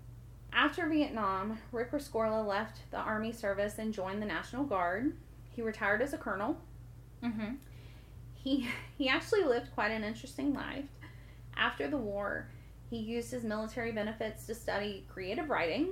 After 0.53 0.89
Vietnam, 0.89 1.59
Rick 1.73 1.93
Rescorla 1.93 2.47
left 2.47 2.91
the 2.91 2.99
Army 2.99 3.33
service 3.33 3.79
and 3.79 3.95
joined 3.95 4.21
the 4.21 4.27
National 4.27 4.65
Guard. 4.65 5.17
He 5.51 5.63
retired 5.63 6.03
as 6.03 6.13
a 6.13 6.19
colonel. 6.19 6.57
Mm-hmm. 7.23 7.55
He 8.35 8.69
he 8.97 9.09
actually 9.09 9.45
lived 9.45 9.75
quite 9.75 9.91
an 9.91 10.05
interesting 10.05 10.55
life. 10.55 10.85
After 11.57 11.89
the 11.89 11.97
war, 11.97 12.49
he 12.89 12.97
used 12.97 13.31
his 13.31 13.45
military 13.45 13.93
benefits 13.93 14.47
to 14.47 14.55
study 14.55 15.05
creative 15.09 15.51
writing 15.51 15.91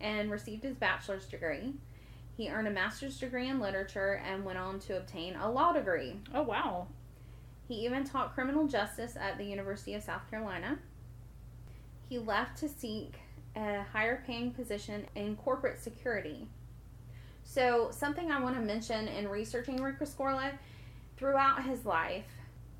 and 0.00 0.30
received 0.30 0.62
his 0.62 0.74
bachelor's 0.74 1.26
degree. 1.26 1.74
He 2.36 2.50
earned 2.50 2.68
a 2.68 2.70
master's 2.70 3.18
degree 3.18 3.48
in 3.48 3.60
literature 3.60 4.20
and 4.24 4.44
went 4.44 4.58
on 4.58 4.78
to 4.80 4.96
obtain 4.96 5.36
a 5.36 5.50
law 5.50 5.72
degree. 5.72 6.20
Oh 6.34 6.42
wow. 6.42 6.88
He 7.66 7.74
even 7.84 8.04
taught 8.04 8.34
criminal 8.34 8.66
justice 8.68 9.16
at 9.16 9.38
the 9.38 9.44
University 9.44 9.94
of 9.94 10.02
South 10.02 10.30
Carolina. 10.30 10.78
He 12.08 12.18
left 12.18 12.58
to 12.58 12.68
seek 12.68 13.14
a 13.56 13.82
higher 13.92 14.22
paying 14.26 14.52
position 14.52 15.06
in 15.14 15.36
corporate 15.36 15.80
security. 15.80 16.46
So, 17.44 17.90
something 17.90 18.30
I 18.30 18.40
want 18.40 18.56
to 18.56 18.60
mention 18.60 19.08
in 19.08 19.28
researching 19.28 19.82
Rick 19.82 19.96
throughout 21.16 21.64
his 21.64 21.86
life, 21.86 22.26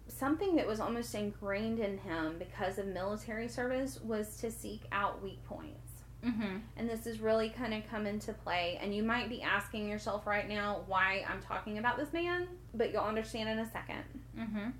something 0.08 0.56
that 0.56 0.66
was 0.66 0.80
almost 0.80 1.14
ingrained 1.14 1.78
in 1.78 1.98
him 1.98 2.36
because 2.38 2.78
of 2.78 2.86
military 2.86 3.48
service 3.48 4.00
was 4.02 4.36
to 4.38 4.50
seek 4.50 4.82
out 4.92 5.22
weak 5.22 5.42
points. 5.44 5.86
Mm-hmm. 6.24 6.56
And 6.76 6.90
this 6.90 7.04
has 7.04 7.20
really 7.20 7.50
kind 7.50 7.72
of 7.72 7.88
come 7.88 8.06
into 8.06 8.32
play. 8.32 8.78
And 8.82 8.94
you 8.94 9.02
might 9.02 9.28
be 9.28 9.42
asking 9.42 9.88
yourself 9.88 10.26
right 10.26 10.48
now 10.48 10.82
why 10.86 11.24
I'm 11.28 11.40
talking 11.40 11.78
about 11.78 11.96
this 11.96 12.12
man, 12.12 12.48
but 12.74 12.92
you'll 12.92 13.02
understand 13.02 13.48
in 13.48 13.58
a 13.60 13.70
second. 13.70 14.02
Mm-hmm. 14.38 14.70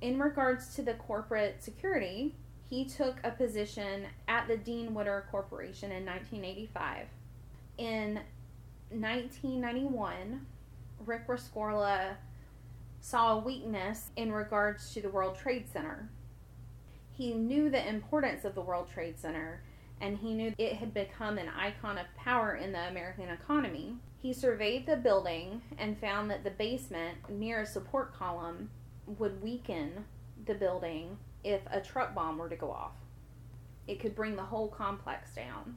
In 0.00 0.18
regards 0.18 0.74
to 0.76 0.82
the 0.82 0.94
corporate 0.94 1.62
security, 1.62 2.34
he 2.70 2.84
took 2.84 3.16
a 3.24 3.32
position 3.32 4.06
at 4.28 4.46
the 4.46 4.56
Dean 4.56 4.94
Witter 4.94 5.26
Corporation 5.32 5.90
in 5.90 6.06
1985. 6.06 7.08
In 7.78 8.20
1991, 8.90 10.46
Rick 11.04 11.26
Rescorla 11.26 12.14
saw 13.00 13.34
a 13.34 13.38
weakness 13.38 14.10
in 14.16 14.30
regards 14.30 14.94
to 14.94 15.02
the 15.02 15.08
World 15.08 15.36
Trade 15.36 15.66
Center. 15.68 16.08
He 17.10 17.34
knew 17.34 17.70
the 17.70 17.88
importance 17.88 18.44
of 18.44 18.54
the 18.54 18.60
World 18.60 18.88
Trade 18.88 19.18
Center 19.18 19.62
and 20.00 20.16
he 20.16 20.32
knew 20.32 20.54
it 20.56 20.76
had 20.76 20.94
become 20.94 21.38
an 21.38 21.48
icon 21.48 21.98
of 21.98 22.06
power 22.16 22.54
in 22.54 22.72
the 22.72 22.88
American 22.88 23.28
economy. 23.28 23.96
He 24.16 24.32
surveyed 24.32 24.86
the 24.86 24.96
building 24.96 25.60
and 25.76 25.98
found 25.98 26.30
that 26.30 26.44
the 26.44 26.50
basement 26.50 27.18
near 27.28 27.60
a 27.60 27.66
support 27.66 28.14
column 28.14 28.70
would 29.18 29.42
weaken 29.42 30.04
the 30.46 30.54
building 30.54 31.18
if 31.44 31.60
a 31.70 31.80
truck 31.80 32.14
bomb 32.14 32.38
were 32.38 32.48
to 32.48 32.56
go 32.56 32.70
off. 32.70 32.92
It 33.86 33.98
could 34.00 34.14
bring 34.14 34.36
the 34.36 34.42
whole 34.42 34.68
complex 34.68 35.34
down. 35.34 35.76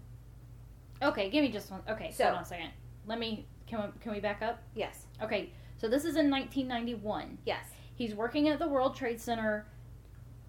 Okay, 1.02 1.30
give 1.30 1.44
me 1.44 1.52
just 1.52 1.72
one. 1.72 1.82
Okay, 1.90 2.12
So- 2.12 2.26
hold 2.26 2.38
on 2.38 2.44
a 2.44 2.46
second. 2.46 2.70
Let 3.06 3.20
me. 3.20 3.48
Can 3.68 3.82
we, 3.82 4.00
can 4.02 4.12
we 4.12 4.20
back 4.20 4.42
up? 4.42 4.62
Yes. 4.76 5.06
Okay, 5.22 5.52
so 5.78 5.88
this 5.88 6.04
is 6.06 6.16
in 6.16 6.30
1991. 6.30 7.38
Yes. 7.46 7.66
He's 7.96 8.14
working 8.14 8.50
at 8.50 8.60
the 8.60 8.68
World 8.68 8.96
Trade 8.96 9.20
Center 9.20 9.66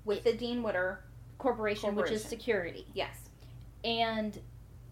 With 0.04 0.24
the 0.24 0.32
Dean 0.34 0.62
Witter. 0.62 1.00
Corporation, 1.38 1.94
which 1.94 2.10
is 2.10 2.24
security. 2.24 2.86
Yes. 2.94 3.28
And 3.84 4.38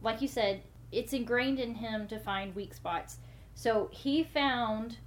like 0.03 0.20
you 0.23 0.29
said, 0.29 0.62
it's 0.91 1.12
ingrained 1.12 1.59
in 1.61 1.75
him 1.75 2.07
to 2.09 2.18
find 2.18 2.55
weak 2.55 2.75
spots. 2.75 3.18
So 3.55 3.89
he 3.93 4.23
found 4.23 4.99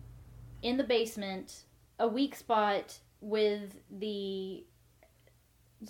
in 0.61 0.77
the 0.77 0.83
basement 0.83 1.63
a 1.99 2.07
weak 2.07 2.35
spot 2.35 2.97
with 3.21 3.75
the 3.99 4.63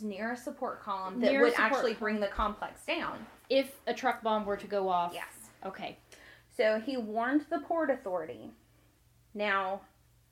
near 0.01 0.33
a 0.33 0.37
support 0.37 0.81
column 0.81 1.19
that 1.21 1.31
Near 1.31 1.41
would 1.41 1.53
actually 1.57 1.93
column. 1.93 1.99
bring 1.99 2.19
the 2.19 2.27
complex 2.27 2.85
down. 2.85 3.25
if 3.49 3.71
a 3.87 3.93
truck 3.93 4.21
bomb 4.23 4.45
were 4.45 4.57
to 4.57 4.67
go 4.67 4.89
off. 4.89 5.11
Yes. 5.13 5.25
Okay. 5.65 5.97
So 6.55 6.79
he 6.85 6.97
warned 6.97 7.45
the 7.49 7.59
port 7.59 7.89
authority. 7.89 8.51
Now, 9.33 9.81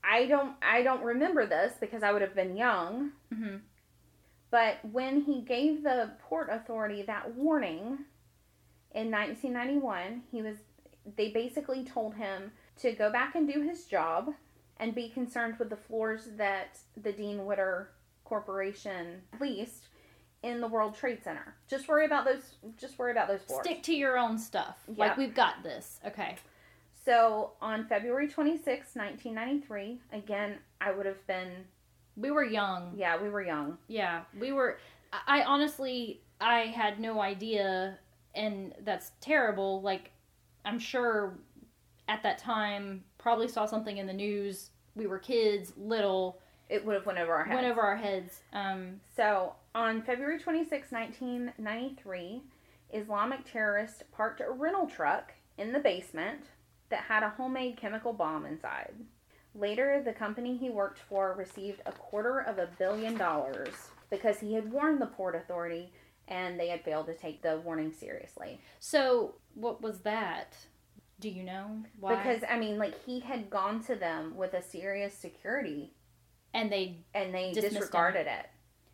I 0.04 0.26
don't 0.26 0.56
I 0.62 0.84
don't 0.84 1.04
remember 1.04 1.46
this 1.46 1.74
because 1.80 2.04
I 2.04 2.12
would 2.12 2.22
have 2.22 2.36
been 2.36 2.56
young, 2.58 3.12
hmm 3.34 3.58
but 4.52 4.78
when 4.92 5.22
he 5.22 5.42
gave 5.42 5.82
the 5.82 6.12
port 6.20 6.48
authority 6.52 7.02
that 7.02 7.34
warning 7.36 7.98
in 8.94 9.10
1991, 9.10 10.22
he 10.32 10.42
was 10.44 10.58
they 11.18 11.30
basically 11.30 11.84
told 11.84 12.14
him 12.16 12.52
to 12.82 12.92
go 12.92 13.12
back 13.12 13.34
and 13.36 13.52
do 13.52 13.62
his 13.62 13.86
job 13.86 14.30
and 14.78 14.94
be 14.94 15.10
concerned 15.10 15.56
with 15.58 15.70
the 15.70 15.76
floors 15.76 16.28
that 16.38 16.78
the 17.02 17.12
Dean 17.12 17.46
Witter 17.46 17.90
Corporation 18.34 19.22
leased 19.40 19.90
in 20.42 20.60
the 20.60 20.68
World 20.68 20.96
Trade 20.96 21.24
Center. 21.24 21.54
Just 21.70 21.88
worry 21.88 22.06
about 22.06 22.26
those 22.26 22.56
just 22.78 22.98
worry 22.98 23.12
about 23.12 23.28
those 23.28 23.42
floors. 23.42 23.64
Stick 23.64 23.84
to 23.84 23.94
your 23.96 24.18
own 24.18 24.40
stuff. 24.40 24.78
Yeah. 24.88 25.06
Like 25.06 25.18
we've 25.18 25.36
got 25.36 25.62
this. 25.62 26.00
Okay. 26.08 26.36
So 27.06 27.52
on 27.62 27.86
February 27.86 28.28
26, 28.28 28.96
1993, 28.96 30.00
again, 30.14 30.56
I 30.82 30.92
would 30.94 31.06
have 31.06 31.26
been, 31.28 31.52
We 32.18 32.32
were 32.32 32.44
young. 32.44 32.94
yeah, 32.96 33.22
we 33.22 33.30
were 33.30 33.44
young. 33.44 33.78
Yeah, 33.88 34.22
we 34.40 34.52
were. 34.52 34.80
I 35.28 35.44
honestly, 35.44 36.22
I 36.42 36.62
had 36.62 37.00
no 37.00 37.22
idea, 37.22 38.00
and 38.34 38.74
that's 38.84 39.12
terrible. 39.22 39.82
Like, 39.84 40.12
I'm 40.66 40.80
sure 40.80 41.38
at 42.08 42.24
that 42.24 42.40
time, 42.40 43.04
probably 43.20 43.48
saw 43.48 43.66
something 43.68 43.98
in 43.98 44.08
the 44.08 44.14
news. 44.14 44.72
We 44.96 45.06
were 45.06 45.20
kids, 45.20 45.74
little, 45.78 46.40
It 46.70 46.86
would 46.86 46.96
have 46.96 47.06
went 47.06 47.20
over 47.20 47.34
our 47.34 47.44
heads. 47.46 47.56
went 47.56 47.68
over 47.72 47.82
our 47.82 47.96
heads. 47.98 48.42
Um, 48.54 49.02
So 49.16 49.54
on 49.76 50.02
February 50.02 50.40
26, 50.40 50.92
1993, 50.92 52.42
Islamic 52.94 53.44
terrorists 53.46 54.04
parked 54.12 54.42
a 54.42 54.50
rental 54.52 54.88
truck 54.88 55.34
in 55.58 55.72
the 55.74 55.80
basement 55.80 56.46
that 56.90 57.02
had 57.02 57.24
a 57.24 57.30
homemade 57.30 57.78
chemical 57.78 58.14
bomb 58.14 58.46
inside. 58.46 58.94
Later, 59.56 60.02
the 60.04 60.14
company 60.14 60.58
he 60.58 60.70
worked 60.70 61.00
for 61.00 61.34
received 61.38 61.82
a 61.86 61.92
quarter 61.92 62.40
of 62.40 62.58
a 62.58 62.70
billion 62.80 63.18
dollars 63.18 63.74
because 64.10 64.40
he 64.40 64.54
had 64.54 64.72
warned 64.72 65.00
the 65.02 65.06
Port 65.08 65.36
Authority 65.36 65.92
and 66.28 66.60
they 66.60 66.70
had 66.70 66.84
failed 66.84 67.06
to 67.08 67.14
take 67.16 67.42
the 67.42 67.58
warning 67.58 67.92
seriously. 67.92 68.60
so 68.80 69.36
what 69.56 69.82
was 69.82 70.00
that? 70.00 70.56
Do 71.20 71.30
you 71.30 71.44
know 71.44 71.84
why? 72.00 72.16
Because 72.16 72.44
I 72.50 72.58
mean, 72.58 72.78
like 72.80 72.96
he 73.06 73.20
had 73.20 73.50
gone 73.50 73.84
to 73.84 73.96
them 73.96 74.36
with 74.36 74.54
a 74.54 74.62
serious 74.64 75.14
security, 75.14 75.94
and 76.54 76.72
they 76.72 76.98
and 77.14 77.34
they 77.34 77.52
disregarded 77.54 78.28
it. 78.28 78.46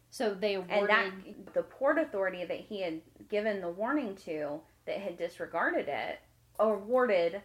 so 0.09 0.33
they 0.33 0.55
And 0.55 0.89
that 0.89 1.11
the 1.53 1.63
port 1.63 1.97
authority 1.97 2.45
that 2.45 2.59
he 2.59 2.81
had 2.81 3.01
given 3.29 3.61
the 3.61 3.69
warning 3.69 4.15
to, 4.25 4.59
that 4.85 4.97
had 4.97 5.17
disregarded 5.17 5.87
it, 5.87 6.19
awarded 6.59 7.41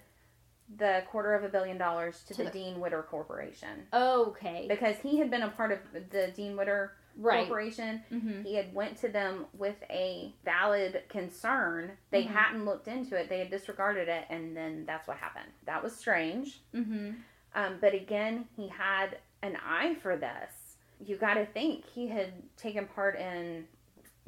the 0.79 1.03
quarter 1.11 1.35
of 1.35 1.45
a 1.45 1.49
billion 1.49 1.77
dollars 1.77 2.23
to, 2.25 2.35
To 2.35 2.39
the, 2.39 2.45
the- 2.45 2.51
Dean 2.51 2.81
Witter 2.81 3.03
Corporation 3.03 3.87
okay, 3.93 4.67
because 4.69 4.97
he 5.03 5.19
had 5.19 5.31
been 5.31 5.43
a 5.43 5.51
part 5.51 5.73
of 5.73 5.79
the 6.11 6.29
Dean 6.35 6.57
Witter 6.57 6.93
right. 7.19 7.47
Corporation. 7.47 8.03
hmm 8.09 8.43
He 8.43 8.55
had 8.55 8.75
went 8.75 8.97
to 9.03 9.09
them 9.09 9.45
with 9.53 9.77
a 9.91 10.33
valid 10.45 11.03
concern. 11.11 11.93
They 12.11 12.23
Mhm. 12.25 12.29
hadn't 12.29 12.65
looked 12.65 12.89
into 12.89 13.15
it. 13.15 13.29
They 13.29 13.41
had 13.41 13.51
disregarded 13.51 14.09
it, 14.09 14.25
and 14.31 14.57
then 14.57 14.85
that's 14.87 15.07
what 15.07 15.19
happened. 15.19 15.53
That 15.67 15.83
was 15.83 15.95
strange. 15.95 16.62
hmm 16.73 17.11
Um, 17.55 17.77
but 17.81 17.93
again, 17.95 18.49
he 18.57 18.67
had 18.69 19.19
an 19.45 19.57
eye 19.65 19.95
for 20.03 20.17
this. 20.17 20.77
You 21.05 21.17
got 21.17 21.35
to 21.35 21.45
think 21.47 21.85
he 21.87 22.09
had 22.09 22.33
taken 22.57 22.87
part 22.87 23.17
in 23.19 23.65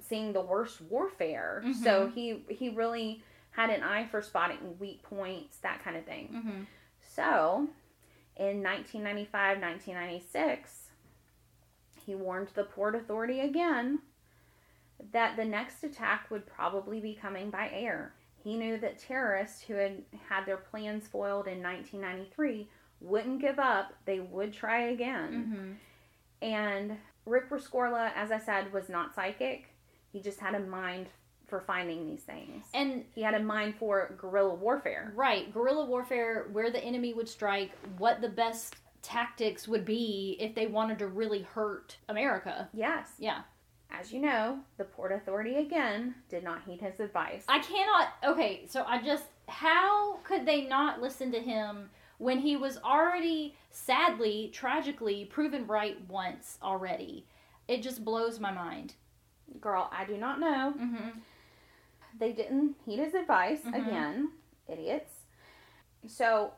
seeing 0.01 0.33
the 0.33 0.41
worst 0.43 0.81
warfare, 0.83 1.62
so 1.83 2.07
he 2.14 2.45
he 2.51 2.69
really 2.69 3.23
had 3.51 3.71
an 3.71 3.83
eye 3.83 4.07
for 4.11 4.21
spotting 4.21 4.79
weak 4.79 5.03
points, 5.03 5.57
that 5.59 5.83
kind 5.83 5.97
of 5.97 6.05
thing. 6.05 6.27
hmm 6.29 6.62
So, 7.14 7.69
in 8.37 8.62
1995, 8.62 9.59
1996, 9.61 10.91
he 12.05 12.14
warned 12.14 12.49
the 12.55 12.64
Port 12.64 12.95
Authority 12.95 13.41
again 13.41 14.01
that 15.12 15.37
the 15.37 15.45
next 15.45 15.83
attack 15.83 16.31
would 16.31 16.47
probably 16.47 17.01
be 17.01 17.14
coming 17.14 17.49
by 17.51 17.71
air. 17.73 18.12
He 18.45 18.57
knew 18.57 18.79
that 18.79 18.99
terrorists 18.99 19.62
who 19.62 19.75
had 19.75 20.03
had 20.29 20.45
their 20.47 20.59
plans 20.59 21.07
foiled 21.07 21.47
in 21.49 21.62
1993 21.62 22.69
wouldn't 23.07 23.40
give 23.40 23.59
up, 23.59 23.92
they 24.04 24.20
would 24.20 24.52
try 24.52 24.88
again. 24.88 25.32
Mm-hmm. 25.32 25.72
And 26.42 26.96
Rick 27.24 27.50
Rescorla, 27.50 28.11
as 28.14 28.30
I 28.30 28.38
said, 28.38 28.72
was 28.72 28.88
not 28.88 29.14
psychic. 29.14 29.68
He 30.12 30.20
just 30.20 30.40
had 30.40 30.54
a 30.54 30.61
mind 30.61 31.07
for 31.46 31.61
finding 31.61 32.07
these 32.07 32.22
things. 32.22 32.64
And 32.74 33.04
He 33.14 33.22
had 33.22 33.34
a 33.34 33.40
mind 33.42 33.74
for 33.78 34.14
guerrilla 34.18 34.54
warfare. 34.54 35.12
right, 35.14 35.52
guerrilla 35.52 35.84
warfare, 35.86 36.46
where 36.52 36.70
the 36.70 36.82
enemy 36.82 37.14
would 37.14 37.28
strike, 37.28 37.70
what 37.98 38.20
the 38.20 38.28
best 38.28 38.74
tactics 39.02 39.68
would 39.68 39.84
be 39.84 40.36
if 40.40 40.54
they 40.54 40.66
wanted 40.66 40.98
to 40.98 41.07
really 41.07 41.42
hurt 41.42 41.96
America. 42.09 42.68
Yes. 42.72 43.11
Yeah. 43.18 43.42
As 43.90 44.12
you 44.12 44.20
know, 44.20 44.59
the 44.78 44.84
Port 44.84 45.12
Authority 45.12 45.57
again 45.57 46.16
did 46.28 46.42
not 46.42 46.62
heed 46.66 46.80
his 46.80 46.98
advice. 46.98 47.44
I 47.48 47.61
cannot. 47.61 48.09
Okay, 48.24 48.66
so 48.68 48.84
I 48.86 49.00
just. 49.00 49.24
How 49.48 50.16
could 50.24 50.44
they 50.44 50.62
not 50.66 51.00
listen 51.00 51.30
to 51.30 51.38
him 51.38 51.88
when 52.19 52.39
he 52.41 52.57
was 52.57 52.79
already, 52.79 53.55
sadly, 53.71 54.51
tragically 54.53 55.25
proven 55.27 55.67
right 55.67 55.97
once 56.09 56.59
already? 56.62 57.27
It 57.69 57.83
just 57.83 58.05
blows 58.05 58.39
my 58.41 58.51
mind. 58.53 58.95
Girl, 59.61 59.89
I 59.93 60.05
do 60.05 60.17
not 60.17 60.41
know. 60.41 60.75
Mm-hmm. 60.79 61.09
They 62.19 62.33
didn't 62.33 62.77
heed 62.85 62.99
his 62.99 63.14
advice 63.14 63.62
Mhm. 63.62 63.75
again. 63.87 64.33
Idiots. 64.69 65.21
So, 66.07 66.53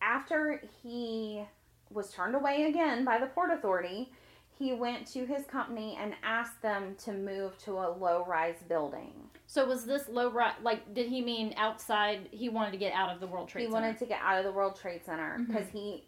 after 0.00 0.62
he 0.82 1.44
was 1.90 2.12
turned 2.12 2.34
away 2.34 2.64
again 2.64 3.04
by 3.04 3.18
the 3.18 3.26
Port 3.26 3.50
Authority, 3.50 4.12
he 4.58 4.72
went 4.72 5.06
to 5.12 5.24
his 5.24 5.44
company 5.46 5.96
and 6.00 6.14
asked 6.24 6.60
them 6.62 6.96
to 7.04 7.12
move 7.12 7.56
to 7.58 7.72
a 7.72 7.88
low 7.88 8.24
rise 8.26 8.62
building. 8.68 9.12
So 9.46 9.64
was 9.66 9.84
this 9.84 10.08
low-rise 10.08 10.54
Like, 10.62 10.94
did 10.94 11.08
he 11.08 11.22
mean 11.22 11.54
outside? 11.56 12.28
He 12.32 12.48
wanted 12.48 12.72
to 12.72 12.76
get 12.76 12.92
out 12.92 13.14
of 13.14 13.20
the 13.20 13.26
World 13.26 13.48
Trade 13.48 13.62
he 13.62 13.66
Center. 13.66 13.78
He 13.78 13.82
wanted 13.84 13.98
to 13.98 14.06
get 14.06 14.20
out 14.20 14.38
of 14.38 14.44
the 14.44 14.52
World 14.52 14.76
Trade 14.76 15.02
Center 15.04 15.38
because 15.46 15.68
he 15.72 16.04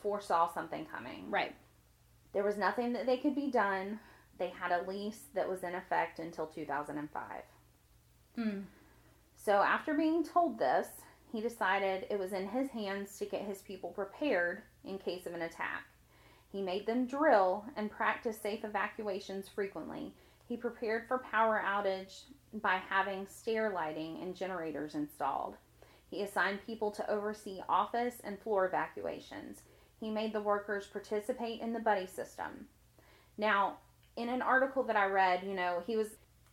foresaw 0.00 0.52
something 0.52 0.86
coming. 0.86 1.28
Right. 1.28 1.54
There 2.32 2.44
was 2.44 2.56
nothing 2.56 2.92
that 2.92 3.04
they 3.04 3.16
could 3.16 3.34
be 3.34 3.50
done. 3.50 3.98
They 4.38 4.50
had 4.50 4.70
a 4.70 4.88
lease 4.88 5.24
that 5.34 5.48
was 5.48 5.64
in 5.64 5.74
effect 5.74 6.20
until 6.20 6.46
2005. 6.46 7.22
Mm. 8.38 8.62
So, 9.36 9.54
after 9.54 9.94
being 9.94 10.22
told 10.22 10.58
this, 10.58 10.86
he 11.32 11.40
decided 11.40 12.06
it 12.08 12.18
was 12.18 12.32
in 12.32 12.48
his 12.48 12.70
hands 12.70 13.18
to 13.18 13.24
get 13.24 13.42
his 13.42 13.58
people 13.58 13.90
prepared 13.90 14.62
in 14.84 14.98
case 14.98 15.26
of 15.26 15.34
an 15.34 15.42
attack. 15.42 15.84
He 16.50 16.62
made 16.62 16.86
them 16.86 17.06
drill 17.06 17.64
and 17.76 17.90
practice 17.90 18.40
safe 18.40 18.64
evacuations 18.64 19.48
frequently. 19.48 20.14
He 20.48 20.56
prepared 20.56 21.06
for 21.06 21.18
power 21.18 21.62
outage 21.64 22.22
by 22.54 22.80
having 22.88 23.26
stair 23.26 23.70
lighting 23.70 24.18
and 24.22 24.34
generators 24.34 24.94
installed. 24.94 25.56
He 26.10 26.22
assigned 26.22 26.64
people 26.64 26.90
to 26.92 27.10
oversee 27.10 27.60
office 27.68 28.16
and 28.24 28.38
floor 28.38 28.66
evacuations. 28.66 29.60
He 30.00 30.10
made 30.10 30.32
the 30.32 30.40
workers 30.40 30.86
participate 30.86 31.60
in 31.60 31.74
the 31.74 31.80
buddy 31.80 32.06
system. 32.06 32.68
Now, 33.36 33.76
in 34.16 34.28
an 34.28 34.40
article 34.40 34.82
that 34.84 34.96
I 34.96 35.06
read, 35.06 35.44
you 35.44 35.54
know, 35.54 35.82
he 35.86 35.96
was, 35.96 36.08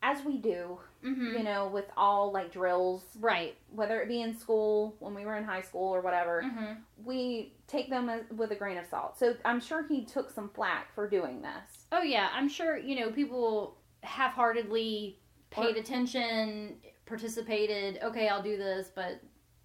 as 0.05 0.23
we 0.23 0.37
do, 0.37 0.79
Mm-hmm. 1.03 1.37
you 1.37 1.43
know, 1.43 1.67
with 1.67 1.85
all 1.95 2.31
like 2.31 2.51
drills, 2.51 3.03
Right. 3.19 3.55
whether 3.69 4.01
it 4.01 4.07
be 4.07 4.21
in 4.21 4.35
school, 4.35 4.95
when 4.99 5.13
we 5.13 5.23
were 5.23 5.35
in 5.37 5.43
high 5.43 5.61
school 5.61 5.93
or 5.93 6.01
whatever, 6.01 6.41
Mm-hmm. 6.43 6.73
we 7.03 7.53
take 7.67 7.89
them 7.91 8.09
as, 8.09 8.21
with 8.35 8.49
a 8.51 8.55
grain 8.55 8.77
of 8.79 8.87
salt. 8.87 9.17
So 9.19 9.35
I'm 9.45 9.59
sure 9.59 9.85
he 9.87 10.03
took 10.03 10.31
some 10.31 10.49
flack 10.49 10.93
for 10.95 11.07
doing 11.07 11.43
this. 11.43 11.85
Oh 11.91 12.01
yeah, 12.01 12.29
I'm 12.33 12.49
sure 12.49 12.77
you 12.77 12.99
know 12.99 13.11
people 13.11 13.77
half-heartedly 14.01 15.19
paid 15.51 15.75
Or- 15.75 15.79
attention, 15.79 16.77
participated. 17.05 17.99
Okay, 18.03 18.27
I'll 18.27 18.43
do 18.43 18.57
this, 18.57 18.89
but 18.93 19.21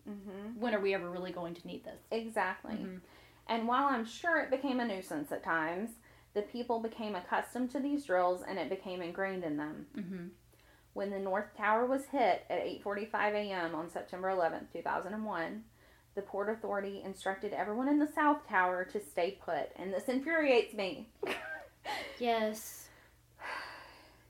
Mm-hmm. 0.09 0.59
when 0.61 0.75
are 0.75 0.81
we 0.81 0.95
ever 0.95 1.09
really 1.11 1.31
going 1.33 1.55
to 1.55 1.67
need 1.67 1.85
this? 1.85 2.01
Exactly. 2.11 2.73
Mhm. 2.75 3.01
And 3.49 3.69
while 3.69 3.87
I'm 3.87 4.05
sure 4.07 4.39
it 4.41 4.51
became 4.51 4.81
a 4.81 4.85
nuisance 4.87 5.31
at 5.31 5.43
times, 5.45 5.91
the 6.35 6.43
people 6.43 6.81
became 6.81 7.15
accustomed 7.15 7.71
to 7.71 7.81
these 7.81 8.05
drills 8.05 8.43
and 8.47 8.59
it 8.59 8.71
became 8.71 9.03
ingrained 9.03 9.45
in 9.45 9.57
them. 9.57 9.87
Mm-hmm. 9.97 10.27
When 10.93 11.11
the 11.11 11.19
North 11.19 11.57
Tower 11.57 11.87
was 11.87 12.07
hit 12.07 12.45
at 12.51 12.65
8:45 12.85 13.35
a.m. 13.35 13.75
on 13.75 13.91
September 13.91 14.29
11th, 14.29 14.73
2001, 14.73 15.63
the 16.15 16.23
Port 16.23 16.49
Authority 16.49 17.03
instructed 17.05 17.53
everyone 17.53 17.89
in 17.89 17.99
the 17.99 18.09
South 18.09 18.49
Tower 18.49 18.85
to 18.87 19.01
stay 19.01 19.39
put, 19.45 19.71
and 19.77 19.93
this 19.93 20.09
infuriates 20.09 20.75
me. 20.75 21.09
Yes. 22.19 22.89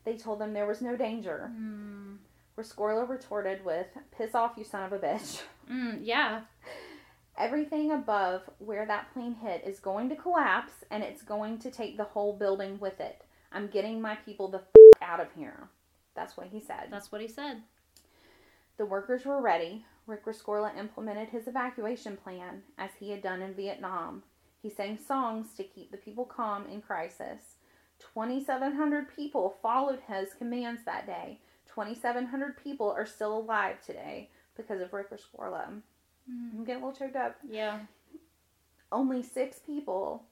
They 0.03 0.17
told 0.17 0.39
them 0.39 0.53
there 0.53 0.65
was 0.65 0.81
no 0.81 0.97
danger. 0.97 1.51
Mm. 1.55 2.17
Rescorla 2.57 3.07
retorted 3.07 3.63
with, 3.63 3.85
Piss 4.17 4.33
off, 4.33 4.53
you 4.57 4.63
son 4.63 4.81
of 4.81 4.93
a 4.93 4.97
bitch. 4.97 5.41
Mm, 5.71 5.99
yeah. 6.01 6.41
Everything 7.41 7.91
above 7.91 8.43
where 8.59 8.85
that 8.85 9.11
plane 9.13 9.33
hit 9.33 9.63
is 9.65 9.79
going 9.79 10.09
to 10.09 10.15
collapse 10.15 10.73
and 10.91 11.01
it's 11.01 11.23
going 11.23 11.57
to 11.57 11.71
take 11.71 11.97
the 11.97 12.03
whole 12.03 12.33
building 12.33 12.79
with 12.79 12.99
it. 12.99 13.23
I'm 13.51 13.65
getting 13.65 13.99
my 13.99 14.13
people 14.13 14.47
the 14.47 14.59
f- 14.59 15.01
out 15.01 15.19
of 15.19 15.33
here. 15.35 15.67
That's 16.15 16.37
what 16.37 16.49
he 16.51 16.59
said. 16.59 16.89
That's 16.91 17.11
what 17.11 17.19
he 17.19 17.27
said. 17.27 17.63
The 18.77 18.85
workers 18.85 19.25
were 19.25 19.41
ready. 19.41 19.83
Rick 20.05 20.25
Rescorla 20.25 20.77
implemented 20.77 21.29
his 21.29 21.47
evacuation 21.47 22.15
plan 22.15 22.61
as 22.77 22.91
he 22.99 23.09
had 23.09 23.23
done 23.23 23.41
in 23.41 23.55
Vietnam. 23.55 24.21
He 24.61 24.69
sang 24.69 24.99
songs 24.99 25.55
to 25.57 25.63
keep 25.63 25.89
the 25.89 25.97
people 25.97 26.25
calm 26.25 26.67
in 26.67 26.79
crisis. 26.79 27.55
2,700 28.13 29.15
people 29.15 29.55
followed 29.63 30.01
his 30.07 30.35
commands 30.35 30.83
that 30.85 31.07
day. 31.07 31.39
2,700 31.73 32.55
people 32.63 32.91
are 32.91 33.07
still 33.07 33.35
alive 33.35 33.83
today 33.83 34.29
because 34.55 34.79
of 34.79 34.93
Rick 34.93 35.07
Rescorla. 35.09 35.81
I'm 36.53 36.63
getting 36.63 36.83
a 36.83 36.87
little 36.87 36.99
choked 36.99 37.15
up. 37.15 37.37
Yeah. 37.49 37.79
Only 38.91 39.23
six 39.23 39.59
people 39.59 40.23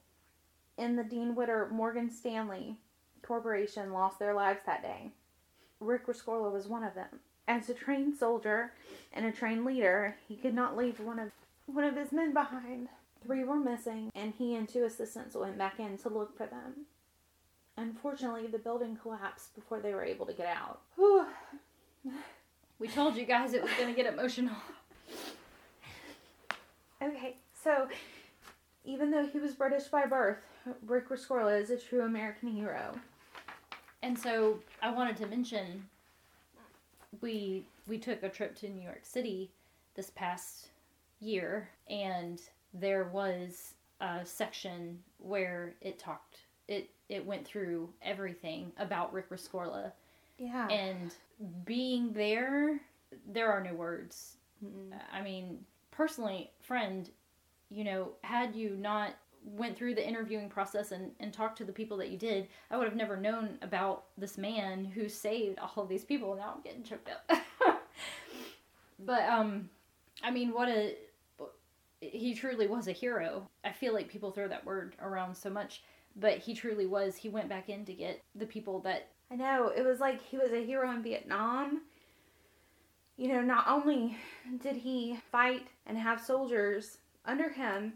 in 0.78 0.96
the 0.96 1.04
Dean 1.04 1.36
Witter 1.36 1.70
Morgan 1.72 2.10
Stanley 2.10 2.78
Corporation 3.22 3.94
lost 3.94 4.20
their 4.20 4.34
lives 4.34 4.62
that 4.66 4.82
day. 4.82 5.12
Rick 5.80 6.08
Rescorla 6.08 6.52
was 6.52 6.68
one 6.68 6.84
of 6.84 6.96
them. 6.96 7.20
As 7.48 7.70
a 7.70 7.74
trained 7.74 8.16
soldier 8.16 8.74
and 9.14 9.26
a 9.26 9.32
trained 9.32 9.66
leader, 9.66 10.16
he 10.28 10.36
could 10.36 10.54
not 10.54 10.78
leave 10.78 11.00
one 11.00 11.20
of 11.20 11.32
one 11.66 11.84
of 11.84 11.96
his 11.96 12.12
men 12.12 12.34
behind. 12.34 12.90
Three 13.24 13.44
were 13.44 13.60
missing, 13.60 14.12
and 14.16 14.34
he 14.38 14.56
and 14.56 14.68
two 14.68 14.86
assistants 14.86 15.36
went 15.36 15.58
back 15.58 15.80
in 15.80 15.98
to 16.00 16.10
look 16.10 16.36
for 16.38 16.46
them. 16.46 16.86
Unfortunately, 17.78 18.48
the 18.48 18.58
building 18.58 18.98
collapsed 19.02 19.56
before 19.56 19.80
they 19.80 19.94
were 19.94 20.04
able 20.04 20.26
to 20.26 20.34
get 20.34 20.48
out. 20.48 20.82
Whew. 20.96 21.26
We 22.80 22.88
told 22.88 23.18
you 23.18 23.26
guys 23.26 23.54
it 23.54 23.62
was 23.62 23.74
going 23.78 23.94
to 23.94 24.02
get 24.02 24.14
emotional. 24.14 24.56
Okay, 27.02 27.38
so 27.54 27.88
even 28.84 29.12
though 29.12 29.26
he 29.26 29.40
was 29.40 29.54
British 29.54 29.86
by 29.86 30.06
birth, 30.06 30.40
Rick 30.86 31.10
Rescorla 31.10 31.60
is 31.62 31.70
a 31.70 31.78
true 31.78 32.02
American 32.02 32.50
hero. 32.50 32.94
And 34.04 34.18
so 34.18 34.60
I 34.82 34.92
wanted 34.92 35.18
to 35.18 35.28
mention 35.28 35.86
we 37.22 37.66
we 37.88 37.98
took 37.98 38.22
a 38.24 38.30
trip 38.30 38.56
to 38.58 38.70
New 38.70 38.82
York 38.84 39.02
City 39.04 39.50
this 39.96 40.12
past 40.12 40.68
year 41.20 41.70
and 41.90 42.40
there 42.74 43.06
was 43.06 43.74
a 44.00 44.24
section 44.24 45.00
where 45.18 45.74
it 45.82 45.98
talked 46.00 46.38
it 46.68 46.90
it 47.10 47.26
went 47.26 47.46
through 47.46 47.90
everything 48.04 48.72
about 48.78 49.12
Rick 49.12 49.30
Rescorla 49.32 49.92
Yeah. 50.38 50.68
and 50.70 51.14
being 51.66 52.14
there 52.14 52.80
there 53.28 53.52
are 53.52 53.62
no 53.64 53.74
words 53.74 54.36
Mm. 54.64 54.92
I 55.14 55.22
mean, 55.22 55.58
personally, 56.00 56.50
friend, 56.62 57.10
you 57.70 57.84
know, 57.84 58.14
had 58.22 58.56
you 58.56 58.78
not 58.80 59.16
went 59.44 59.76
through 59.76 59.94
the 59.94 60.08
interviewing 60.08 60.48
process 60.48 60.94
and, 60.94 61.12
and 61.20 61.34
talked 61.34 61.58
to 61.58 61.66
the 61.66 61.74
people 61.74 61.98
that 61.98 62.10
you 62.10 62.18
did, 62.18 62.48
I 62.72 62.78
would 62.78 62.88
have 62.88 62.96
never 62.96 63.18
known 63.18 63.58
about 63.62 64.06
this 64.18 64.38
man 64.38 64.86
who 64.86 65.10
saved 65.10 65.60
all 65.60 65.84
of 65.84 65.90
these 65.90 66.06
people. 66.06 66.38
Now 66.38 66.54
I'm 66.56 66.62
getting 66.62 66.84
choked 66.84 67.10
up. 67.10 67.42
but 69.06 69.24
um, 69.24 69.70
I 70.24 70.32
mean, 70.32 70.54
what 70.54 70.70
a 70.70 70.96
he 72.00 72.34
truly 72.34 72.66
was 72.66 72.88
a 72.88 72.94
hero. 72.94 73.50
I 73.66 73.74
feel 73.74 73.94
like 73.94 74.08
people 74.08 74.32
throw 74.32 74.48
that 74.48 74.66
word 74.66 74.96
around 75.02 75.36
so 75.36 75.50
much, 75.50 75.84
but 76.16 76.38
he 76.38 76.54
truly 76.54 76.86
was. 76.86 77.18
He 77.18 77.28
went 77.28 77.50
back 77.50 77.68
in 77.68 77.84
to 77.84 77.94
get 77.94 78.24
the 78.36 78.46
people 78.46 78.80
that 78.82 79.10
I 79.30 79.36
know. 79.36 79.74
It 79.76 79.86
was 79.86 80.00
like 80.00 80.22
he 80.22 80.38
was 80.38 80.54
a 80.54 80.66
hero 80.66 80.90
in 80.92 81.04
Vietnam. 81.04 81.82
You 83.20 83.28
know, 83.28 83.42
not 83.42 83.68
only 83.68 84.16
did 84.64 84.78
he 84.78 85.20
fight 85.30 85.68
and 85.86 85.98
have 85.98 86.22
soldiers 86.22 87.00
under 87.26 87.50
him 87.50 87.96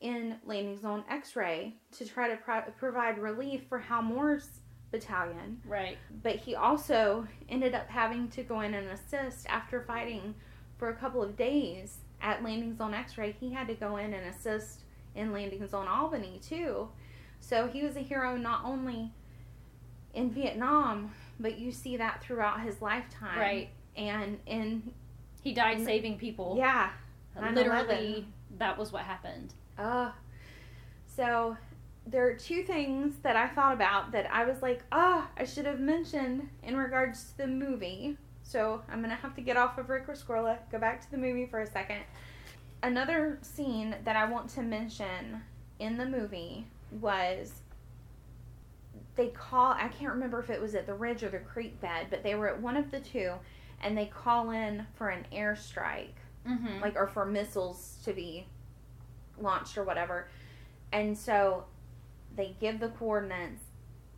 in 0.00 0.34
Landing 0.44 0.80
Zone 0.80 1.04
X 1.08 1.36
ray 1.36 1.74
to 1.92 2.04
try 2.04 2.28
to 2.28 2.36
pro- 2.36 2.62
provide 2.76 3.18
relief 3.18 3.62
for 3.68 3.78
Hal 3.78 4.02
Moore's 4.02 4.48
battalion, 4.90 5.62
right. 5.64 5.96
but 6.24 6.34
he 6.34 6.56
also 6.56 7.24
ended 7.48 7.72
up 7.72 7.88
having 7.88 8.26
to 8.30 8.42
go 8.42 8.62
in 8.62 8.74
and 8.74 8.88
assist 8.88 9.46
after 9.48 9.80
fighting 9.80 10.34
for 10.76 10.88
a 10.88 10.96
couple 10.96 11.22
of 11.22 11.36
days 11.36 11.98
at 12.20 12.42
Landing 12.42 12.76
Zone 12.76 12.94
X 12.94 13.16
ray. 13.16 13.30
He 13.38 13.52
had 13.52 13.68
to 13.68 13.74
go 13.74 13.98
in 13.98 14.12
and 14.12 14.26
assist 14.26 14.80
in 15.14 15.30
Landing 15.32 15.64
Zone 15.68 15.86
Albany 15.86 16.40
too. 16.42 16.88
So 17.38 17.68
he 17.68 17.84
was 17.84 17.94
a 17.94 18.00
hero 18.00 18.36
not 18.36 18.62
only 18.64 19.12
in 20.14 20.32
Vietnam, 20.32 21.12
but 21.38 21.60
you 21.60 21.70
see 21.70 21.96
that 21.96 22.24
throughout 22.24 22.60
his 22.62 22.82
lifetime. 22.82 23.38
Right. 23.38 23.68
And 23.96 24.38
in 24.46 24.92
He 25.42 25.52
died 25.52 25.84
saving 25.84 26.18
people. 26.18 26.56
yeah, 26.56 26.90
Literally, 27.40 28.26
that 28.58 28.78
was 28.78 28.92
what 28.92 29.02
happened. 29.02 29.54
Uh, 29.78 30.10
so 31.06 31.56
there 32.06 32.26
are 32.26 32.34
two 32.34 32.62
things 32.62 33.14
that 33.22 33.36
I 33.36 33.48
thought 33.48 33.72
about 33.72 34.12
that 34.12 34.30
I 34.32 34.44
was 34.44 34.62
like, 34.62 34.82
ah, 34.92 35.28
I 35.36 35.44
should 35.44 35.66
have 35.66 35.80
mentioned 35.80 36.48
in 36.62 36.76
regards 36.76 37.24
to 37.30 37.38
the 37.38 37.46
movie. 37.46 38.16
So 38.42 38.82
I'm 38.90 39.00
gonna 39.00 39.14
have 39.14 39.34
to 39.36 39.40
get 39.40 39.56
off 39.56 39.78
of 39.78 39.88
Rick 39.88 40.06
Rescorla, 40.06 40.58
go 40.70 40.78
back 40.78 41.00
to 41.02 41.10
the 41.10 41.16
movie 41.16 41.46
for 41.46 41.60
a 41.60 41.66
second. 41.66 42.00
Another 42.82 43.38
scene 43.40 43.96
that 44.04 44.16
I 44.16 44.26
want 44.26 44.50
to 44.50 44.62
mention 44.62 45.40
in 45.78 45.96
the 45.96 46.04
movie 46.04 46.66
was 47.00 47.62
they 49.16 49.28
call 49.28 49.72
I 49.72 49.88
can't 49.88 50.12
remember 50.12 50.40
if 50.40 50.50
it 50.50 50.60
was 50.60 50.74
at 50.74 50.86
the 50.86 50.94
ridge 50.94 51.22
or 51.22 51.30
the 51.30 51.38
creek 51.38 51.80
bed, 51.80 52.08
but 52.10 52.22
they 52.22 52.34
were 52.34 52.48
at 52.48 52.60
one 52.60 52.76
of 52.76 52.90
the 52.90 53.00
two 53.00 53.32
and 53.84 53.96
they 53.96 54.06
call 54.06 54.50
in 54.50 54.86
for 54.94 55.08
an 55.10 55.26
airstrike 55.32 56.08
Mm-hmm. 56.48 56.80
like 56.82 56.94
or 56.96 57.06
for 57.06 57.24
missiles 57.24 57.96
to 58.04 58.12
be 58.12 58.46
launched 59.38 59.78
or 59.78 59.84
whatever. 59.84 60.28
And 60.92 61.16
so 61.16 61.64
they 62.36 62.54
give 62.60 62.80
the 62.80 62.88
coordinates 62.88 63.62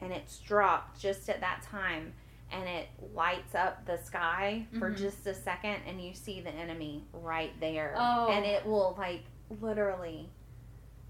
and 0.00 0.12
it's 0.12 0.38
dropped 0.38 1.00
just 1.00 1.28
at 1.28 1.40
that 1.40 1.62
time 1.62 2.12
and 2.50 2.68
it 2.68 2.88
lights 3.14 3.54
up 3.54 3.86
the 3.86 3.96
sky 3.98 4.66
for 4.78 4.90
Mhm. 4.90 4.96
just 4.98 5.24
a 5.28 5.34
second 5.34 5.76
and 5.86 6.00
you 6.04 6.14
see 6.14 6.40
the 6.40 6.50
enemy 6.50 7.04
right 7.12 7.52
there. 7.60 7.94
Oh. 7.96 8.28
And 8.28 8.44
it 8.44 8.66
will 8.66 8.96
like 8.98 9.22
literally 9.60 10.28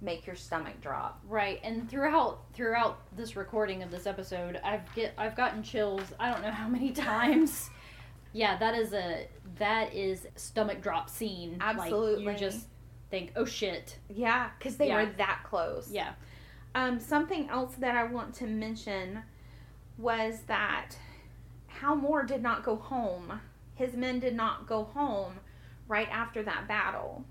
make 0.03 0.27
your 0.27 0.37
stomach 0.37 0.79
drop. 0.83 1.21
Right, 1.27 1.59
and 1.63 1.89
throughout 1.89 2.41
throughout 2.53 2.99
this 3.17 3.37
recording 3.37 3.83
of 3.83 3.91
this 3.91 4.07
episode, 4.07 4.61
I've 4.63 4.95
get 4.95 5.15
I've 5.17 5.35
gotten 5.35 5.63
chills. 5.63 6.03
I 6.21 6.31
don't 6.31 6.43
know 6.43 6.51
how 6.51 6.69
many 6.69 6.91
times. 6.93 7.71
Yeah, 8.37 8.59
that 8.59 8.75
is 8.75 8.93
a 8.93 9.27
that 9.59 9.95
is 9.95 10.29
stomach 10.37 10.83
drop 10.83 11.09
scene. 11.09 11.57
Like, 11.59 11.77
Absolutely. 11.79 12.25
you 12.25 12.35
just 12.35 12.67
think, 13.11 13.33
oh 13.35 13.47
shit. 13.47 13.99
Yeah, 14.11 14.51
cuz 14.61 14.77
they 14.77 14.89
Yeah. 14.89 15.05
were 15.05 15.13
that 15.13 15.41
close. 15.45 15.91
Yeah. 15.91 16.13
Um, 16.75 17.01
something 17.01 17.49
else 17.49 17.75
that 17.77 17.95
I 17.97 18.05
want 18.05 18.35
to 18.35 18.47
mention 18.47 19.23
was 19.97 20.41
that 20.43 20.99
Hal 21.69 21.97
Moore 21.97 22.23
did 22.25 22.43
not 22.43 22.63
go 22.63 22.77
home. 22.77 23.41
His 23.75 23.95
men 23.95 24.21
did 24.21 24.35
not 24.35 24.67
go 24.67 24.85
home 24.85 25.41
right 25.89 26.09
after 26.11 26.43
that 26.43 26.69
battle. 26.69 27.25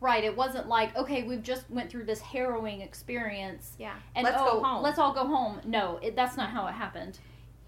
Right. 0.00 0.24
It 0.24 0.36
wasn't 0.36 0.68
like 0.68 0.94
okay, 0.96 1.22
we've 1.22 1.42
just 1.42 1.70
went 1.70 1.90
through 1.90 2.04
this 2.04 2.20
harrowing 2.20 2.82
experience, 2.82 3.74
Yeah. 3.78 3.94
and 4.14 4.24
let's 4.24 4.36
oh, 4.38 4.58
go 4.58 4.62
home. 4.62 4.82
let's 4.82 4.98
all 4.98 5.14
go 5.14 5.26
home. 5.26 5.60
No, 5.64 5.98
it, 6.02 6.14
that's 6.16 6.36
not 6.36 6.50
how 6.50 6.66
it 6.66 6.72
happened. 6.72 7.18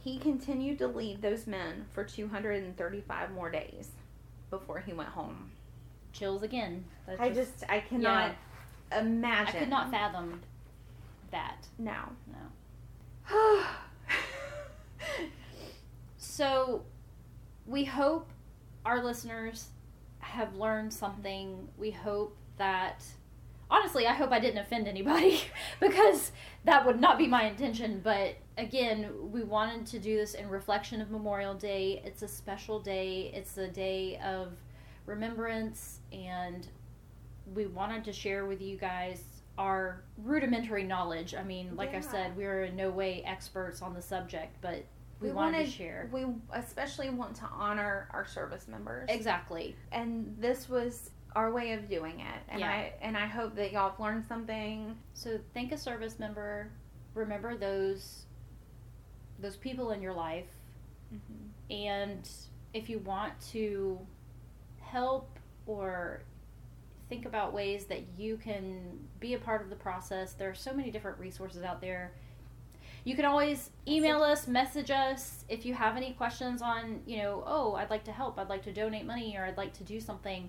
He 0.03 0.19
continued 0.19 0.79
to 0.79 0.89
lead 0.89 1.23
those 1.23 1.47
men 1.47 1.87
for 1.93 2.05
235 2.05 3.33
more 3.33 3.51
days 3.51 3.91
before 4.51 4.81
he 4.81 4.93
went 4.93 5.11
home. 5.11 5.51
Chills 6.13 6.43
again. 6.43 6.85
That's 7.07 7.21
I 7.21 7.31
just, 7.31 7.65
I 7.69 7.81
cannot 7.81 8.35
I 8.91 8.99
imagine. 8.99 9.57
I 9.57 9.59
could 9.61 9.69
not 9.69 9.91
fathom 9.91 10.41
that. 11.31 11.67
No. 11.79 11.95
No. 13.31 13.63
So, 16.33 16.85
we 17.67 17.85
hope 17.85 18.31
our 18.87 19.05
listeners 19.05 19.69
have 20.21 20.55
learned 20.57 20.93
something. 20.93 21.69
We 21.77 21.91
hope 21.91 22.37
that, 22.57 23.05
honestly, 23.71 24.07
I 24.07 24.15
hope 24.15 24.31
I 24.31 24.41
didn't 24.41 24.59
offend 24.59 24.89
anybody 24.89 25.43
because 25.81 26.33
that 26.65 26.87
would 26.87 27.01
not 27.01 27.19
be 27.19 27.27
my 27.27 27.45
intention. 27.45 28.01
But 28.03 28.37
again, 28.59 29.11
we 29.31 29.43
wanted 29.43 29.87
to 29.87 29.99
do 29.99 30.17
this 30.17 30.35
in 30.35 30.49
reflection 30.49 31.01
of 31.01 31.11
Memorial 31.11 31.55
Day. 31.55 32.03
It's 32.05 32.23
a 32.23 32.29
special 32.29 32.81
day, 32.81 33.31
it's 33.35 33.57
a 33.59 33.69
day 33.69 34.19
of 34.25 34.53
remembrance, 35.07 36.01
and 36.13 36.67
we 37.55 37.67
wanted 37.67 38.05
to 38.05 38.13
share 38.13 38.47
with 38.47 38.61
you 38.61 38.77
guys 38.77 39.23
our 39.59 40.03
rudimentary 40.17 40.83
knowledge. 40.85 41.35
I 41.35 41.43
mean, 41.43 41.77
like 41.77 41.95
I 41.95 42.01
said, 42.01 42.37
we 42.37 42.45
are 42.47 42.65
in 42.65 42.77
no 42.77 42.91
way 42.91 43.23
experts 43.27 43.83
on 43.83 43.93
the 43.95 44.01
subject, 44.03 44.57
but 44.61 44.85
we, 45.21 45.29
We 45.29 45.35
wanted, 45.35 45.53
wanted- 45.59 45.67
to 45.67 45.73
share. 45.73 46.09
we 46.13 46.25
especially 46.53 47.11
want 47.11 47.35
to 47.37 47.45
honor 47.53 48.09
our 48.13 48.27
service 48.27 48.67
members. 48.69 49.09
Exactly. 49.11 49.77
and 49.93 50.35
this 50.39 50.69
was 50.69 51.11
our 51.35 51.51
way 51.53 51.73
of 51.73 51.89
doing 51.89 52.21
it 52.21 52.43
and 52.51 52.61
Yeah. 52.61 52.69
i 52.71 52.93
and 53.01 53.17
i 53.17 53.25
hope 53.27 53.55
that 53.55 53.73
y'all 53.73 53.89
have 53.89 53.99
learned 53.99 54.23
something 54.27 54.95
So 55.15 55.39
thank 55.55 55.73
a 55.73 55.79
service 55.79 56.19
member. 56.19 56.71
Remember 57.15 57.57
those 57.57 58.27
those 59.43 59.57
people 59.57 59.91
in 59.91 60.01
your 60.01 60.15
life 60.15 60.47
mm-hmm. 61.13 61.75
and 61.75 62.29
if 62.73 62.89
you 62.89 62.99
want 63.01 63.33
to 63.53 63.99
help 64.81 65.39
or 65.67 66.23
think 67.09 67.27
about 67.27 67.53
ways 67.53 67.85
that 67.87 68.03
you 68.17 68.39
can 68.39 68.99
be 69.21 69.35
a 69.35 69.39
part 69.39 69.63
of 69.63 69.71
the 69.71 69.77
process, 69.77 70.33
there 70.33 70.49
are 70.49 70.55
so 70.55 70.73
many 70.73 70.91
different 70.91 71.19
resources 71.19 71.63
out 71.63 71.81
there. 71.81 72.13
You 73.05 73.17
can 73.17 73.25
always 73.25 73.71
email 73.87 74.23
us, 74.23 74.47
message 74.47 74.91
us 74.91 75.45
if 75.49 75.67
you 75.67 75.75
have 75.75 75.97
any 75.97 76.13
questions 76.13 76.63
on, 76.63 77.03
you 77.05 77.19
know, 77.19 77.43
oh, 77.47 77.75
I'd 77.75 77.91
like 77.91 78.05
to 78.05 78.13
help, 78.13 78.39
I'd 78.39 78.49
like 78.49 78.63
to 78.63 78.73
donate 78.73 79.05
money, 79.05 79.37
or 79.37 79.45
I'd 79.45 79.57
like 79.57 79.75
to 79.75 79.85
do 79.85 80.01
something. 80.01 80.49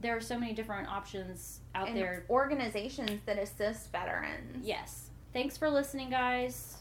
There 0.00 0.16
are 0.16 0.20
so 0.20 0.38
many 0.38 0.54
different 0.54 0.88
options 0.88 1.60
out 1.74 1.88
and 1.88 1.96
there. 1.96 2.24
organizations 2.30 3.20
that 3.26 3.38
assist 3.38 3.92
veterans 3.92 4.64
Yes. 4.64 5.10
Thanks 5.32 5.58
for 5.58 5.68
listening, 5.68 6.10
guys. 6.10 6.79